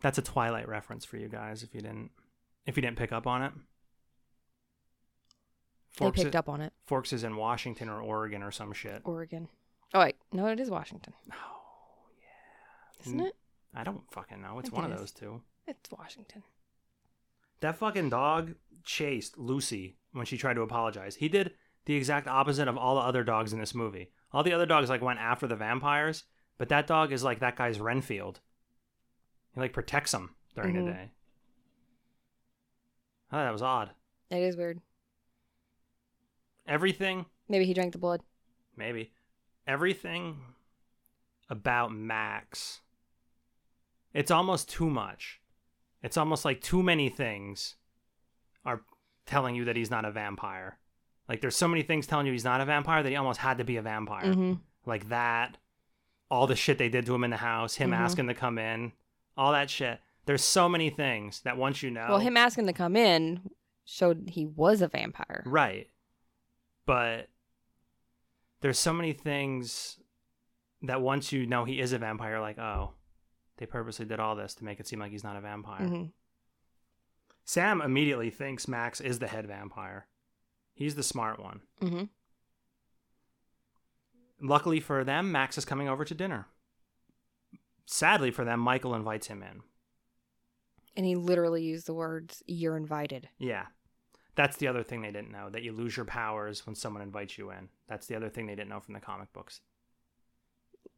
That's 0.00 0.18
a 0.18 0.22
Twilight 0.22 0.68
reference 0.68 1.04
for 1.04 1.16
you 1.16 1.28
guys 1.28 1.62
if 1.62 1.74
you 1.74 1.80
didn't 1.80 2.10
if 2.66 2.76
you 2.76 2.82
didn't 2.82 2.98
pick 2.98 3.12
up 3.12 3.26
on 3.26 3.42
it. 3.42 3.52
Forks 6.00 6.18
they 6.18 6.24
picked 6.24 6.34
is, 6.34 6.38
up 6.38 6.48
on 6.48 6.60
it. 6.60 6.72
Forks 6.84 7.12
is 7.12 7.24
in 7.24 7.36
Washington 7.36 7.88
or 7.88 8.00
Oregon 8.02 8.42
or 8.42 8.50
some 8.50 8.72
shit. 8.72 9.02
Oregon. 9.04 9.48
Oh 9.94 10.00
wait, 10.00 10.16
no, 10.32 10.46
it 10.46 10.58
is 10.60 10.70
Washington, 10.70 11.12
Oh, 11.32 11.36
yeah, 12.20 13.06
isn't 13.06 13.20
it? 13.20 13.36
I 13.74 13.84
don't 13.84 14.02
fucking 14.12 14.40
know. 14.40 14.58
It's 14.58 14.70
one 14.70 14.84
it 14.84 14.92
of 14.92 14.98
those 14.98 15.12
two. 15.12 15.42
It's 15.66 15.90
Washington. 15.90 16.42
That 17.60 17.76
fucking 17.76 18.10
dog 18.10 18.54
chased 18.84 19.36
Lucy 19.38 19.96
when 20.12 20.26
she 20.26 20.36
tried 20.38 20.54
to 20.54 20.62
apologize. 20.62 21.16
He 21.16 21.28
did 21.28 21.52
the 21.84 21.94
exact 21.94 22.26
opposite 22.28 22.68
of 22.68 22.76
all 22.78 22.94
the 22.96 23.00
other 23.02 23.22
dogs 23.24 23.52
in 23.52 23.58
this 23.58 23.74
movie. 23.74 24.10
All 24.32 24.42
the 24.42 24.52
other 24.52 24.66
dogs 24.66 24.88
like 24.88 25.02
went 25.02 25.18
after 25.18 25.46
the 25.46 25.56
vampires, 25.56 26.24
but 26.56 26.68
that 26.68 26.86
dog 26.86 27.12
is 27.12 27.22
like 27.24 27.40
that 27.40 27.56
guy's 27.56 27.80
Renfield. 27.80 28.40
He 29.54 29.60
like 29.60 29.72
protects 29.72 30.12
them 30.12 30.34
during 30.54 30.74
Mhm. 30.76 30.84
the 30.86 30.92
day. 30.92 31.10
I 33.30 33.36
thought 33.36 33.44
that 33.44 33.52
was 33.52 33.62
odd. 33.62 33.90
It 34.30 34.38
is 34.38 34.56
weird. 34.56 34.80
Everything, 36.70 37.26
Maybe 37.48 37.64
he 37.66 37.74
drank 37.74 37.92
the 37.92 37.98
blood. 37.98 38.22
maybe, 38.76 39.10
everything 39.66 40.38
about 41.48 41.92
Max, 41.92 42.80
it's 44.14 44.30
almost 44.30 44.68
too 44.68 44.88
much. 44.88 45.40
It's 46.02 46.16
almost 46.16 46.44
like 46.44 46.60
too 46.60 46.82
many 46.82 47.08
things 47.08 47.74
are 48.64 48.82
telling 49.26 49.54
you 49.56 49.64
that 49.64 49.74
he's 49.76 49.90
not 49.90 50.04
a 50.04 50.10
vampire. 50.12 50.78
Like 51.28 51.40
there's 51.40 51.56
so 51.56 51.68
many 51.68 51.82
things 51.82 52.06
telling 52.06 52.26
you 52.26 52.32
he's 52.32 52.44
not 52.44 52.60
a 52.60 52.64
vampire 52.64 53.02
that 53.02 53.10
he 53.10 53.16
almost 53.16 53.40
had 53.40 53.58
to 53.58 53.64
be 53.64 53.76
a 53.76 53.82
vampire. 53.82 54.24
Mm-hmm. 54.24 54.52
Like 54.86 55.08
that, 55.08 55.58
all 56.30 56.46
the 56.46 56.56
shit 56.56 56.78
they 56.78 56.88
did 56.88 57.04
to 57.06 57.14
him 57.14 57.24
in 57.24 57.30
the 57.30 57.36
house, 57.36 57.74
him 57.76 57.90
Mhm. 57.90 57.96
asking 57.98 58.28
to 58.28 58.34
come 58.34 58.58
in, 58.58 58.92
all 59.36 59.50
that 59.52 59.70
shit. 59.70 60.00
There's 60.26 60.44
so 60.44 60.68
many 60.68 60.88
things 60.90 61.40
that 61.42 61.56
once 61.56 61.82
you 61.82 61.90
know, 61.90 62.06
Well, 62.08 62.18
him 62.20 62.36
asking 62.36 62.66
to 62.66 62.72
come 62.72 62.94
in 62.96 63.50
showed 63.84 64.30
he 64.30 64.46
was 64.46 64.80
a 64.82 64.88
vampire. 64.88 65.42
Right. 65.44 65.88
But 66.86 67.28
there's 68.60 68.78
so 68.78 68.92
many 68.92 69.12
things 69.12 69.98
that 70.82 71.00
once 71.00 71.32
you 71.32 71.46
know 71.46 71.64
he 71.64 71.80
is 71.80 71.92
a 71.92 71.98
vampire, 71.98 72.40
like, 72.40 72.58
oh, 72.58 72.92
they 73.58 73.66
purposely 73.66 74.06
did 74.06 74.18
all 74.20 74.34
this 74.36 74.54
to 74.54 74.64
make 74.64 74.80
it 74.80 74.86
seem 74.88 74.98
like 74.98 75.12
he's 75.12 75.24
not 75.24 75.36
a 75.36 75.40
vampire. 75.40 75.86
hmm 75.86 76.04
Sam 77.44 77.80
immediately 77.82 78.30
thinks 78.30 78.68
Max 78.68 79.00
is 79.00 79.18
the 79.18 79.26
head 79.26 79.46
vampire. 79.46 80.06
He's 80.72 80.94
the 80.94 81.02
smart 81.02 81.40
one. 81.40 81.60
hmm 81.80 82.04
Luckily 84.40 84.80
for 84.80 85.04
them, 85.04 85.30
Max 85.32 85.58
is 85.58 85.64
coming 85.66 85.88
over 85.88 86.04
to 86.04 86.14
dinner. 86.14 86.46
Sadly 87.86 88.30
for 88.30 88.44
them, 88.44 88.60
Michael 88.60 88.94
invites 88.94 89.26
him 89.26 89.42
in. 89.42 89.60
And 90.96 91.04
he 91.04 91.14
literally 91.16 91.62
used 91.62 91.86
the 91.86 91.92
words, 91.94 92.42
"You're 92.46 92.76
invited." 92.76 93.28
Yeah. 93.38 93.66
That's 94.36 94.56
the 94.56 94.68
other 94.68 94.82
thing 94.82 95.02
they 95.02 95.10
didn't 95.10 95.32
know 95.32 95.50
that 95.50 95.62
you 95.62 95.72
lose 95.72 95.96
your 95.96 96.06
powers 96.06 96.64
when 96.66 96.74
someone 96.74 97.02
invites 97.02 97.36
you 97.36 97.50
in. 97.50 97.68
That's 97.88 98.06
the 98.06 98.14
other 98.16 98.28
thing 98.28 98.46
they 98.46 98.54
didn't 98.54 98.68
know 98.70 98.80
from 98.80 98.94
the 98.94 99.00
comic 99.00 99.32
books. 99.32 99.60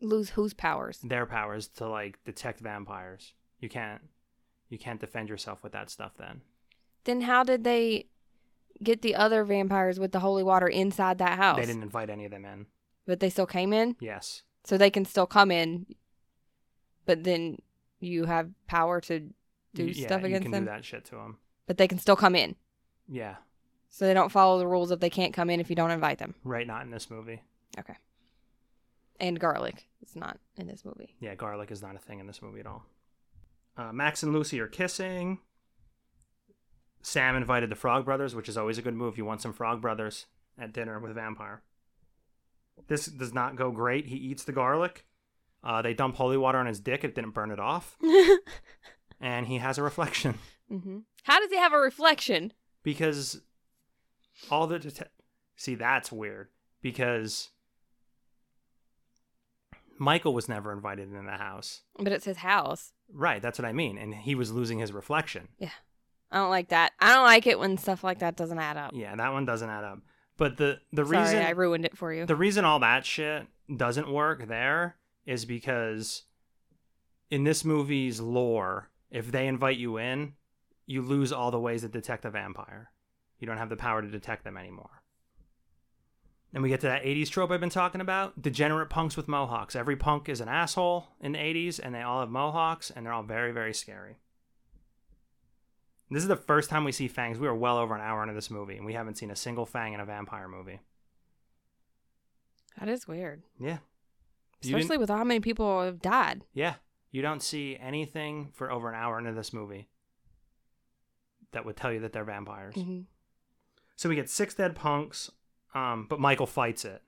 Lose 0.01 0.31
whose 0.31 0.53
powers? 0.55 0.99
their 1.03 1.27
powers 1.27 1.69
to 1.69 1.89
like 1.89 2.19
detect 2.25 2.61
vampires. 2.61 3.35
You 3.61 3.69
can't 3.69 4.01
you 4.69 4.79
can't 4.79 5.01
defend 5.01 5.29
yourself 5.29 5.63
with 5.63 5.73
that 5.73 5.91
stuff 5.91 6.13
then. 6.19 6.41
Then 7.05 7.21
how 7.23 7.45
did 7.45 7.63
they 7.65 8.07
get 8.83 9.03
the 9.03 9.15
other 9.15 9.45
vampires 9.45 10.01
with 10.01 10.13
the 10.13 10.21
holy 10.21 10.43
water 10.43 10.67
inside 10.67 11.19
that 11.19 11.39
house? 11.39 11.57
They 11.59 11.67
didn't 11.67 11.83
invite 11.83 12.11
any 12.11 12.25
of 12.25 12.31
them 12.31 12.45
in. 12.45 12.67
But 13.07 13.21
they 13.21 13.31
still 13.31 13.47
came 13.47 13.73
in, 13.73 13.97
Yes. 14.01 14.43
so 14.65 14.79
they 14.79 14.91
can 14.91 15.05
still 15.05 15.27
come 15.27 15.51
in. 15.51 15.87
But 17.05 17.25
then 17.25 17.59
you 18.01 18.25
have 18.27 18.51
power 18.69 19.01
to 19.03 19.29
do 19.75 19.85
yeah, 19.87 20.07
stuff 20.07 20.23
against 20.25 20.45
you 20.45 20.51
can 20.51 20.51
them. 20.53 20.65
do 20.65 20.71
that 20.71 20.85
shit 20.85 21.05
to 21.07 21.17
them. 21.17 21.39
But 21.67 21.79
they 21.79 21.89
can 21.89 21.99
still 21.99 22.17
come 22.17 22.35
in, 22.37 22.55
Yeah. 23.13 23.37
so 23.91 24.07
they 24.07 24.15
don't 24.15 24.33
follow 24.33 24.59
the 24.59 24.67
rules 24.67 24.91
of 24.91 25.01
they 25.01 25.11
can't 25.11 25.35
come 25.35 25.51
in 25.51 25.61
if 25.61 25.69
you 25.69 25.77
don't 25.77 25.91
invite 25.91 26.19
them. 26.19 26.35
Right, 26.45 26.67
not 26.67 26.83
in 26.83 26.91
this 26.91 27.11
movie. 27.11 27.43
Okay. 27.79 27.97
And 29.21 29.39
garlic 29.39 29.87
is 30.03 30.17
not 30.17 30.39
in 30.57 30.67
this 30.67 30.83
movie. 30.85 31.15
Yeah, 31.21 31.35
garlic 31.35 31.71
is 31.71 31.83
not 31.83 31.95
a 31.95 31.99
thing 31.99 32.19
in 32.19 32.27
this 32.27 32.41
movie 32.41 32.61
at 32.61 32.67
all. 32.67 32.85
Uh, 33.77 33.93
Max 33.93 34.23
and 34.23 34.33
Lucy 34.33 34.61
are 34.61 34.67
kissing. 34.67 35.39
Sam 37.03 37.37
invited 37.37 37.71
the 37.71 37.77
Frog 37.77 38.05
Brothers, 38.05 38.35
which 38.35 38.49
is 38.49 38.57
always 38.57 38.79
a 38.79 38.83
good 38.83 38.95
move. 38.95 39.19
You 39.19 39.25
want 39.25 39.43
some 39.43 39.53
Frog 39.53 39.81
Brothers 39.83 40.27
at 40.59 40.73
dinner 40.73 40.99
with 40.99 41.11
a 41.11 41.15
vampire. 41.15 41.63
This 42.89 43.07
does 43.07 43.35
not 43.35 43.57
go 43.57 43.71
great. 43.71 44.07
He 44.07 44.17
eats 44.17 44.45
the 44.45 44.53
garlic. 44.53 45.05
Uh, 45.63 45.83
they 45.83 45.95
dump 45.95 46.17
holy 46.17 46.37
water 46.37 46.59
on 46.59 46.67
his 46.67 46.81
dick. 46.81 47.05
It 47.05 47.15
didn't 47.15 47.33
burn 47.33 47.51
it 47.51 47.61
off. 47.61 47.97
and 49.21 49.47
he 49.47 49.59
has 49.59 49.79
a 49.79 49.83
reflection. 49.83 50.39
Mm-hmm. 50.71 50.99
How 51.25 51.39
does 51.41 51.51
he 51.51 51.57
have 51.59 51.73
a 51.73 51.79
reflection? 51.79 52.53
Because 52.83 53.41
all 54.51 54.67
the 54.67 54.79
det- 54.79 55.11
see 55.57 55.75
that's 55.75 56.11
weird 56.11 56.49
because 56.81 57.51
Michael 59.99 60.35
was 60.35 60.49
never 60.49 60.73
invited 60.73 61.13
in 61.13 61.27
the 61.27 61.33
house. 61.33 61.83
But 61.99 62.13
it's 62.13 62.25
his 62.25 62.39
house. 62.39 62.93
Right, 63.13 63.41
that's 63.43 63.59
what 63.59 63.67
I 63.67 63.73
mean, 63.73 63.99
and 63.99 64.15
he 64.15 64.35
was 64.35 64.51
losing 64.51 64.79
his 64.79 64.93
reflection. 64.93 65.49
Yeah. 65.59 65.71
I 66.31 66.39
don't 66.39 66.51
like 66.51 66.69
that. 66.71 66.93
I 66.99 67.13
don't 67.15 67.25
like 67.27 67.47
it 67.47 67.59
when 67.59 67.77
stuff 67.77 68.03
like 68.03 68.21
that 68.21 68.37
doesn't 68.37 68.59
add 68.59 68.79
up. 68.79 68.93
Yeah, 68.95 69.15
that 69.15 69.33
one 69.33 69.45
doesn't 69.45 69.69
add 69.69 69.85
up. 69.85 69.99
But 70.39 70.57
the 70.57 70.81
the 70.93 71.05
Sorry, 71.05 71.19
reason 71.19 71.43
I 71.43 71.51
ruined 71.51 71.85
it 71.85 71.97
for 71.97 72.13
you. 72.13 72.25
the 72.25 72.35
reason 72.35 72.65
all 72.65 72.79
that 72.81 73.05
shit 73.05 73.47
doesn't 73.77 74.11
work 74.11 74.49
there 74.49 74.97
is 75.27 75.45
because 75.45 76.23
in 77.31 77.45
this 77.45 77.65
movie's 77.67 78.19
lore, 78.19 78.89
if 79.11 79.31
they 79.31 79.47
invite 79.47 79.77
you 79.77 79.99
in, 79.99 80.33
you 80.93 81.03
lose 81.03 81.33
all 81.33 81.51
the 81.51 81.59
ways 81.59 81.81
to 81.81 81.89
detect 81.89 82.25
a 82.27 82.31
vampire. 82.31 82.91
You 83.39 83.47
don't 83.47 83.57
have 83.57 83.71
the 83.71 83.77
power 83.77 84.03
to 84.03 84.09
detect 84.09 84.45
them 84.45 84.59
anymore. 84.59 85.03
And 86.53 86.63
we 86.63 86.69
get 86.69 86.81
to 86.81 86.87
that 86.87 87.03
80s 87.03 87.31
trope 87.31 87.51
I've 87.51 87.61
been 87.61 87.71
talking 87.71 88.03
about 88.03 88.41
degenerate 88.43 88.91
punks 88.91 89.17
with 89.17 89.27
mohawks. 89.27 89.75
Every 89.75 89.97
punk 89.97 90.29
is 90.29 90.43
an 90.43 90.51
asshole 90.51 91.09
in 91.19 91.33
the 91.33 91.39
80s, 91.39 91.81
and 91.83 91.95
they 91.95 92.03
all 92.03 92.21
have 92.21 92.29
mohawks, 92.29 92.91
and 92.91 93.07
they're 93.07 93.13
all 93.13 93.23
very, 93.23 93.53
very 93.53 93.73
scary. 93.73 94.19
This 96.11 96.23
is 96.23 96.29
the 96.29 96.37
first 96.37 96.69
time 96.69 96.85
we 96.85 96.93
see 96.93 97.09
fangs. 97.09 97.39
We 97.39 97.49
are 97.49 97.55
well 97.55 97.79
over 97.79 97.95
an 97.95 98.03
hour 98.03 98.23
into 98.23 98.35
this 98.35 98.51
movie, 98.51 98.77
and 98.77 98.85
we 98.85 98.93
haven't 98.93 99.17
seen 99.17 99.31
a 99.31 99.37
single 99.37 99.65
fang 99.65 99.95
in 99.95 100.01
a 100.01 100.05
vampire 100.05 100.47
movie. 100.47 100.81
that 102.79 102.89
is 102.91 103.09
weird. 103.09 103.43
Yeah. 103.59 103.79
Especially 104.63 104.99
with 104.99 105.09
how 105.09 105.25
many 105.25 105.41
people 105.41 105.83
have 105.83 106.03
died. 106.03 106.45
Yeah. 106.53 106.75
You 107.11 107.23
don't 107.23 107.43
see 107.43 107.79
anything 107.81 108.51
for 108.53 108.71
over 108.71 108.91
an 108.91 108.95
hour 108.95 109.19
into 109.19 109.33
this 109.33 109.55
movie 109.55 109.89
that 111.53 111.65
would 111.65 111.77
tell 111.77 111.93
you 111.93 112.01
that 112.01 112.13
they're 112.13 112.25
vampires. 112.25 112.75
hmm 112.75 113.01
So 113.97 114.09
we 114.09 114.15
get 114.15 114.29
six 114.31 114.55
dead 114.55 114.75
punks, 114.75 115.31
um, 115.75 116.07
but 116.09 116.21
Michael 116.21 116.47
fights 116.47 116.85
it. 116.85 117.03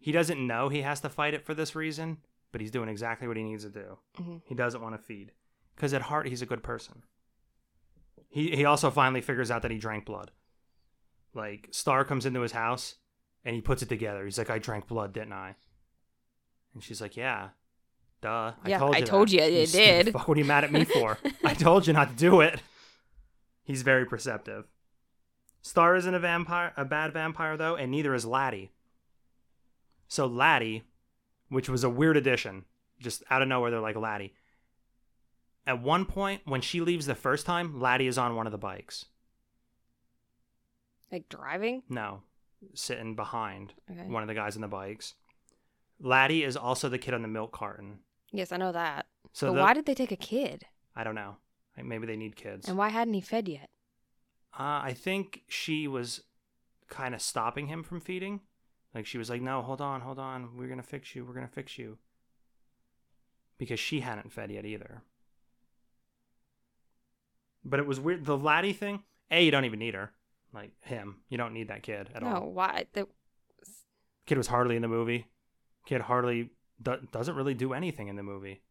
He 0.00 0.12
doesn't 0.12 0.44
know 0.44 0.68
he 0.68 0.82
has 0.82 1.00
to 1.00 1.08
fight 1.08 1.34
it 1.34 1.44
for 1.44 1.54
this 1.54 1.74
reason, 1.74 2.18
but 2.52 2.60
he's 2.60 2.70
doing 2.70 2.88
exactly 2.88 3.26
what 3.26 3.36
he 3.36 3.42
needs 3.42 3.64
to 3.64 3.70
do. 3.70 3.98
Mhm. 4.18 4.42
He 4.44 4.54
doesn't 4.54 4.80
want 4.80 4.94
to 4.94 5.02
feed. 5.02 5.32
Because 5.74 5.92
at 5.94 6.02
heart, 6.02 6.26
he's 6.28 6.42
a 6.42 6.46
good 6.46 6.62
person. 6.62 7.02
He, 8.28 8.54
he 8.54 8.64
also 8.64 8.90
finally 8.90 9.20
figures 9.20 9.50
out 9.50 9.62
that 9.62 9.70
he 9.70 9.78
drank 9.78 10.04
blood. 10.06 10.30
Like, 11.34 11.68
Star 11.70 12.04
comes 12.04 12.26
into 12.26 12.40
his 12.40 12.52
house 12.52 12.96
and 13.44 13.54
he 13.54 13.60
puts 13.62 13.82
it 13.82 13.88
together. 13.88 14.24
He's 14.24 14.38
like, 14.38 14.50
I 14.50 14.58
drank 14.58 14.86
blood, 14.88 15.12
didn't 15.12 15.32
I? 15.32 15.54
And 16.74 16.82
she's 16.82 17.00
like, 17.00 17.16
Yeah. 17.16 17.50
Duh. 18.20 18.52
I 18.64 18.68
Yeah, 18.68 18.78
told 18.78 18.94
I 18.96 18.98
you 18.98 19.06
told 19.06 19.28
that. 19.28 19.32
you 19.34 19.40
it 19.60 19.68
stupid 19.68 20.04
did." 20.06 20.12
Fuck, 20.12 20.26
what 20.28 20.36
are 20.36 20.40
you 20.40 20.44
mad 20.46 20.64
at 20.64 20.72
me 20.72 20.84
for? 20.84 21.18
I 21.44 21.54
told 21.54 21.86
you 21.86 21.92
not 21.92 22.10
to 22.10 22.16
do 22.16 22.40
it. 22.40 22.60
He's 23.68 23.82
very 23.82 24.06
perceptive. 24.06 24.64
Star 25.60 25.94
isn't 25.94 26.14
a 26.14 26.18
vampire, 26.18 26.72
a 26.74 26.86
bad 26.86 27.12
vampire 27.12 27.54
though, 27.58 27.76
and 27.76 27.90
neither 27.90 28.14
is 28.14 28.24
Laddie. 28.24 28.72
So 30.08 30.26
Laddie, 30.26 30.84
which 31.50 31.68
was 31.68 31.84
a 31.84 31.90
weird 31.90 32.16
addition, 32.16 32.64
just 32.98 33.22
out 33.28 33.42
of 33.42 33.48
nowhere, 33.48 33.70
they're 33.70 33.78
like 33.80 33.94
Laddie. 33.94 34.32
At 35.66 35.82
one 35.82 36.06
point, 36.06 36.40
when 36.46 36.62
she 36.62 36.80
leaves 36.80 37.04
the 37.04 37.14
first 37.14 37.44
time, 37.44 37.78
Laddie 37.78 38.06
is 38.06 38.16
on 38.16 38.34
one 38.36 38.46
of 38.46 38.52
the 38.52 38.56
bikes. 38.58 39.04
Like 41.12 41.28
driving? 41.28 41.82
No, 41.90 42.22
sitting 42.72 43.16
behind 43.16 43.74
Okay. 43.90 44.06
one 44.06 44.22
of 44.22 44.28
the 44.28 44.34
guys 44.34 44.56
on 44.56 44.62
the 44.62 44.68
bikes. 44.68 45.12
Laddie 46.00 46.42
is 46.42 46.56
also 46.56 46.88
the 46.88 46.98
kid 46.98 47.12
on 47.12 47.20
the 47.20 47.28
milk 47.28 47.52
carton. 47.52 47.98
Yes, 48.32 48.50
I 48.50 48.56
know 48.56 48.72
that. 48.72 49.08
So 49.34 49.48
but 49.48 49.54
the- 49.56 49.60
why 49.60 49.74
did 49.74 49.84
they 49.84 49.94
take 49.94 50.12
a 50.12 50.16
kid? 50.16 50.64
I 50.96 51.04
don't 51.04 51.14
know. 51.14 51.36
Like, 51.78 51.86
Maybe 51.86 52.06
they 52.06 52.16
need 52.16 52.34
kids. 52.34 52.68
And 52.68 52.76
why 52.76 52.88
hadn't 52.88 53.14
he 53.14 53.20
fed 53.20 53.48
yet? 53.48 53.70
Uh, 54.52 54.82
I 54.82 54.96
think 54.98 55.42
she 55.48 55.86
was 55.86 56.22
kind 56.88 57.14
of 57.14 57.22
stopping 57.22 57.68
him 57.68 57.84
from 57.84 58.00
feeding. 58.00 58.40
Like 58.94 59.06
she 59.06 59.18
was 59.18 59.30
like, 59.30 59.42
"No, 59.42 59.62
hold 59.62 59.80
on, 59.80 60.00
hold 60.00 60.18
on. 60.18 60.56
We're 60.56 60.66
gonna 60.66 60.82
fix 60.82 61.14
you. 61.14 61.24
We're 61.24 61.34
gonna 61.34 61.46
fix 61.46 61.78
you." 61.78 61.98
Because 63.58 63.78
she 63.78 64.00
hadn't 64.00 64.32
fed 64.32 64.50
yet 64.50 64.64
either. 64.64 65.02
But 67.64 67.78
it 67.78 67.86
was 67.86 68.00
weird. 68.00 68.24
The 68.24 68.36
laddie 68.36 68.72
thing. 68.72 69.04
A, 69.30 69.44
you 69.44 69.50
don't 69.50 69.66
even 69.66 69.78
need 69.78 69.94
her. 69.94 70.12
Like 70.52 70.72
him, 70.80 71.18
you 71.28 71.36
don't 71.36 71.52
need 71.52 71.68
that 71.68 71.82
kid 71.82 72.08
at 72.14 72.22
no, 72.22 72.28
all. 72.28 72.40
No, 72.40 72.46
why? 72.46 72.86
The, 72.94 73.06
Kid 74.26 74.38
was 74.38 74.48
hardly 74.48 74.76
in 74.76 74.82
the 74.82 74.88
movie. 74.88 75.26
Kid 75.86 76.02
hardly 76.02 76.50
do- 76.82 77.06
doesn't 77.12 77.34
really 77.34 77.54
do 77.54 77.72
anything 77.72 78.08
in 78.08 78.16
the 78.16 78.22
movie. 78.22 78.62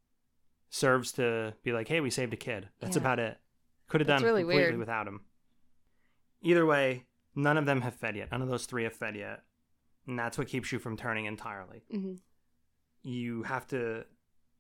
Serves 0.70 1.12
to 1.14 1.54
be 1.64 1.72
like, 1.72 1.88
"Hey, 1.88 2.00
we 2.02 2.10
saved 2.10 2.34
a 2.34 2.38
kid." 2.38 2.70
That's 2.80 2.96
Yeah. 2.96 3.02
about 3.02 3.20
it. 3.20 3.40
Could 3.88 4.02
have 4.02 4.08
done 4.08 4.22
really 4.24 4.42
completely 4.42 4.64
weird. 4.64 4.78
without 4.78 5.08
him. 5.08 5.22
Either 6.42 6.66
way, 6.66 7.06
none 7.36 7.58
of 7.58 7.66
them 7.66 7.82
have 7.82 7.96
fed 7.96 8.16
yet. 8.16 8.32
None 8.32 8.42
of 8.42 8.50
those 8.50 8.66
three 8.66 8.84
have 8.84 8.94
fed 8.96 9.16
yet, 9.16 9.44
and 10.06 10.20
that's 10.20 10.38
what 10.38 10.48
keeps 10.48 10.72
you 10.72 10.80
from 10.80 10.98
turning 10.98 11.26
entirely. 11.26 11.84
Mhm. 11.92 12.20
You 13.02 13.44
have 13.44 13.66
to 13.68 14.06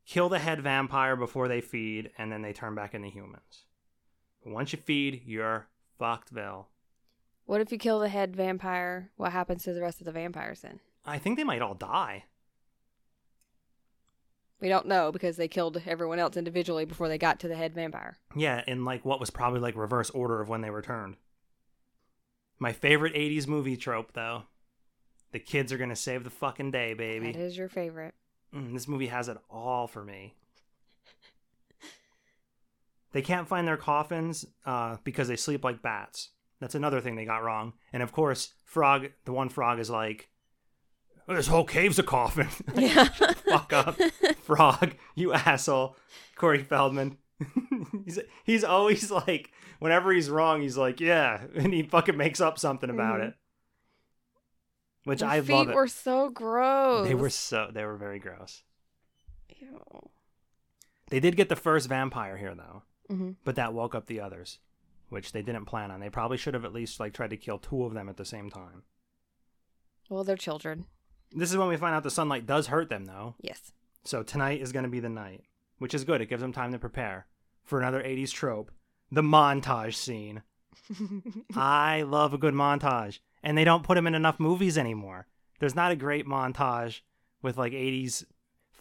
kill 0.05 0.29
the 0.29 0.39
head 0.39 0.61
vampire 0.61 1.15
before 1.17 1.47
they 1.49 1.59
feed, 1.59 2.11
and 2.17 2.31
then 2.31 2.41
they 2.41 2.53
turn 2.53 2.73
back 2.75 2.93
into 2.95 3.09
humans. 3.09 3.65
But 4.43 4.53
once 4.53 4.71
you 4.71 4.79
feed, 4.79 5.23
you're 5.25 5.67
fucked, 5.99 6.29
Vel. 6.29 6.69
What 7.45 7.59
if 7.61 7.71
you 7.71 7.77
kill 7.77 7.99
the 7.99 8.09
head 8.09 8.35
vampire? 8.35 9.11
What 9.17 9.33
happens 9.33 9.63
to 9.63 9.73
the 9.73 9.81
rest 9.81 9.99
of 9.99 10.05
the 10.05 10.11
vampires 10.13 10.61
then? 10.61 10.79
I 11.05 11.17
think 11.19 11.37
they 11.37 11.43
might 11.43 11.61
all 11.61 11.75
die. 11.75 12.25
We 14.59 14.69
don't 14.69 14.87
know 14.87 15.11
because 15.11 15.37
they 15.37 15.47
killed 15.47 15.81
everyone 15.85 16.19
else 16.19 16.35
individually 16.35 16.85
before 16.85 17.07
they 17.07 17.17
got 17.17 17.39
to 17.41 17.47
the 17.47 17.55
head 17.55 17.75
vampire. 17.75 18.17
Yeah, 18.35 18.63
in 18.65 18.85
like 18.85 19.05
what 19.05 19.19
was 19.19 19.29
probably 19.29 19.59
like 19.59 19.75
reverse 19.75 20.09
order 20.09 20.41
of 20.41 20.49
when 20.49 20.61
they 20.61 20.71
returned. 20.71 21.15
My 22.59 22.73
favorite 22.73 23.13
80s 23.13 23.47
movie 23.47 23.77
trope, 23.77 24.13
though. 24.13 24.43
The 25.31 25.39
kids 25.39 25.71
are 25.71 25.77
going 25.77 25.91
to 25.91 25.95
save 25.95 26.23
the 26.23 26.29
fucking 26.31 26.71
day, 26.71 26.93
baby. 26.95 27.31
That 27.31 27.39
is 27.39 27.57
your 27.57 27.69
favorite. 27.69 28.15
Mm, 28.55 28.73
this 28.73 28.87
movie 28.87 29.07
has 29.07 29.27
it 29.29 29.37
all 29.49 29.85
for 29.85 30.03
me. 30.03 30.35
They 33.11 33.21
can't 33.21 33.47
find 33.47 33.67
their 33.67 33.77
coffins 33.77 34.45
uh, 34.65 34.97
because 35.03 35.27
they 35.27 35.35
sleep 35.35 35.63
like 35.63 35.81
bats. 35.81 36.29
That's 36.59 36.75
another 36.75 37.01
thing 37.01 37.15
they 37.15 37.25
got 37.25 37.43
wrong. 37.43 37.73
And 37.93 38.01
of 38.01 38.11
course, 38.11 38.53
Frog, 38.63 39.09
the 39.25 39.31
one 39.31 39.49
frog, 39.49 39.79
is 39.79 39.89
like, 39.89 40.29
"This 41.27 41.47
whole 41.47 41.63
cave's 41.63 41.99
a 41.99 42.03
coffin." 42.03 42.47
Yeah. 42.75 43.07
Fuck 43.69 43.87
up, 43.87 43.99
Frog, 44.43 44.95
you 45.15 45.33
asshole, 45.33 45.95
Corey 46.35 46.63
Feldman. 46.63 47.17
he's 48.05 48.19
he's 48.43 48.63
always 48.63 49.11
like, 49.11 49.51
whenever 49.79 50.11
he's 50.11 50.29
wrong, 50.29 50.61
he's 50.61 50.77
like, 50.77 50.99
"Yeah," 50.99 51.43
and 51.55 51.73
he 51.73 51.83
fucking 51.83 52.17
makes 52.17 52.41
up 52.41 52.57
something 52.59 52.89
about 52.89 53.19
Mhm. 53.19 53.27
it. 53.29 53.33
Which 55.03 55.19
Their 55.19 55.29
I 55.29 55.41
feet 55.41 55.53
love 55.53 55.69
it. 55.69 55.75
were 55.75 55.87
so 55.87 56.29
gross. 56.29 57.07
They 57.07 57.15
were 57.15 57.29
so 57.29 57.69
they 57.71 57.85
were 57.85 57.95
very 57.97 58.19
gross. 58.19 58.63
Ew. 59.59 60.09
They 61.09 61.19
did 61.19 61.37
get 61.37 61.47
the 61.49 61.55
first 61.55 61.87
vampire 61.87 62.37
here 62.37 62.55
though, 62.55 62.83
Mhm. 63.09 63.35
but 63.45 63.55
that 63.55 63.73
woke 63.73 63.95
up 63.95 64.07
the 64.07 64.19
others, 64.19 64.59
which 65.09 65.31
they 65.31 65.41
didn't 65.41 65.65
plan 65.65 65.91
on. 65.91 65.99
They 66.01 66.09
probably 66.09 66.37
should 66.37 66.53
have 66.55 66.65
at 66.65 66.73
least 66.73 66.99
like 66.99 67.13
tried 67.13 67.29
to 67.29 67.37
kill 67.37 67.57
two 67.59 67.83
of 67.83 67.93
them 67.93 68.09
at 68.09 68.17
the 68.17 68.25
same 68.25 68.49
time. 68.49 68.83
Well, 70.09 70.23
they're 70.23 70.35
children. 70.37 70.87
This 71.31 71.51
is 71.51 71.57
when 71.57 71.67
we 71.67 71.77
find 71.77 71.93
out 71.93 72.03
the 72.03 72.11
sunlight 72.11 72.45
does 72.45 72.67
hurt 72.67 72.89
them 72.89 73.05
though. 73.05 73.35
Yes. 73.41 73.71
So 74.03 74.23
tonight 74.23 74.61
is 74.61 74.71
going 74.71 74.83
to 74.83 74.89
be 74.89 74.99
the 74.99 75.09
night, 75.09 75.43
which 75.79 75.93
is 75.93 76.05
good. 76.05 76.21
It 76.21 76.29
gives 76.29 76.41
them 76.41 76.53
time 76.53 76.71
to 76.71 76.79
prepare 76.79 77.27
for 77.63 77.79
another 77.79 78.01
80s 78.01 78.31
trope, 78.31 78.71
the 79.11 79.21
montage 79.21 79.95
scene. 79.95 80.43
I 81.55 82.03
love 82.03 82.33
a 82.33 82.37
good 82.37 82.53
montage, 82.53 83.19
and 83.43 83.57
they 83.57 83.65
don't 83.65 83.83
put 83.83 83.95
them 83.95 84.07
in 84.07 84.15
enough 84.15 84.39
movies 84.39 84.77
anymore. 84.77 85.27
There's 85.59 85.75
not 85.75 85.91
a 85.91 85.97
great 85.97 86.25
montage 86.25 87.01
with 87.41 87.57
like 87.57 87.73
80s 87.73 88.23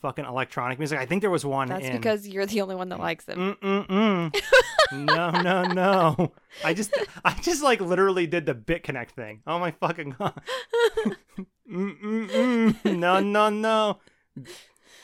fucking 0.01 0.24
electronic 0.24 0.78
music. 0.78 0.99
I 0.99 1.07
think 1.07 1.20
there 1.22 1.30
was 1.30 1.44
one 1.44 1.68
That's 1.68 1.86
in 1.86 1.97
because 1.97 2.26
you're 2.26 2.47
the 2.47 2.61
only 2.61 2.74
one 2.74 2.88
that 2.90 3.01
likes 3.01 3.28
it. 3.28 3.36
Mm-mm-mm. 3.36 4.34
no, 4.92 5.30
no, 5.30 5.64
no. 5.64 6.32
I 6.64 6.74
just, 6.74 6.97
I 7.24 7.34
just 7.40 7.62
like 7.62 7.80
literally 7.80 8.26
did 8.26 8.47
the 8.47 8.55
Bitconnect 8.55 9.11
thing. 9.11 9.42
Oh 9.47 9.59
my 9.59 9.70
fucking 9.72 10.16
god. 10.18 10.40
Mm-mm-mm. 11.70 12.97
No, 12.97 13.20
no, 13.20 13.49
no. 13.51 13.99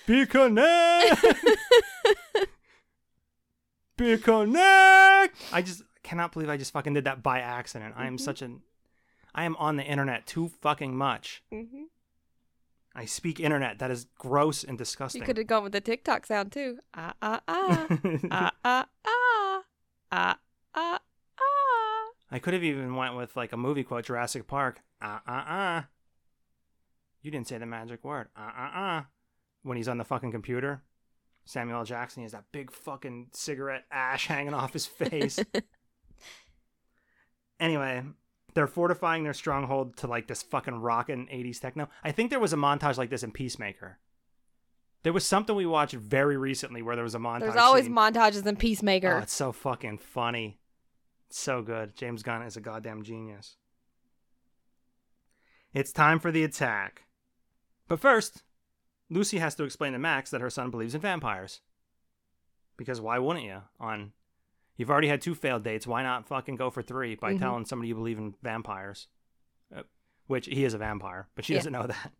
Be 0.07 0.27
connect. 0.27 1.25
Be 3.97 4.17
connect. 4.19 5.37
I 5.53 5.63
just 5.63 5.83
cannot 6.03 6.33
believe 6.33 6.49
I 6.49 6.57
just 6.57 6.73
fucking 6.73 6.95
did 6.95 7.05
that 7.05 7.23
by 7.23 7.41
accident. 7.41 7.95
I 7.97 8.07
am 8.07 8.19
such 8.19 8.43
an, 8.43 8.63
I 9.35 9.45
am 9.45 9.57
on 9.57 9.77
the 9.77 9.85
internet 9.85 10.27
too 10.27 10.49
fucking 10.61 10.97
much. 10.97 11.43
Mm 11.53 11.69
hmm 11.71 11.83
I 12.95 13.07
speak 13.07 13.41
internet. 13.41 13.79
That 13.79 13.91
is 13.91 14.07
gross 14.19 14.65
and 14.65 14.77
disgusting. 14.77 15.23
You 15.23 15.27
could 15.27 15.39
have 15.39 15.47
gone 15.47 15.63
with 15.63 15.73
the 15.73 15.81
TikTok 15.81 16.27
sound 16.27 16.53
too. 16.53 16.79
Ah 16.95 17.15
ah 17.23 17.41
ah 17.49 17.87
ah 18.31 18.53
ah 18.65 18.87
ah 19.07 19.63
ah 20.13 20.39
ah 20.75 21.01
ah. 21.39 22.09
I 22.31 22.39
could 22.39 22.55
have 22.55 22.65
even 22.65 22.95
went 22.95 23.17
with 23.17 23.37
like 23.37 23.53
a 23.53 23.57
movie 23.57 23.85
quote, 23.85 24.05
Jurassic 24.05 24.47
Park. 24.47 24.81
Uh 25.01 25.19
uh 25.27 25.31
uh. 25.31 25.83
You 27.23 27.31
didn't 27.31 27.49
say 27.49 27.59
the 27.59 27.67
magic 27.67 28.05
word. 28.05 28.29
Uh 28.37 28.51
uh 28.57 28.79
uh. 28.79 29.03
When 29.63 29.77
he's 29.77 29.89
on 29.89 29.99
the 29.99 30.05
fucking 30.05 30.33
computer, 30.33 30.83
Samuel 31.45 31.79
L. 31.79 31.85
Jackson 31.85 32.21
he 32.21 32.25
has 32.25 32.33
that 32.33 32.45
big 32.53 32.71
fucking 32.71 33.29
cigarette 33.33 33.85
ash 33.91 34.27
hanging 34.27 34.55
off 34.55 34.73
his 34.73 34.87
face. 34.87 35.39
anyway, 37.61 38.03
they're 38.55 38.67
fortifying 38.67 39.25
their 39.25 39.33
stronghold 39.33 39.97
to 39.99 40.07
like 40.07 40.27
this 40.27 40.43
fucking 40.43 40.81
rockin' 40.81 41.27
80s 41.27 41.61
techno. 41.61 41.89
I 42.05 42.13
think 42.13 42.31
there 42.31 42.41
was 42.41 42.53
a 42.53 42.57
montage 42.57 42.99
like 42.99 43.11
this 43.11 43.23
in 43.23 43.33
Peacemaker. 43.33 43.99
There 45.03 45.13
was 45.13 45.27
something 45.27 45.57
we 45.57 45.67
watched 45.67 45.95
very 45.95 46.37
recently 46.37 46.83
where 46.83 46.95
there 46.95 47.05
was 47.05 47.15
a 47.15 47.19
montage. 47.19 47.41
There's 47.41 47.57
always 47.57 47.85
scene. 47.85 47.95
montages 47.95 48.47
in 48.47 48.57
Peacemaker. 48.57 49.17
Oh, 49.17 49.19
it's 49.19 49.33
so 49.33 49.53
fucking 49.53 49.99
funny. 49.99 50.61
It's 51.29 51.41
so 51.41 51.63
good. 51.63 51.97
James 51.97 52.23
Gunn 52.23 52.43
is 52.43 52.57
a 52.57 52.61
goddamn 52.61 53.03
genius. 53.03 53.57
It's 55.73 55.93
time 55.93 56.21
for 56.21 56.31
the 56.31 56.45
attack. 56.45 57.05
But 57.89 58.01
first, 58.01 58.43
Lucy 59.11 59.39
has 59.39 59.55
to 59.57 59.65
explain 59.65 59.93
to 59.93 59.99
Max 59.99 60.31
that 60.31 60.41
her 60.41 60.51
son 60.51 60.71
believes 60.71 60.95
in 60.95 61.01
vampires. 61.01 61.61
Because 62.77 63.01
why 63.01 63.19
wouldn't 63.19 63.47
you? 63.47 63.63
On 63.81 64.13
you've 64.83 64.91
already 64.91 65.07
had 65.09 65.23
two 65.23 65.35
failed 65.35 65.63
dates, 65.63 65.87
why 65.87 66.03
not 66.03 66.27
fucking 66.27 66.57
go 66.57 66.69
for 66.71 66.83
three 66.83 67.15
by 67.15 67.35
Mhm. 67.35 67.39
telling 67.39 67.65
somebody 67.65 67.89
you 67.89 67.95
believe 67.95 68.19
in 68.19 68.35
vampires? 68.43 69.07
Uh, 69.75 69.85
which 70.27 70.47
he 70.47 70.65
is 70.65 70.75
a 70.75 70.79
vampire, 70.79 71.29
but 71.35 71.45
she 71.45 71.53
Yeah. 71.53 71.61
doesn't 71.61 71.73
know 71.73 71.87
that. 71.87 72.13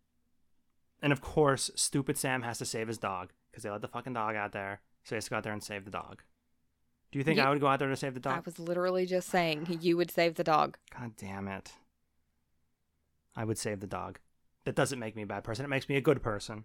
And 1.03 1.13
of 1.13 1.21
course, 1.21 1.71
stupid 1.75 2.17
Sam 2.17 2.43
has 2.43 2.59
to 2.59 2.65
save 2.65 2.87
his 2.87 2.99
dog 2.99 3.33
because 3.51 3.65
they 3.65 3.71
let 3.71 3.81
the 3.81 3.89
fucking 3.89 4.13
dog 4.13 4.37
out 4.37 4.53
there, 4.53 4.81
so 5.03 5.15
he 5.15 5.17
has 5.17 5.25
to 5.25 5.31
go 5.31 5.37
out 5.39 5.43
there 5.43 5.53
and 5.53 5.63
save 5.63 5.85
the 5.85 5.91
dog. 5.91 6.23
Do 7.11 7.19
you 7.19 7.25
think 7.25 7.39
You- 7.39 7.43
I 7.45 7.51
would 7.51 7.61
go 7.61 7.67
out 7.67 7.81
there 7.81 7.89
to 7.89 7.97
save 7.97 8.15
the 8.15 8.21
dog? 8.21 8.37
I 8.37 8.41
was 8.41 8.59
literally 8.61 9.05
just 9.05 9.29
saying 9.29 9.67
you 9.81 9.97
would 9.97 10.11
save 10.13 10.37
the 10.37 10.45
dog. 10.45 10.79
God 10.97 11.17
damn 11.17 11.49
it. 11.49 11.73
I 13.35 13.45
would 13.45 13.59
save 13.59 13.81
the 13.81 13.87
dog. 13.89 14.21
That 14.65 14.77
doesn't 14.77 14.99
make 15.01 15.17
me 15.17 15.23
a 15.23 15.27
bad 15.27 15.43
person. 15.43 15.65
It 15.65 15.69
makes 15.69 15.89
me 15.89 15.97
a 15.97 16.01
good 16.01 16.23
person. 16.23 16.65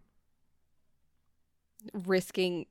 Risking 1.94 2.66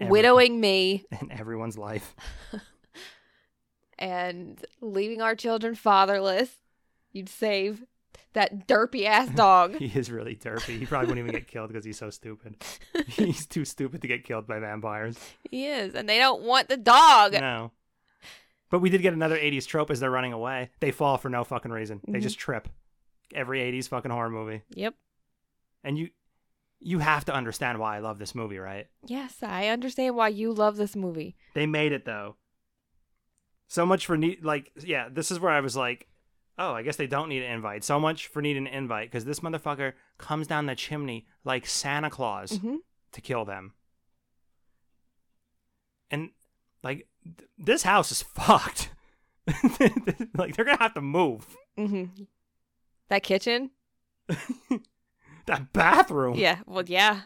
Every- 0.00 0.10
widowing 0.10 0.60
me 0.60 1.04
in 1.20 1.30
everyone's 1.32 1.78
life. 1.78 2.14
and 3.98 4.64
leaving 4.80 5.22
our 5.22 5.34
children 5.34 5.74
fatherless. 5.74 6.50
You'd 7.12 7.28
save 7.28 7.84
that 8.32 8.66
derpy 8.66 9.04
ass 9.04 9.28
dog. 9.36 9.76
He 9.76 9.86
is 9.98 10.10
really 10.10 10.34
derpy. 10.34 10.78
He 10.80 10.86
probably 10.86 11.08
wouldn't 11.08 11.28
even 11.28 11.38
get 11.40 11.46
killed 11.48 11.68
because 11.68 11.84
he's 11.84 11.98
so 11.98 12.10
stupid. 12.10 12.56
he's 13.06 13.46
too 13.46 13.64
stupid 13.64 14.02
to 14.02 14.08
get 14.08 14.24
killed 14.24 14.46
by 14.46 14.58
vampires. 14.58 15.16
he 15.50 15.66
is, 15.66 15.94
and 15.94 16.08
they 16.08 16.18
don't 16.18 16.42
want 16.42 16.68
the 16.68 16.76
dog. 16.76 17.32
No. 17.34 17.70
But 18.70 18.80
we 18.80 18.90
did 18.90 19.02
get 19.02 19.12
another 19.12 19.38
80s 19.38 19.66
trope 19.66 19.90
as 19.92 20.00
they're 20.00 20.10
running 20.10 20.32
away. 20.32 20.70
They 20.80 20.90
fall 20.90 21.16
for 21.16 21.28
no 21.28 21.44
fucking 21.44 21.70
reason. 21.70 22.00
They 22.08 22.18
Mhm. 22.18 22.22
just 22.22 22.38
trip. 22.38 22.68
Every 23.32 23.60
80s 23.60 23.86
fucking 23.88 24.10
horror 24.10 24.30
movie. 24.30 24.62
Yep. 24.70 24.94
And 25.84 25.96
you 25.96 26.08
you 26.84 26.98
have 26.98 27.24
to 27.24 27.34
understand 27.34 27.78
why 27.78 27.96
I 27.96 28.00
love 28.00 28.18
this 28.18 28.34
movie, 28.34 28.58
right? 28.58 28.86
Yes, 29.06 29.42
I 29.42 29.68
understand 29.68 30.14
why 30.16 30.28
you 30.28 30.52
love 30.52 30.76
this 30.76 30.94
movie. 30.94 31.34
They 31.54 31.66
made 31.66 31.92
it 31.92 32.04
though. 32.04 32.36
So 33.68 33.86
much 33.86 34.06
for 34.06 34.16
need 34.16 34.44
like 34.44 34.70
yeah, 34.84 35.08
this 35.10 35.30
is 35.30 35.40
where 35.40 35.50
I 35.52 35.60
was 35.60 35.76
like, 35.76 36.06
oh, 36.58 36.72
I 36.74 36.82
guess 36.82 36.96
they 36.96 37.06
don't 37.06 37.28
need 37.28 37.42
an 37.42 37.50
invite. 37.52 37.82
So 37.84 37.98
much 37.98 38.26
for 38.28 38.42
needing 38.42 38.66
an 38.66 38.72
invite 38.74 39.10
because 39.10 39.24
this 39.24 39.40
motherfucker 39.40 39.94
comes 40.18 40.46
down 40.46 40.66
the 40.66 40.74
chimney 40.74 41.26
like 41.44 41.66
Santa 41.66 42.10
Claus 42.10 42.58
hmm 42.58 42.76
to 43.12 43.20
kill 43.20 43.44
them. 43.44 43.72
and 46.10 46.30
like 46.82 47.06
th- 47.24 47.48
this 47.58 47.82
house 47.84 48.10
is 48.12 48.22
fucked. 48.22 48.90
like 50.36 50.54
they're 50.56 50.64
gonna 50.64 50.78
have 50.78 50.94
to 50.94 51.00
move 51.00 51.46
Mm-hmm. 51.78 52.24
That 53.08 53.22
kitchen? 53.22 53.70
that 55.46 55.72
bathroom. 55.72 56.34
Yeah. 56.36 56.58
Well, 56.66 56.84
yeah. 56.86 57.22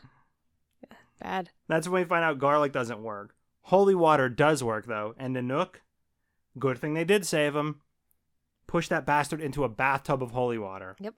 Bad. 1.20 1.50
That's 1.68 1.88
when 1.88 2.02
we 2.02 2.08
find 2.08 2.24
out 2.24 2.38
garlic 2.38 2.72
doesn't 2.72 3.02
work. 3.02 3.34
Holy 3.62 3.94
water 3.94 4.28
does 4.28 4.62
work 4.62 4.86
though, 4.86 5.14
and 5.18 5.36
Nanook, 5.36 5.76
good 6.58 6.78
thing 6.78 6.94
they 6.94 7.04
did 7.04 7.26
save 7.26 7.54
him. 7.56 7.80
Push 8.66 8.88
that 8.88 9.04
bastard 9.04 9.40
into 9.40 9.64
a 9.64 9.68
bathtub 9.68 10.22
of 10.22 10.30
holy 10.30 10.58
water. 10.58 10.96
Yep. 11.00 11.14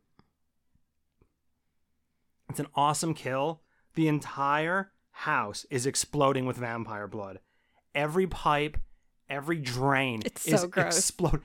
It's 2.48 2.60
an 2.60 2.66
awesome 2.74 3.14
kill. 3.14 3.60
The 3.94 4.08
entire 4.08 4.92
house 5.10 5.66
is 5.70 5.86
exploding 5.86 6.46
with 6.46 6.56
vampire 6.56 7.06
blood. 7.06 7.40
Every 7.94 8.26
pipe, 8.26 8.78
every 9.28 9.58
drain 9.58 10.22
It's 10.24 10.46
is 10.46 10.62
so 10.62 10.66
gross. 10.68 10.96
explode. 10.96 11.42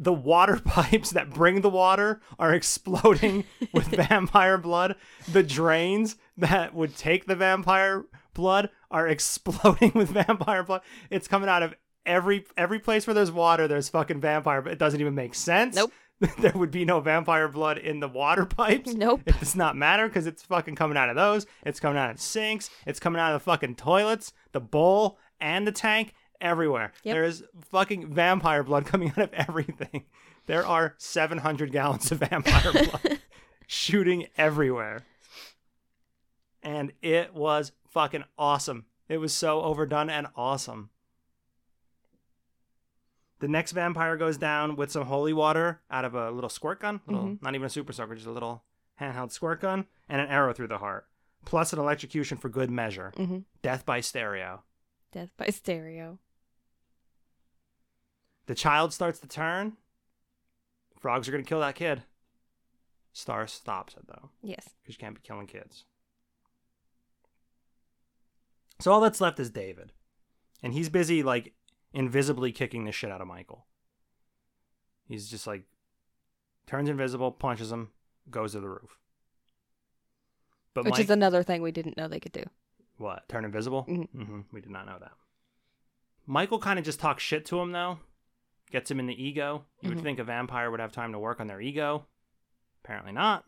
The 0.00 0.12
water 0.14 0.58
pipes 0.64 1.10
that 1.10 1.30
bring 1.30 1.60
the 1.60 1.68
water 1.68 2.22
are 2.38 2.54
exploding 2.54 3.44
with 3.72 3.88
vampire 3.88 4.58
blood. 4.58 4.96
The 5.30 5.42
drains 5.42 6.16
that 6.38 6.74
would 6.74 6.96
take 6.96 7.26
the 7.26 7.36
vampire 7.36 8.06
blood 8.32 8.70
are 8.90 9.06
exploding 9.06 9.92
with 9.94 10.08
vampire 10.08 10.64
blood. 10.64 10.80
It's 11.10 11.28
coming 11.28 11.50
out 11.50 11.62
of 11.62 11.74
every 12.06 12.46
every 12.56 12.80
place 12.80 13.06
where 13.06 13.14
there's 13.14 13.30
water. 13.30 13.68
There's 13.68 13.90
fucking 13.90 14.22
vampire. 14.22 14.62
But 14.62 14.72
it 14.72 14.78
doesn't 14.78 15.00
even 15.00 15.14
make 15.14 15.34
sense. 15.34 15.76
Nope. 15.76 15.92
there 16.38 16.52
would 16.54 16.70
be 16.70 16.84
no 16.84 17.00
vampire 17.00 17.48
blood 17.48 17.76
in 17.78 18.00
the 18.00 18.08
water 18.08 18.46
pipes. 18.46 18.94
Nope. 18.94 19.22
It 19.26 19.38
does 19.38 19.54
not 19.54 19.76
matter 19.76 20.06
because 20.08 20.26
it's 20.26 20.42
fucking 20.42 20.76
coming 20.76 20.96
out 20.96 21.10
of 21.10 21.16
those. 21.16 21.46
It's 21.64 21.80
coming 21.80 21.98
out 21.98 22.10
of 22.10 22.20
sinks. 22.20 22.70
It's 22.86 23.00
coming 23.00 23.20
out 23.20 23.34
of 23.34 23.40
the 23.40 23.44
fucking 23.44 23.76
toilets, 23.76 24.32
the 24.52 24.60
bowl, 24.60 25.18
and 25.40 25.66
the 25.66 25.72
tank. 25.72 26.14
Everywhere. 26.40 26.92
Yep. 27.04 27.14
There 27.14 27.24
is 27.24 27.44
fucking 27.70 28.12
vampire 28.14 28.62
blood 28.62 28.86
coming 28.86 29.10
out 29.10 29.18
of 29.18 29.32
everything. 29.34 30.04
There 30.46 30.66
are 30.66 30.94
700 30.98 31.70
gallons 31.70 32.10
of 32.10 32.18
vampire 32.18 32.72
blood 32.72 33.20
shooting 33.66 34.26
everywhere. 34.38 35.02
And 36.62 36.92
it 37.02 37.34
was 37.34 37.72
fucking 37.90 38.24
awesome. 38.38 38.86
It 39.08 39.18
was 39.18 39.32
so 39.32 39.62
overdone 39.62 40.08
and 40.10 40.28
awesome. 40.36 40.90
The 43.40 43.48
next 43.48 43.72
vampire 43.72 44.16
goes 44.16 44.36
down 44.36 44.76
with 44.76 44.90
some 44.90 45.06
holy 45.06 45.32
water 45.32 45.80
out 45.90 46.04
of 46.04 46.14
a 46.14 46.30
little 46.30 46.50
squirt 46.50 46.80
gun. 46.80 47.00
Little, 47.06 47.38
Not 47.40 47.54
even 47.54 47.66
a 47.66 47.70
super 47.70 47.92
soaker, 47.92 48.14
just 48.14 48.26
a 48.26 48.30
little 48.32 48.64
handheld 49.00 49.32
squirt 49.32 49.60
gun, 49.62 49.86
and 50.08 50.20
an 50.20 50.28
arrow 50.28 50.52
through 50.52 50.68
the 50.68 50.78
heart. 50.78 51.06
Plus 51.46 51.72
an 51.72 51.78
electrocution 51.78 52.36
for 52.36 52.50
good 52.50 52.70
measure. 52.70 53.12
Mhm. 53.16 53.44
Death 53.62 53.86
by 53.86 54.00
stereo. 54.00 54.62
Death 55.12 55.30
by 55.38 55.46
stereo. 55.46 56.18
The 58.50 58.56
child 58.56 58.92
starts 58.92 59.20
to 59.20 59.28
turn. 59.28 59.76
Frogs 60.98 61.28
are 61.28 61.30
going 61.30 61.44
to 61.44 61.48
kill 61.48 61.60
that 61.60 61.76
kid. 61.76 62.02
Star 63.12 63.46
stops 63.46 63.94
it, 63.94 64.08
though, 64.08 64.30
Yes. 64.42 64.70
because 64.82 64.96
you 64.96 64.98
can't 64.98 65.14
be 65.14 65.20
killing 65.22 65.46
kids. 65.46 65.84
So 68.80 68.90
all 68.90 69.00
that's 69.00 69.20
left 69.20 69.38
is 69.38 69.50
David. 69.50 69.92
And 70.64 70.72
he's 70.72 70.88
busy, 70.88 71.22
like, 71.22 71.52
invisibly 71.92 72.50
kicking 72.50 72.86
the 72.86 72.90
shit 72.90 73.12
out 73.12 73.20
of 73.20 73.28
Michael. 73.28 73.66
He's 75.06 75.28
just 75.30 75.46
like, 75.46 75.62
turns 76.66 76.88
invisible, 76.88 77.30
punches 77.30 77.70
him, 77.70 77.92
goes 78.32 78.50
to 78.54 78.60
the 78.60 78.68
roof. 78.68 78.98
But 80.74 80.86
Which 80.86 80.94
Mike, 80.94 81.00
is 81.02 81.10
another 81.10 81.44
thing 81.44 81.62
we 81.62 81.70
didn't 81.70 81.96
know 81.96 82.08
they 82.08 82.18
could 82.18 82.32
do. 82.32 82.46
What? 82.96 83.28
Turn 83.28 83.44
invisible? 83.44 83.84
Mhm. 83.84 84.08
hmm 84.10 84.40
We 84.50 84.60
did 84.60 84.72
not 84.72 84.86
know 84.86 84.98
that. 84.98 85.12
Michael 86.26 86.58
kind 86.58 86.80
of 86.80 86.84
just 86.84 86.98
talks 86.98 87.22
shit 87.22 87.46
to 87.46 87.60
him, 87.60 87.70
though. 87.70 88.00
Gets 88.70 88.90
him 88.90 89.00
in 89.00 89.06
the 89.06 89.22
ego. 89.22 89.64
You 89.80 89.90
Mhm. 89.90 89.94
would 89.94 90.02
think 90.04 90.18
a 90.18 90.24
vampire 90.24 90.70
would 90.70 90.80
have 90.80 90.92
time 90.92 91.12
to 91.12 91.18
work 91.18 91.40
on 91.40 91.46
their 91.48 91.60
ego. 91.60 92.06
Apparently 92.84 93.12
not. 93.12 93.44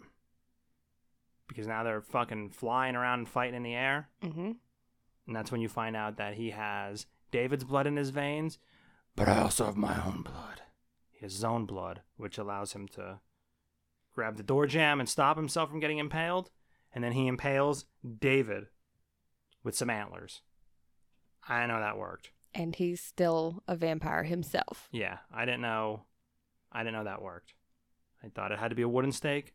Because 1.48 1.66
now 1.66 1.82
they're 1.82 2.00
fucking 2.00 2.50
flying 2.50 2.96
around 2.96 3.20
and 3.20 3.28
fighting 3.28 3.54
in 3.54 3.62
the 3.62 3.74
air. 3.74 4.08
Mm-hmm. 4.22 4.52
And 5.26 5.36
that's 5.36 5.52
when 5.52 5.60
you 5.60 5.68
find 5.68 5.94
out 5.96 6.16
that 6.16 6.34
he 6.34 6.50
has 6.50 7.06
David's 7.30 7.64
blood 7.64 7.86
in 7.86 7.96
his 7.96 8.10
veins, 8.10 8.58
but 9.14 9.28
I 9.28 9.38
also 9.40 9.66
have 9.66 9.76
my 9.76 10.04
own 10.04 10.22
blood. 10.22 10.62
He 11.10 11.20
has 11.20 11.32
his 11.34 11.44
own 11.44 11.66
blood, 11.66 12.02
which 12.16 12.38
allows 12.38 12.72
him 12.72 12.88
to 12.88 13.20
grab 14.14 14.36
the 14.36 14.42
door 14.42 14.66
jamb 14.66 14.98
and 15.00 15.08
stop 15.08 15.36
himself 15.36 15.70
from 15.70 15.80
getting 15.80 15.98
impaled. 15.98 16.50
And 16.92 17.02
then 17.02 17.12
he 17.12 17.26
impales 17.26 17.86
David 18.18 18.66
with 19.62 19.74
some 19.76 19.88
antlers. 19.88 20.42
I 21.48 21.64
know 21.66 21.78
that 21.80 21.96
worked. 21.96 22.30
And 22.54 22.74
he's 22.76 23.00
still 23.00 23.62
a 23.66 23.76
vampire 23.76 24.24
himself. 24.24 24.88
Yeah, 24.92 25.18
I 25.34 25.44
didn't 25.44 25.62
know. 25.62 26.02
I 26.70 26.80
didn't 26.80 26.94
know 26.94 27.04
that 27.04 27.22
worked. 27.22 27.54
I 28.22 28.28
thought 28.28 28.52
it 28.52 28.58
had 28.58 28.68
to 28.68 28.74
be 28.74 28.82
a 28.82 28.88
wooden 28.88 29.12
stake. 29.12 29.54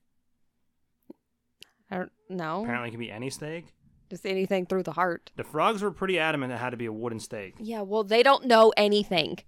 I 1.90 1.98
don't 1.98 2.12
know. 2.30 2.64
Apparently, 2.64 2.90
it 2.90 2.92
can 2.92 3.00
be 3.00 3.12
any 3.12 3.30
stake. 3.30 3.74
Just 4.10 4.26
anything 4.26 4.66
through 4.66 4.84
the 4.84 4.94
heart. 4.94 5.32
The 5.36 5.44
frogs 5.44 5.82
were 5.82 5.92
pretty 5.92 6.18
adamant 6.18 6.54
it 6.54 6.58
had 6.58 6.72
to 6.72 6.78
be 6.78 6.86
a 6.86 6.94
wooden 6.94 7.20
stake. 7.20 7.56
Yeah, 7.60 7.82
well, 7.82 8.04
they 8.04 8.24
don't 8.24 8.46
know 8.46 8.74
anything. 8.78 9.40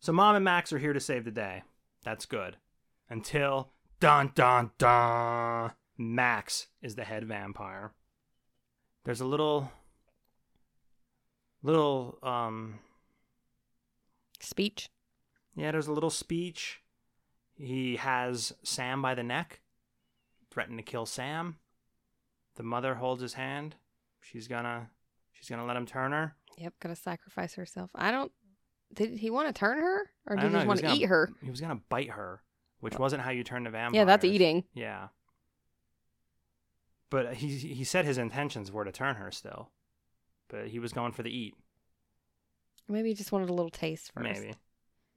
So 0.00 0.12
Mom 0.12 0.36
and 0.36 0.44
Max 0.44 0.72
are 0.72 0.78
here 0.78 0.92
to 0.92 1.00
save 1.00 1.24
the 1.24 1.30
day. 1.30 1.62
That's 2.04 2.26
good. 2.26 2.56
Until 3.10 3.72
dun 4.00 4.32
dun 4.34 4.70
dun 4.78 5.72
Max 5.96 6.68
is 6.80 6.94
the 6.94 7.04
head 7.04 7.26
vampire. 7.26 7.92
There's 9.04 9.20
a 9.20 9.26
little 9.26 9.72
little 11.62 12.18
um 12.22 12.78
Speech. 14.40 14.88
yeah, 15.56 15.72
there's 15.72 15.88
a 15.88 15.92
little 15.92 16.10
speech. 16.10 16.80
He 17.56 17.96
has 17.96 18.52
Sam 18.62 19.02
by 19.02 19.14
the 19.16 19.24
neck, 19.24 19.60
threatened 20.50 20.78
to 20.78 20.84
kill 20.84 21.06
Sam. 21.06 21.56
The 22.54 22.62
mother 22.62 22.94
holds 22.94 23.20
his 23.20 23.34
hand. 23.34 23.74
She's 24.20 24.46
gonna 24.46 24.90
she's 25.32 25.48
gonna 25.48 25.64
let 25.66 25.76
him 25.76 25.86
turn 25.86 26.12
her. 26.12 26.36
Yep, 26.56 26.74
gonna 26.80 26.96
sacrifice 26.96 27.54
herself. 27.54 27.90
I 27.94 28.10
don't. 28.12 28.30
Did 28.94 29.18
he 29.18 29.28
want 29.30 29.48
to 29.48 29.52
turn 29.52 29.78
her, 29.78 30.10
or 30.26 30.36
did 30.36 30.46
he 30.46 30.50
just 30.52 30.66
want 30.66 30.80
to 30.80 30.92
eat 30.92 31.02
her? 31.06 31.30
He 31.42 31.50
was 31.50 31.60
gonna 31.60 31.80
bite 31.88 32.10
her, 32.10 32.42
which 32.80 32.98
wasn't 32.98 33.22
how 33.22 33.30
you 33.30 33.42
turn 33.44 33.66
a 33.66 33.70
vampire. 33.70 34.00
Yeah, 34.00 34.04
that's 34.04 34.24
eating. 34.24 34.64
Yeah. 34.74 35.08
But 37.10 37.34
he 37.34 37.48
he 37.56 37.84
said 37.84 38.04
his 38.04 38.18
intentions 38.18 38.70
were 38.70 38.84
to 38.84 38.92
turn 38.92 39.16
her 39.16 39.30
still. 39.32 39.70
But 40.48 40.68
he 40.68 40.78
was 40.78 40.92
going 40.92 41.12
for 41.12 41.22
the 41.22 41.30
eat. 41.36 41.54
Maybe 42.88 43.10
he 43.10 43.14
just 43.14 43.32
wanted 43.32 43.50
a 43.50 43.52
little 43.52 43.70
taste 43.70 44.12
first. 44.12 44.24
Maybe. 44.24 44.54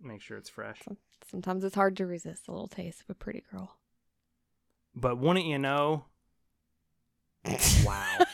Make 0.02 0.22
sure 0.22 0.38
it's 0.38 0.50
fresh. 0.50 0.82
Sometimes 1.30 1.64
it's 1.64 1.76
hard 1.76 1.96
to 1.98 2.06
resist 2.06 2.48
a 2.48 2.52
little 2.52 2.68
taste 2.68 3.02
of 3.02 3.10
a 3.10 3.14
pretty 3.14 3.44
girl. 3.52 3.78
But 4.94 5.18
wouldn't 5.18 5.46
you 5.46 5.58
know? 5.58 6.06
wow. 7.86 8.18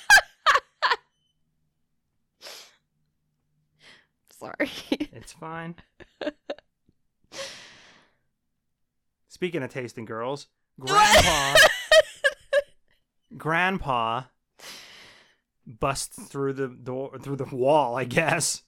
Sorry. 4.31 4.69
It's 4.91 5.33
fine. 5.33 5.75
Speaking 9.27 9.61
of 9.61 9.69
tasting 9.69 10.05
girls, 10.05 10.47
Grandpa 10.79 11.55
Grandpa 13.35 14.23
busts 15.67 16.17
through 16.27 16.53
the 16.53 16.67
door 16.67 17.17
through 17.19 17.35
the 17.35 17.45
wall, 17.55 17.95
I 17.95 18.05
guess. 18.05 18.63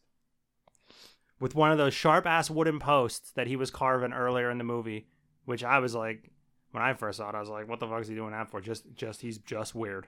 With 1.39 1.55
one 1.55 1.71
of 1.71 1.77
those 1.77 1.93
sharp 1.93 2.25
ass 2.27 2.49
wooden 2.49 2.79
posts 2.79 3.31
that 3.31 3.47
he 3.47 3.55
was 3.55 3.71
carving 3.71 4.11
earlier 4.11 4.49
in 4.51 4.57
the 4.57 4.65
movie, 4.65 5.07
which 5.45 5.63
I 5.63 5.79
was 5.79 5.95
like 5.95 6.29
when 6.71 6.83
I 6.83 6.93
first 6.93 7.17
saw 7.17 7.29
it, 7.29 7.35
I 7.35 7.39
was 7.39 7.49
like, 7.49 7.67
what 7.69 7.79
the 7.79 7.87
fuck 7.87 8.01
is 8.01 8.07
he 8.09 8.15
doing 8.15 8.31
that 8.31 8.49
for? 8.51 8.59
Just 8.61 8.83
just 8.93 9.21
he's 9.21 9.37
just 9.37 9.73
weird. 9.73 10.07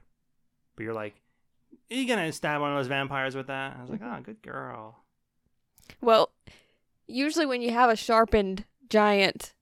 But 0.76 0.84
you're 0.84 0.94
like, 0.94 1.16
are 1.90 1.96
you 1.96 2.08
gonna 2.08 2.32
stab 2.34 2.60
one 2.62 2.72
of 2.72 2.78
those 2.78 2.88
vampires 2.88 3.36
with 3.36 3.48
that? 3.48 3.78
I 3.78 3.82
was 3.82 3.90
like, 3.90 4.02
oh 4.04 4.20
good 4.22 4.42
girl. 4.42 4.98
well, 6.02 6.32
usually 7.08 7.46
when 7.46 7.62
you 7.62 7.72
have 7.72 7.90
a 7.90 7.96
sharpened 7.96 8.66
giant 8.90 9.54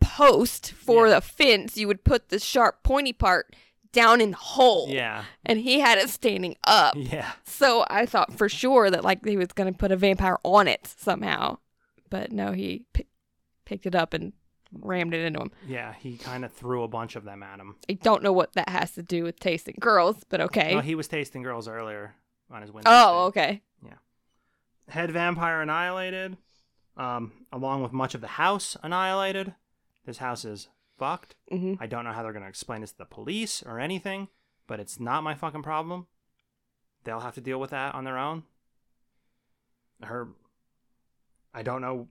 post 0.00 0.72
for 0.72 1.06
Yeah. 1.08 1.14
the 1.16 1.20
fence, 1.20 1.76
you 1.76 1.86
would 1.88 2.04
put 2.04 2.28
the 2.30 2.38
sharp 2.38 2.82
pointy 2.82 3.12
part 3.12 3.54
down 3.94 4.20
in 4.20 4.32
the 4.32 4.36
hole. 4.36 4.88
Yeah. 4.90 5.24
And 5.46 5.58
he 5.58 5.80
had 5.80 5.96
it 5.96 6.10
standing 6.10 6.56
up. 6.64 6.94
Yeah. 6.98 7.32
So 7.44 7.86
I 7.88 8.04
thought 8.04 8.36
for 8.36 8.48
sure 8.50 8.90
that 8.90 9.04
like 9.04 9.24
he 9.24 9.38
was 9.38 9.48
going 9.48 9.72
to 9.72 9.78
put 9.78 9.92
a 9.92 9.96
vampire 9.96 10.38
on 10.42 10.68
it 10.68 10.86
somehow. 10.98 11.58
But 12.10 12.30
no, 12.30 12.52
he 12.52 12.84
pi 12.92 13.04
picked 13.64 13.86
it 13.86 13.94
up 13.94 14.12
and 14.12 14.34
rammed 14.72 15.14
it 15.14 15.24
into 15.24 15.40
him. 15.40 15.50
Yeah, 15.66 15.94
he 15.94 16.18
kind 16.18 16.44
of 16.44 16.52
threw 16.52 16.82
a 16.82 16.88
bunch 16.88 17.16
of 17.16 17.24
them 17.24 17.42
at 17.42 17.58
him. 17.58 17.76
I 17.88 17.94
don't 17.94 18.22
know 18.22 18.32
what 18.32 18.52
that 18.54 18.68
has 18.68 18.90
to 18.92 19.02
do 19.02 19.24
with 19.24 19.40
tasting 19.40 19.76
girls, 19.80 20.16
but 20.28 20.40
okay. 20.42 20.74
No, 20.74 20.80
he 20.80 20.94
was 20.94 21.08
tasting 21.08 21.42
girls 21.42 21.66
earlier 21.66 22.14
on 22.50 22.60
his 22.60 22.70
window. 22.70 22.90
oh, 22.92 23.30
stick. 23.30 23.42
okay. 23.42 23.62
Yeah. 23.86 23.94
Head 24.88 25.10
vampire 25.12 25.62
annihilated, 25.62 26.36
um, 26.98 27.32
along 27.52 27.82
with 27.82 27.92
much 27.92 28.14
of 28.14 28.20
the 28.20 28.26
house 28.26 28.76
annihilated. 28.82 29.54
This 30.04 30.18
house 30.18 30.44
is 30.44 30.68
fucked. 31.04 31.34
hmm 31.50 31.74
I 31.80 31.86
don't 31.86 32.04
know 32.04 32.12
how 32.12 32.22
they're 32.22 32.32
gonna 32.32 32.48
explain 32.48 32.80
this 32.80 32.92
to 32.92 32.98
the 32.98 33.04
police 33.04 33.62
or 33.62 33.78
anything, 33.80 34.28
but 34.66 34.80
it's 34.80 34.98
not 35.00 35.22
my 35.22 35.34
fucking 35.34 35.62
problem. 35.62 36.06
they'll 37.04 37.20
have 37.20 37.34
to 37.34 37.40
deal 37.40 37.60
with 37.60 37.70
that 37.70 37.94
on 37.94 38.04
their 38.04 38.16
own. 38.18 38.44
Her, 40.02 40.28
I 41.52 41.62
don't 41.62 41.80
know, 41.82 42.08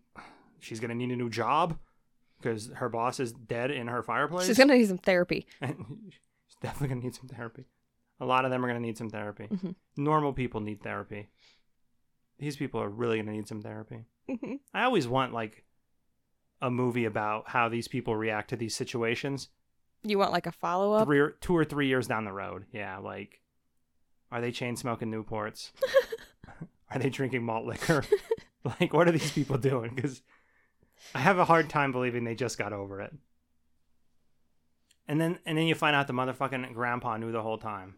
she's 0.60 0.80
gonna 0.80 0.96
need 0.96 1.12
a 1.12 1.16
new 1.16 1.30
job 1.30 1.78
because 2.40 2.70
her 2.76 2.90
boss 2.90 3.20
is 3.20 3.32
dead 3.34 3.72
in 3.72 3.88
her 3.88 4.04
fireplace. 4.04 4.46
She's 4.48 4.58
gonna 4.58 4.76
need 4.78 4.88
some 4.88 4.98
therapy. 5.00 5.46
she's 5.62 6.56
definitely 6.62 6.90
gonna 6.90 7.02
need 7.02 7.16
some 7.16 7.28
therapy. 7.28 7.66
A 8.20 8.26
lot 8.26 8.46
of 8.46 8.52
them 8.52 8.64
are 8.64 8.68
gonna 8.68 8.80
need 8.80 8.98
some 8.98 9.10
therapy. 9.10 9.48
Mhm. 9.48 9.76
Normal 9.98 10.34
people 10.34 10.62
need 10.62 10.82
therapy. 10.84 11.30
These 12.40 12.56
people 12.58 12.82
are 12.82 12.90
really 12.90 13.18
gonna 13.18 13.32
need 13.32 13.48
some 13.48 13.62
therapy. 13.62 14.06
Mhm. 14.30 14.60
I 14.74 14.84
always 14.84 15.08
want 15.08 15.34
like 15.34 15.66
a 16.64 16.72
movie 16.72 17.04
about 17.06 17.50
how 17.50 17.68
these 17.70 17.88
people 17.90 18.16
react 18.16 18.50
to 18.50 18.56
these 18.56 18.74
situations 18.74 19.50
You 20.04 20.18
want 20.18 20.32
like 20.32 20.48
a 20.48 20.52
follow 20.52 20.94
up? 20.94 21.06
three 21.06 21.20
or, 21.20 21.32
two 21.42 21.56
or 21.56 21.66
three 21.66 21.88
years 21.88 22.08
down 22.08 22.24
the 22.26 22.32
road. 22.32 22.66
Yeah, 22.72 22.98
like 23.00 23.42
are 24.32 24.42
they 24.42 24.52
chain 24.52 24.76
smoking 24.78 25.12
Newports? 25.12 25.72
are 26.90 27.00
they 27.00 27.10
drinking 27.10 27.44
malt 27.44 27.66
liquor? 27.66 28.04
like 28.80 28.94
what 28.94 29.08
are 29.08 29.12
these 29.12 29.32
people 29.32 29.58
doing? 29.58 29.94
Because 29.94 30.22
I 31.14 31.20
have 31.20 31.38
a 31.38 31.46
hard 31.46 31.70
time 31.70 31.92
believing 31.92 32.24
they 32.24 32.34
just 32.36 32.58
got 32.58 32.72
over 32.74 33.02
it. 33.02 33.14
And 35.08 35.20
then 35.20 35.40
and 35.46 35.58
then 35.58 35.66
you 35.66 35.76
find 35.76 35.96
out 35.96 36.08
the 36.08 36.14
motherfucking 36.14 36.74
grandpa 36.74 37.18
knew 37.18 37.32
the 37.32 37.42
whole 37.42 37.58
time. 37.58 37.96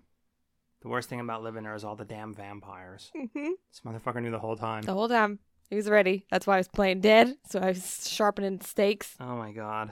The 0.81 0.87
worst 0.89 1.07
thing 1.09 1.19
about 1.19 1.43
living 1.43 1.63
there 1.63 1.75
is 1.75 1.83
all 1.83 1.95
the 1.95 2.05
damn 2.05 2.33
vampires. 2.33 3.11
Mhm. 3.15 3.51
This 3.71 3.81
motherfucker 3.85 4.21
knew 4.21 4.31
the 4.31 4.39
whole 4.39 4.55
time. 4.57 4.81
The 4.83 4.93
whole 4.93 5.07
time 5.09 5.39
he 5.69 5.75
was 5.75 5.89
ready. 5.89 6.25
That's 6.31 6.45
why 6.47 6.55
I 6.55 6.57
was 6.57 6.67
playing 6.67 7.01
dead. 7.01 7.35
So 7.49 7.59
I 7.59 7.67
was 7.67 8.09
sharpening 8.09 8.61
stakes. 8.61 9.15
Oh 9.19 9.35
my 9.35 9.51
god. 9.51 9.91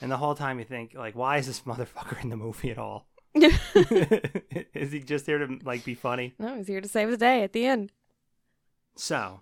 And 0.00 0.10
the 0.10 0.16
whole 0.16 0.34
time 0.34 0.58
you 0.58 0.64
think, 0.64 0.94
like, 0.94 1.14
why 1.14 1.36
is 1.38 1.46
this 1.46 1.60
motherfucker 1.60 2.22
in 2.22 2.30
the 2.30 2.36
movie 2.36 2.70
at 2.70 2.78
all? 2.78 3.06
is 3.34 4.92
he 4.92 5.00
just 5.00 5.26
here 5.26 5.38
to 5.38 5.58
like 5.62 5.84
be 5.84 5.94
funny? 5.94 6.34
No, 6.38 6.56
he's 6.56 6.66
here 6.68 6.80
to 6.80 6.88
save 6.88 7.10
the 7.10 7.16
day 7.16 7.42
at 7.42 7.52
the 7.52 7.66
end. 7.66 7.92
So, 8.96 9.40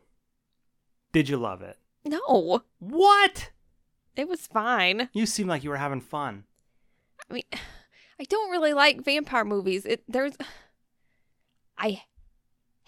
did 1.12 1.29
you 1.29 1.37
love 1.37 1.62
it? 1.62 1.79
No, 2.05 2.62
What? 2.79 3.51
it 4.16 4.29
was 4.29 4.47
fine. 4.47 5.09
You 5.12 5.27
seem 5.27 5.47
like 5.47 5.62
you 5.64 5.71
were 5.71 5.77
having 5.77 6.01
fun. 6.01 6.45
I 7.31 7.35
mean, 7.35 7.43
I 8.21 8.25
don't 8.25 8.51
really 8.51 8.73
like 8.73 9.05
vampire 9.05 9.45
movies. 9.45 9.87
It 9.87 10.03
there's, 10.09 10.35
I 11.79 12.03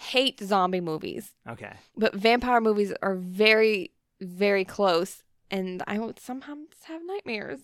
hate 0.01 0.41
zombie 0.41 0.81
movies, 0.81 1.33
Okay. 1.47 1.75
but 1.97 2.15
vampire 2.15 2.61
movies 2.61 2.93
are 3.03 3.15
very, 3.17 3.93
very 4.21 4.65
close, 4.65 5.23
and 5.51 5.83
I 5.87 5.99
would 5.99 6.19
sometimes 6.19 6.69
have 6.85 7.03
nightmares. 7.05 7.61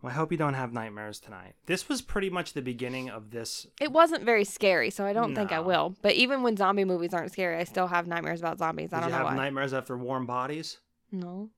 Well, 0.00 0.12
I 0.12 0.14
hope 0.14 0.30
you 0.30 0.38
don't 0.38 0.54
have 0.54 0.72
nightmares 0.72 1.18
tonight. 1.18 1.54
This 1.66 1.88
was 1.88 2.02
pretty 2.02 2.30
much 2.30 2.52
the 2.52 2.62
beginning 2.62 3.10
of 3.10 3.30
this. 3.32 3.66
It 3.80 3.90
wasn't 3.90 4.22
very 4.22 4.44
scary, 4.44 4.90
so 4.90 5.04
I 5.04 5.12
don't 5.12 5.34
think 5.34 5.50
I 5.50 5.58
will. 5.58 5.96
But 6.02 6.12
even 6.12 6.44
when 6.44 6.56
zombie 6.56 6.84
movies 6.84 7.12
aren't 7.12 7.32
scary, 7.32 7.56
I 7.56 7.64
still 7.64 7.88
have 7.88 8.06
nightmares 8.06 8.38
about 8.38 8.58
zombies. 8.58 8.92
I 8.92 8.98
Did 8.98 9.00
don't 9.00 9.08
you 9.10 9.12
know 9.18 9.24
have 9.26 9.36
why. 9.36 9.42
nightmares 9.44 9.74
after 9.74 9.96
Warm 9.98 10.24
Bodies? 10.24 10.78
no, 11.10 11.50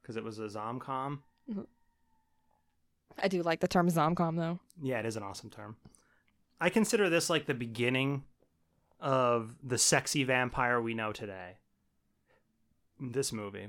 Because 0.00 0.16
it 0.16 0.22
was 0.22 0.38
a 0.38 0.42
zomcom? 0.46 1.20
I 3.20 3.26
do 3.28 3.42
like 3.42 3.58
the 3.60 3.68
term 3.68 3.88
zomcom 3.88 4.36
though. 4.36 4.60
Yeah, 4.80 5.00
it 5.00 5.06
is 5.06 5.16
an 5.16 5.22
awesome 5.24 5.50
term. 5.50 5.76
I 6.60 6.70
consider 6.70 7.10
this 7.10 7.28
like 7.28 7.46
the 7.46 7.54
beginning 7.54 8.22
of 9.02 9.56
the 9.62 9.76
sexy 9.78 10.24
vampire 10.24 10.80
we 10.80 10.94
know 10.94 11.12
today. 11.12 11.58
This 13.00 13.32
movie. 13.32 13.68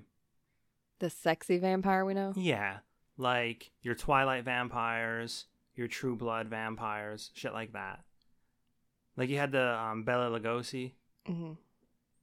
The 0.99 1.09
sexy 1.09 1.57
vampire 1.57 2.05
we 2.05 2.13
know. 2.13 2.34
Yeah, 2.38 2.77
like 3.17 3.71
your 3.81 3.95
Twilight 3.95 4.45
vampires, 4.45 5.45
your 5.75 5.88
True 5.88 6.15
Blood 6.15 6.47
vampires, 6.47 7.31
shit 7.34 7.51
like 7.51 7.73
that. 7.73 8.01
Like 9.17 9.29
you 9.29 9.38
had 9.38 9.51
the 9.51 9.73
um, 9.77 10.03
Bela 10.03 10.39
Lugosi. 10.39 10.93
hmm 11.25 11.53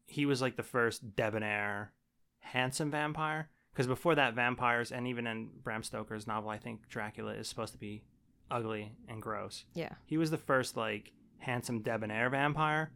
He 0.06 0.24
was 0.24 0.40
like 0.40 0.56
the 0.56 0.62
first 0.62 1.14
debonair, 1.16 1.92
handsome 2.38 2.90
vampire. 2.90 3.50
Because 3.72 3.86
before 3.86 4.16
that, 4.16 4.34
vampires, 4.34 4.90
and 4.90 5.06
even 5.06 5.26
in 5.26 5.48
Bram 5.62 5.82
Stoker's 5.82 6.26
novel, 6.26 6.50
I 6.50 6.58
think 6.58 6.88
Dracula 6.88 7.32
is 7.34 7.48
supposed 7.48 7.72
to 7.72 7.78
be 7.78 8.02
ugly 8.50 8.92
and 9.08 9.22
gross. 9.22 9.64
Yeah. 9.74 9.94
He 10.06 10.16
was 10.16 10.30
the 10.30 10.38
first 10.38 10.76
like 10.76 11.12
handsome 11.38 11.82
debonair 11.82 12.30
vampire. 12.30 12.90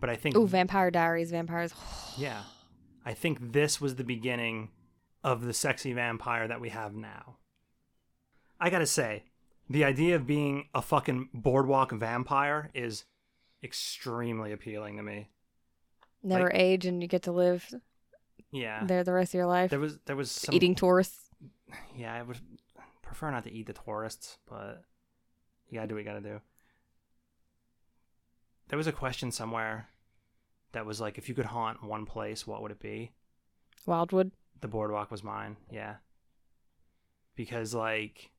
But 0.00 0.10
I 0.10 0.16
think 0.16 0.36
Oh, 0.36 0.46
Vampire 0.46 0.90
Diaries, 0.90 1.30
vampires. 1.30 1.74
yeah. 2.16 2.42
I 3.04 3.14
think 3.14 3.52
this 3.52 3.80
was 3.80 3.96
the 3.96 4.04
beginning 4.04 4.70
of 5.24 5.42
the 5.42 5.52
sexy 5.52 5.92
vampire 5.92 6.46
that 6.46 6.60
we 6.60 6.68
have 6.70 6.94
now. 6.94 7.36
I 8.60 8.70
gotta 8.70 8.86
say, 8.86 9.24
the 9.70 9.84
idea 9.84 10.16
of 10.16 10.26
being 10.26 10.68
a 10.74 10.82
fucking 10.82 11.28
boardwalk 11.34 11.92
vampire 11.92 12.70
is 12.74 13.04
extremely 13.62 14.52
appealing 14.52 14.96
to 14.96 15.02
me. 15.02 15.30
Never 16.22 16.44
Like- 16.44 16.54
age, 16.54 16.86
and 16.86 17.00
you 17.02 17.08
get 17.08 17.22
to 17.24 17.32
live 17.32 17.72
Yeah. 18.50 18.84
there 18.84 19.04
the 19.04 19.12
rest 19.12 19.30
of 19.30 19.38
your 19.38 19.46
life. 19.46 19.70
There 19.70 19.78
was 19.80 19.98
there 20.06 20.16
was 20.16 20.30
some 20.30 20.54
Eating 20.54 20.74
tourists. 20.74 21.30
Yeah, 21.94 22.14
I 22.14 22.22
would 22.22 22.38
prefer 23.02 23.30
not 23.30 23.44
to 23.44 23.52
eat 23.52 23.66
the 23.66 23.72
tourists, 23.74 24.38
but 24.48 24.82
you 25.68 25.76
gotta 25.76 25.86
do 25.88 25.94
what 25.94 26.00
you 26.00 26.04
gotta 26.04 26.20
do. 26.20 26.40
There 28.68 28.76
was 28.76 28.86
a 28.86 28.92
question 28.92 29.30
somewhere 29.30 29.88
that 30.72 30.84
was 30.86 31.00
like, 31.00 31.16
if 31.18 31.28
you 31.28 31.34
could 31.34 31.46
haunt 31.46 31.82
one 31.82 32.04
place, 32.04 32.46
what 32.46 32.62
would 32.62 32.70
it 32.70 32.80
be? 32.80 33.12
Wildwood. 33.86 34.32
The 34.60 34.68
boardwalk 34.68 35.10
was 35.10 35.22
mine, 35.24 35.56
yeah. 35.70 35.96
Because 37.36 37.74
like 37.74 38.30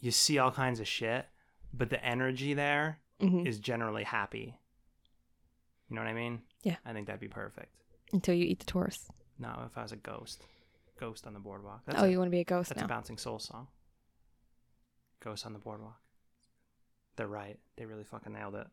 you 0.00 0.10
see 0.10 0.38
all 0.38 0.50
kinds 0.50 0.80
of 0.80 0.88
shit, 0.88 1.26
but 1.72 1.90
the 1.90 2.02
energy 2.04 2.54
there 2.54 2.98
hmm 3.20 3.46
is 3.46 3.58
generally 3.58 4.02
happy. 4.04 4.58
You 5.88 5.96
know 5.96 6.02
what 6.02 6.08
I 6.08 6.14
mean? 6.14 6.40
Yeah. 6.62 6.76
I 6.86 6.92
think 6.92 7.06
that'd 7.06 7.20
be 7.20 7.28
perfect. 7.28 7.74
Until 8.12 8.34
you 8.34 8.44
eat 8.46 8.60
the 8.60 8.64
tourists. 8.66 9.08
No, 9.38 9.62
if 9.66 9.76
I 9.76 9.82
was 9.82 9.92
a 9.92 9.96
ghost. 9.96 10.42
Ghost 10.98 11.26
on 11.26 11.34
the 11.34 11.40
boardwalk. 11.40 11.82
oh, 11.94 12.04
a- 12.04 12.08
you 12.08 12.18
want 12.18 12.28
to 12.28 12.32
be 12.32 12.40
a 12.40 12.44
ghost 12.44 12.70
That's 12.70 12.80
now? 12.80 12.86
a 12.86 12.88
bouncing 12.88 13.18
soul 13.18 13.38
song. 13.38 13.68
Ghost 15.22 15.44
on 15.46 15.52
the 15.52 15.58
boardwalk. 15.58 15.98
They're 17.20 17.28
right. 17.28 17.58
They 17.76 17.84
really 17.84 18.04
fucking 18.04 18.32
nailed 18.32 18.54
it. 18.54 18.66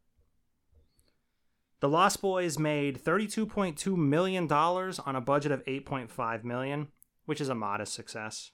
The 1.81 1.89
Lost 1.89 2.21
Boys 2.21 2.57
made 2.57 3.03
$32.2 3.03 3.97
million 3.97 4.49
on 4.49 5.15
a 5.17 5.19
budget 5.19 5.51
of 5.51 5.65
8.5 5.65 6.45
million, 6.45 6.87
which 7.25 7.41
is 7.41 7.49
a 7.49 7.55
modest 7.55 7.93
success. 7.93 8.51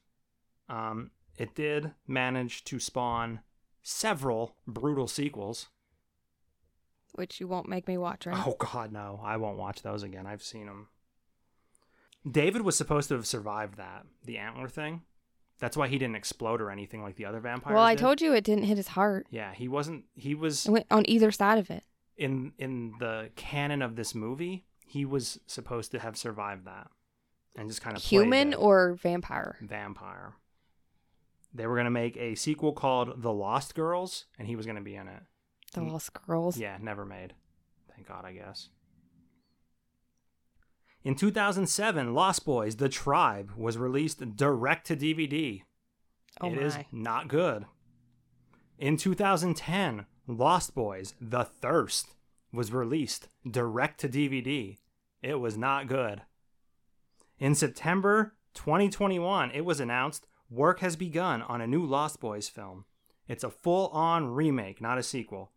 Um, 0.68 1.12
it 1.38 1.54
did 1.54 1.92
manage 2.08 2.64
to 2.64 2.80
spawn 2.80 3.42
several 3.84 4.56
brutal 4.66 5.08
sequels. 5.08 5.68
Which 7.12 7.40
you 7.40 7.48
won't 7.48 7.70
make 7.70 7.88
me 7.88 8.00
watch, 8.00 8.26
right? 8.26 8.48
Oh 8.48 8.56
God, 8.58 8.92
no! 8.92 9.22
I 9.24 9.38
won't 9.38 9.60
watch 9.60 9.84
those 9.84 10.02
again. 10.02 10.26
I've 10.26 10.42
seen 10.42 10.66
them. 10.66 10.88
David 12.28 12.64
was 12.64 12.76
supposed 12.76 13.10
to 13.10 13.16
have 13.16 13.28
survived 13.28 13.78
that, 13.78 14.08
the 14.26 14.40
antler 14.40 14.70
thing. 14.70 15.04
That's 15.64 15.78
why 15.78 15.88
he 15.88 15.98
didn't 15.98 16.18
explode 16.18 16.60
or 16.60 16.70
anything 16.72 17.02
like 17.02 17.16
the 17.16 17.24
other 17.24 17.40
vampires. 17.40 17.74
well, 17.74 17.86
I 17.86 17.96
did. 17.96 18.02
told 18.02 18.20
you 18.20 18.34
it 18.34 18.44
didn't 18.44 18.66
hit 18.66 18.76
his 18.76 18.90
heart. 18.90 19.28
Yeah, 19.30 19.54
he 19.54 19.70
wasn't. 19.70 20.04
He 20.14 20.36
was 20.36 20.66
It 20.66 20.72
went 20.72 20.88
on 20.92 21.08
either 21.08 21.32
side 21.32 21.58
of 21.58 21.70
it. 21.72 21.86
in 22.18 22.52
in 22.58 22.96
the 23.00 23.30
canon 23.38 23.82
of 23.82 23.96
this 23.96 24.14
movie. 24.14 24.66
He 24.86 25.06
was 25.06 25.40
supposed 25.48 25.92
to 25.92 26.00
have 26.00 26.18
survived 26.18 26.66
that, 26.66 26.88
and 27.56 27.70
just 27.70 27.82
kind 27.82 27.96
of 27.96 28.04
Human 28.04 28.54
or 28.54 28.96
vampire? 28.96 29.56
vampire. 29.62 30.34
They 31.54 31.66
were 31.66 31.78
gonna 31.78 31.90
make 31.92 32.18
a 32.18 32.36
sequel 32.36 32.74
called 32.74 33.22
The 33.22 33.32
Lost 33.32 33.74
Girls, 33.74 34.26
and 34.38 34.50
he 34.50 34.58
was 34.58 34.66
gonna 34.66 34.82
be 34.82 34.96
in 34.96 35.08
it. 35.08 35.24
The. 35.72 35.82
Lost 35.84 36.12
Girls. 36.28 36.58
Yeah, 36.58 36.78
never 36.82 37.06
made. 37.06 37.36
Thank 37.96 38.06
God, 38.08 38.26
I 38.26 38.34
guess. 38.34 38.68
In 41.04 41.16
2007, 41.16 42.14
Lost 42.14 42.46
Boys: 42.46 42.78
The 42.78 42.90
Tribe 42.90 43.52
was 43.58 43.78
released 43.78 44.36
direct 44.38 44.88
to 44.88 44.96
DVD. 44.96 45.64
Oh 46.40 46.48
It 46.48 46.56
my. 46.56 46.62
is 46.62 46.78
not 46.92 47.28
good. 47.28 47.66
In 48.78 48.98
2010, 48.98 50.06
Lost 50.28 50.74
Boys: 50.74 51.14
The 51.20 51.44
Thirst 51.44 52.16
was 52.54 52.72
released 52.72 53.28
direct 53.50 54.00
to 54.02 54.10
DVD. 54.10 54.78
It 55.22 55.36
was 55.36 55.58
not 55.58 55.88
good. 55.88 56.22
In 57.40 57.56
September 57.56 58.36
2021, 58.54 59.52
it 59.52 59.66
was 59.66 59.80
announced 59.80 60.28
work 60.50 60.80
has 60.80 60.96
begun 60.96 61.42
on 61.42 61.60
a 61.62 61.68
new 61.68 61.84
Lost 61.86 62.20
Boys 62.20 62.48
film. 62.48 62.86
It's 63.28 63.44
a 63.44 63.50
full 63.50 63.88
on 63.88 64.28
remake, 64.34 64.80
not 64.80 64.98
a 64.98 65.04
sequel. 65.04 65.52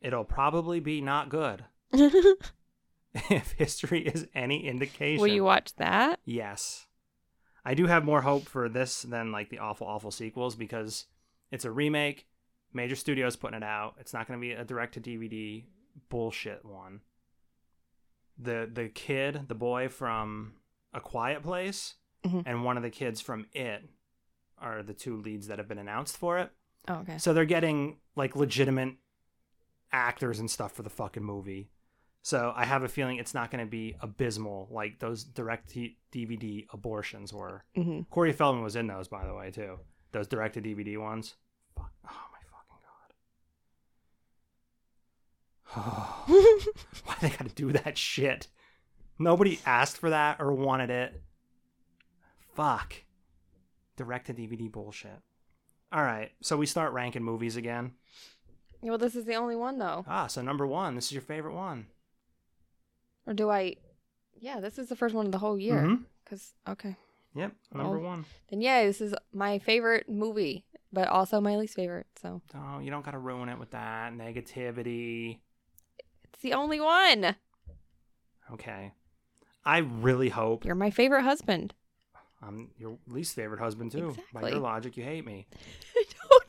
It'll 0.00 0.24
probably 0.24 0.80
be 0.80 1.00
not 1.00 1.28
good. 1.28 1.64
if 3.30 3.52
history 3.52 4.00
is 4.06 4.26
any 4.34 4.66
indication. 4.66 5.20
Will 5.20 5.28
you 5.28 5.44
watch 5.44 5.74
that? 5.76 6.20
Yes. 6.24 6.86
I 7.64 7.74
do 7.74 7.86
have 7.86 8.04
more 8.04 8.22
hope 8.22 8.46
for 8.48 8.68
this 8.68 9.02
than 9.02 9.32
like 9.32 9.50
the 9.50 9.58
awful, 9.58 9.86
awful 9.86 10.10
sequels 10.10 10.54
because 10.56 11.06
it's 11.50 11.64
a 11.64 11.70
remake. 11.70 12.26
Major 12.72 12.94
studios 12.96 13.34
putting 13.36 13.56
it 13.58 13.64
out. 13.64 13.96
It's 13.98 14.12
not 14.12 14.28
going 14.28 14.38
to 14.38 14.46
be 14.46 14.52
a 14.52 14.64
direct 14.64 14.94
to 14.94 15.00
DVD 15.00 15.64
bullshit 16.08 16.64
one. 16.64 17.00
The 18.38 18.70
the 18.72 18.88
kid, 18.88 19.48
the 19.48 19.54
boy 19.54 19.88
from 19.88 20.54
A 20.94 21.00
Quiet 21.00 21.42
Place, 21.42 21.94
Mhm. 22.24 22.44
and 22.46 22.64
one 22.64 22.76
of 22.76 22.82
the 22.82 22.90
kids 22.90 23.20
from 23.20 23.46
It 23.52 23.88
are 24.56 24.82
the 24.82 24.94
two 24.94 25.16
leads 25.16 25.48
that 25.48 25.58
have 25.58 25.68
been 25.68 25.78
announced 25.78 26.16
for 26.16 26.38
it. 26.38 26.52
Oh, 26.88 26.94
okay. 27.00 27.18
So 27.18 27.32
they're 27.34 27.44
getting 27.44 27.98
like 28.14 28.36
legitimate 28.36 28.94
actors 29.92 30.38
and 30.38 30.50
stuff 30.50 30.72
for 30.72 30.82
the 30.82 30.90
fucking 30.90 31.24
movie. 31.24 31.70
So 32.22 32.52
I 32.54 32.64
have 32.66 32.82
a 32.82 32.88
feeling 32.88 33.16
it's 33.16 33.32
not 33.34 33.50
going 33.50 33.64
to 33.64 33.70
be 33.70 33.96
abysmal 34.00 34.68
like 34.70 34.98
those 34.98 35.24
direct 35.24 35.74
DVD 36.12 36.66
abortions 36.70 37.32
were. 37.32 37.64
hmm 37.74 38.02
Corey 38.10 38.32
Feldman 38.32 38.62
was 38.62 38.76
in 38.76 38.86
those, 38.86 39.08
by 39.08 39.26
the 39.26 39.34
way, 39.34 39.50
too. 39.50 39.78
Those 40.12 40.26
direct 40.28 40.54
to 40.54 40.60
DVD 40.62 40.98
ones. 40.98 41.34
Fuck. 41.76 41.92
Oh 42.06 42.26
my 42.32 42.38
fucking 42.52 42.80
god. 46.26 46.64
Why 47.04 47.14
they 47.20 47.30
gotta 47.30 47.54
do 47.54 47.72
that 47.72 47.96
shit? 47.96 48.48
Nobody 49.18 49.60
asked 49.64 49.96
for 49.98 50.10
that 50.10 50.40
or 50.40 50.52
wanted 50.52 50.90
it. 50.90 51.22
Fuck. 52.54 52.94
Direct 53.96 54.26
to 54.26 54.34
DVD 54.34 54.70
bullshit. 54.70 55.20
All 55.92 56.02
right, 56.02 56.30
so 56.40 56.56
we 56.56 56.66
start 56.66 56.92
ranking 56.92 57.22
movies 57.24 57.56
again. 57.56 57.92
Well, 58.82 58.98
this 58.98 59.14
is 59.16 59.24
the 59.24 59.34
only 59.34 59.56
one 59.56 59.78
though. 59.78 60.04
Ah, 60.08 60.26
so 60.26 60.40
number 60.42 60.66
one. 60.66 60.94
This 60.94 61.06
is 61.06 61.12
your 61.12 61.22
favorite 61.22 61.54
one. 61.54 61.86
Or 63.30 63.32
do 63.32 63.48
I? 63.48 63.76
Yeah, 64.40 64.58
this 64.58 64.76
is 64.76 64.88
the 64.88 64.96
first 64.96 65.14
one 65.14 65.24
of 65.24 65.30
the 65.32 65.38
whole 65.38 65.56
year. 65.56 65.82
Mhm. 65.84 66.04
Cause 66.26 66.52
okay, 66.68 66.96
Yep, 67.34 67.52
number 67.72 67.96
Oh. 67.98 68.02
one. 68.02 68.24
then 68.48 68.60
yeah, 68.60 68.84
this 68.84 69.00
is 69.00 69.14
my 69.32 69.58
favorite 69.60 70.08
movie, 70.08 70.64
but 70.92 71.06
also 71.08 71.40
my 71.40 71.56
least 71.56 71.74
favorite. 71.76 72.08
So 72.20 72.42
Oh, 72.54 72.80
you 72.80 72.90
don't 72.90 73.04
gotta 73.04 73.18
ruin 73.20 73.48
it 73.48 73.58
with 73.58 73.70
that 73.70 74.12
negativity. 74.14 75.38
it's 76.24 76.40
the 76.42 76.54
only 76.54 76.80
one. 76.80 77.36
Okay. 78.52 78.92
I 79.64 79.78
really 79.78 80.28
hope 80.30 80.64
You're 80.64 80.74
my 80.74 80.90
favorite 80.90 81.22
husband. 81.22 81.72
I'm 82.42 82.70
your 82.78 82.98
least 83.06 83.34
favorite 83.36 83.60
husband 83.60 83.92
too. 83.92 84.08
By 84.32 84.40
Exactly. 84.40 84.50
your 84.52 84.60
logic, 84.60 84.96
you 84.96 85.04
hate 85.04 85.24
me. 85.24 85.46
I 85.96 86.04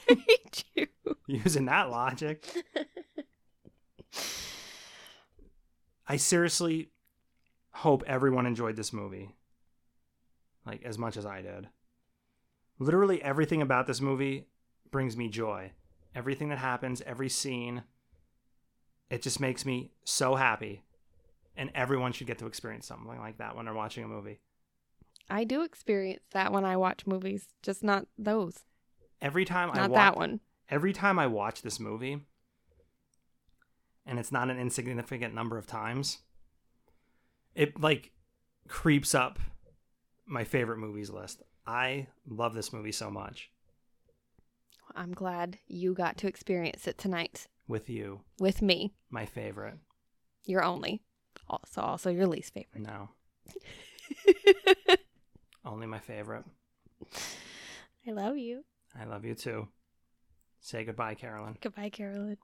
don't 0.08 0.20
hate 0.28 0.64
you. 0.76 0.88
Using 1.28 1.66
that 1.66 1.92
logic. 1.92 2.44
I 6.12 6.18
seriously 6.18 6.90
hope 7.72 8.04
everyone 8.06 8.46
enjoyed 8.46 8.76
this 8.76 8.92
movie. 8.92 9.34
Like 10.66 10.84
as 10.84 10.98
much 10.98 11.16
as 11.16 11.26
I 11.26 11.42
did. 11.42 11.70
Literally 12.80 13.24
everything 13.24 13.62
about 13.62 13.88
this 13.88 14.02
movie 14.02 14.48
brings 14.92 15.16
me 15.16 15.30
joy. 15.30 15.72
Everything 16.14 16.50
that 16.50 16.58
happens, 16.58 17.02
every 17.06 17.30
scene, 17.30 17.84
it 19.10 19.22
just 19.22 19.40
makes 19.40 19.66
me 19.66 19.94
so 20.04 20.36
happy. 20.36 20.84
And 21.56 21.72
everyone 21.74 22.12
should 22.12 22.28
get 22.28 22.40
to 22.40 22.46
experience 22.46 22.86
something 22.88 23.18
like 23.18 23.38
that 23.38 23.56
when 23.56 23.64
they're 23.64 23.74
watching 23.74 24.04
a 24.04 24.10
movie. 24.10 24.42
I 25.30 25.46
do 25.46 25.62
experience 25.62 26.24
that 26.34 26.52
when 26.52 26.66
I 26.66 26.76
watch 26.76 27.08
movies, 27.08 27.48
just 27.64 27.86
not 27.86 28.06
those. 28.18 28.66
Every 29.22 29.46
time 29.46 29.72
I 29.72 29.88
watch 29.88 29.94
that 29.94 30.18
one. 30.18 30.42
every 30.70 30.92
time 30.92 31.18
I 31.18 31.28
watch 31.28 31.62
this 31.62 31.80
movie, 31.80 32.26
and 34.06 34.20
it's 34.20 34.32
not 34.32 34.50
an 34.50 34.60
insignificant 34.60 35.34
number 35.34 35.58
of 35.58 35.68
times, 35.68 36.20
it 37.56 37.80
like 37.80 38.12
creeps 38.68 39.14
up 39.16 39.40
my 40.26 40.44
favorite 40.44 40.78
movies 40.78 41.10
list. 41.10 41.44
I 41.66 42.08
love 42.28 42.54
this 42.54 42.74
movie 42.74 42.92
so 42.92 43.12
much 43.12 43.52
I'm 44.96 45.14
glad 45.14 45.60
you 45.68 45.94
got 45.94 46.18
to 46.18 46.28
experience 46.28 46.88
it 46.88 46.98
tonight 46.98 47.48
with 47.68 47.90
you, 47.90 48.22
with 48.40 48.62
me. 48.62 48.94
my 49.10 49.26
favorite. 49.26 49.76
You're 50.46 50.64
only. 50.64 51.02
Also, 51.48 51.82
also 51.82 52.10
your 52.10 52.28
least 52.28 52.54
favorite. 52.54 52.82
No, 52.82 53.10
only 55.66 55.88
my 55.88 56.00
favorite. 56.00 56.44
I 58.08 58.12
love 58.12 58.38
you. 58.38 58.64
I 59.00 59.06
love 59.06 59.24
you 59.24 59.36
too. 59.36 59.68
Say 60.60 60.84
goodbye, 60.84 61.16
Carolyn. 61.16 61.58
Goodbye, 61.62 61.90
Carolyn. 61.90 62.38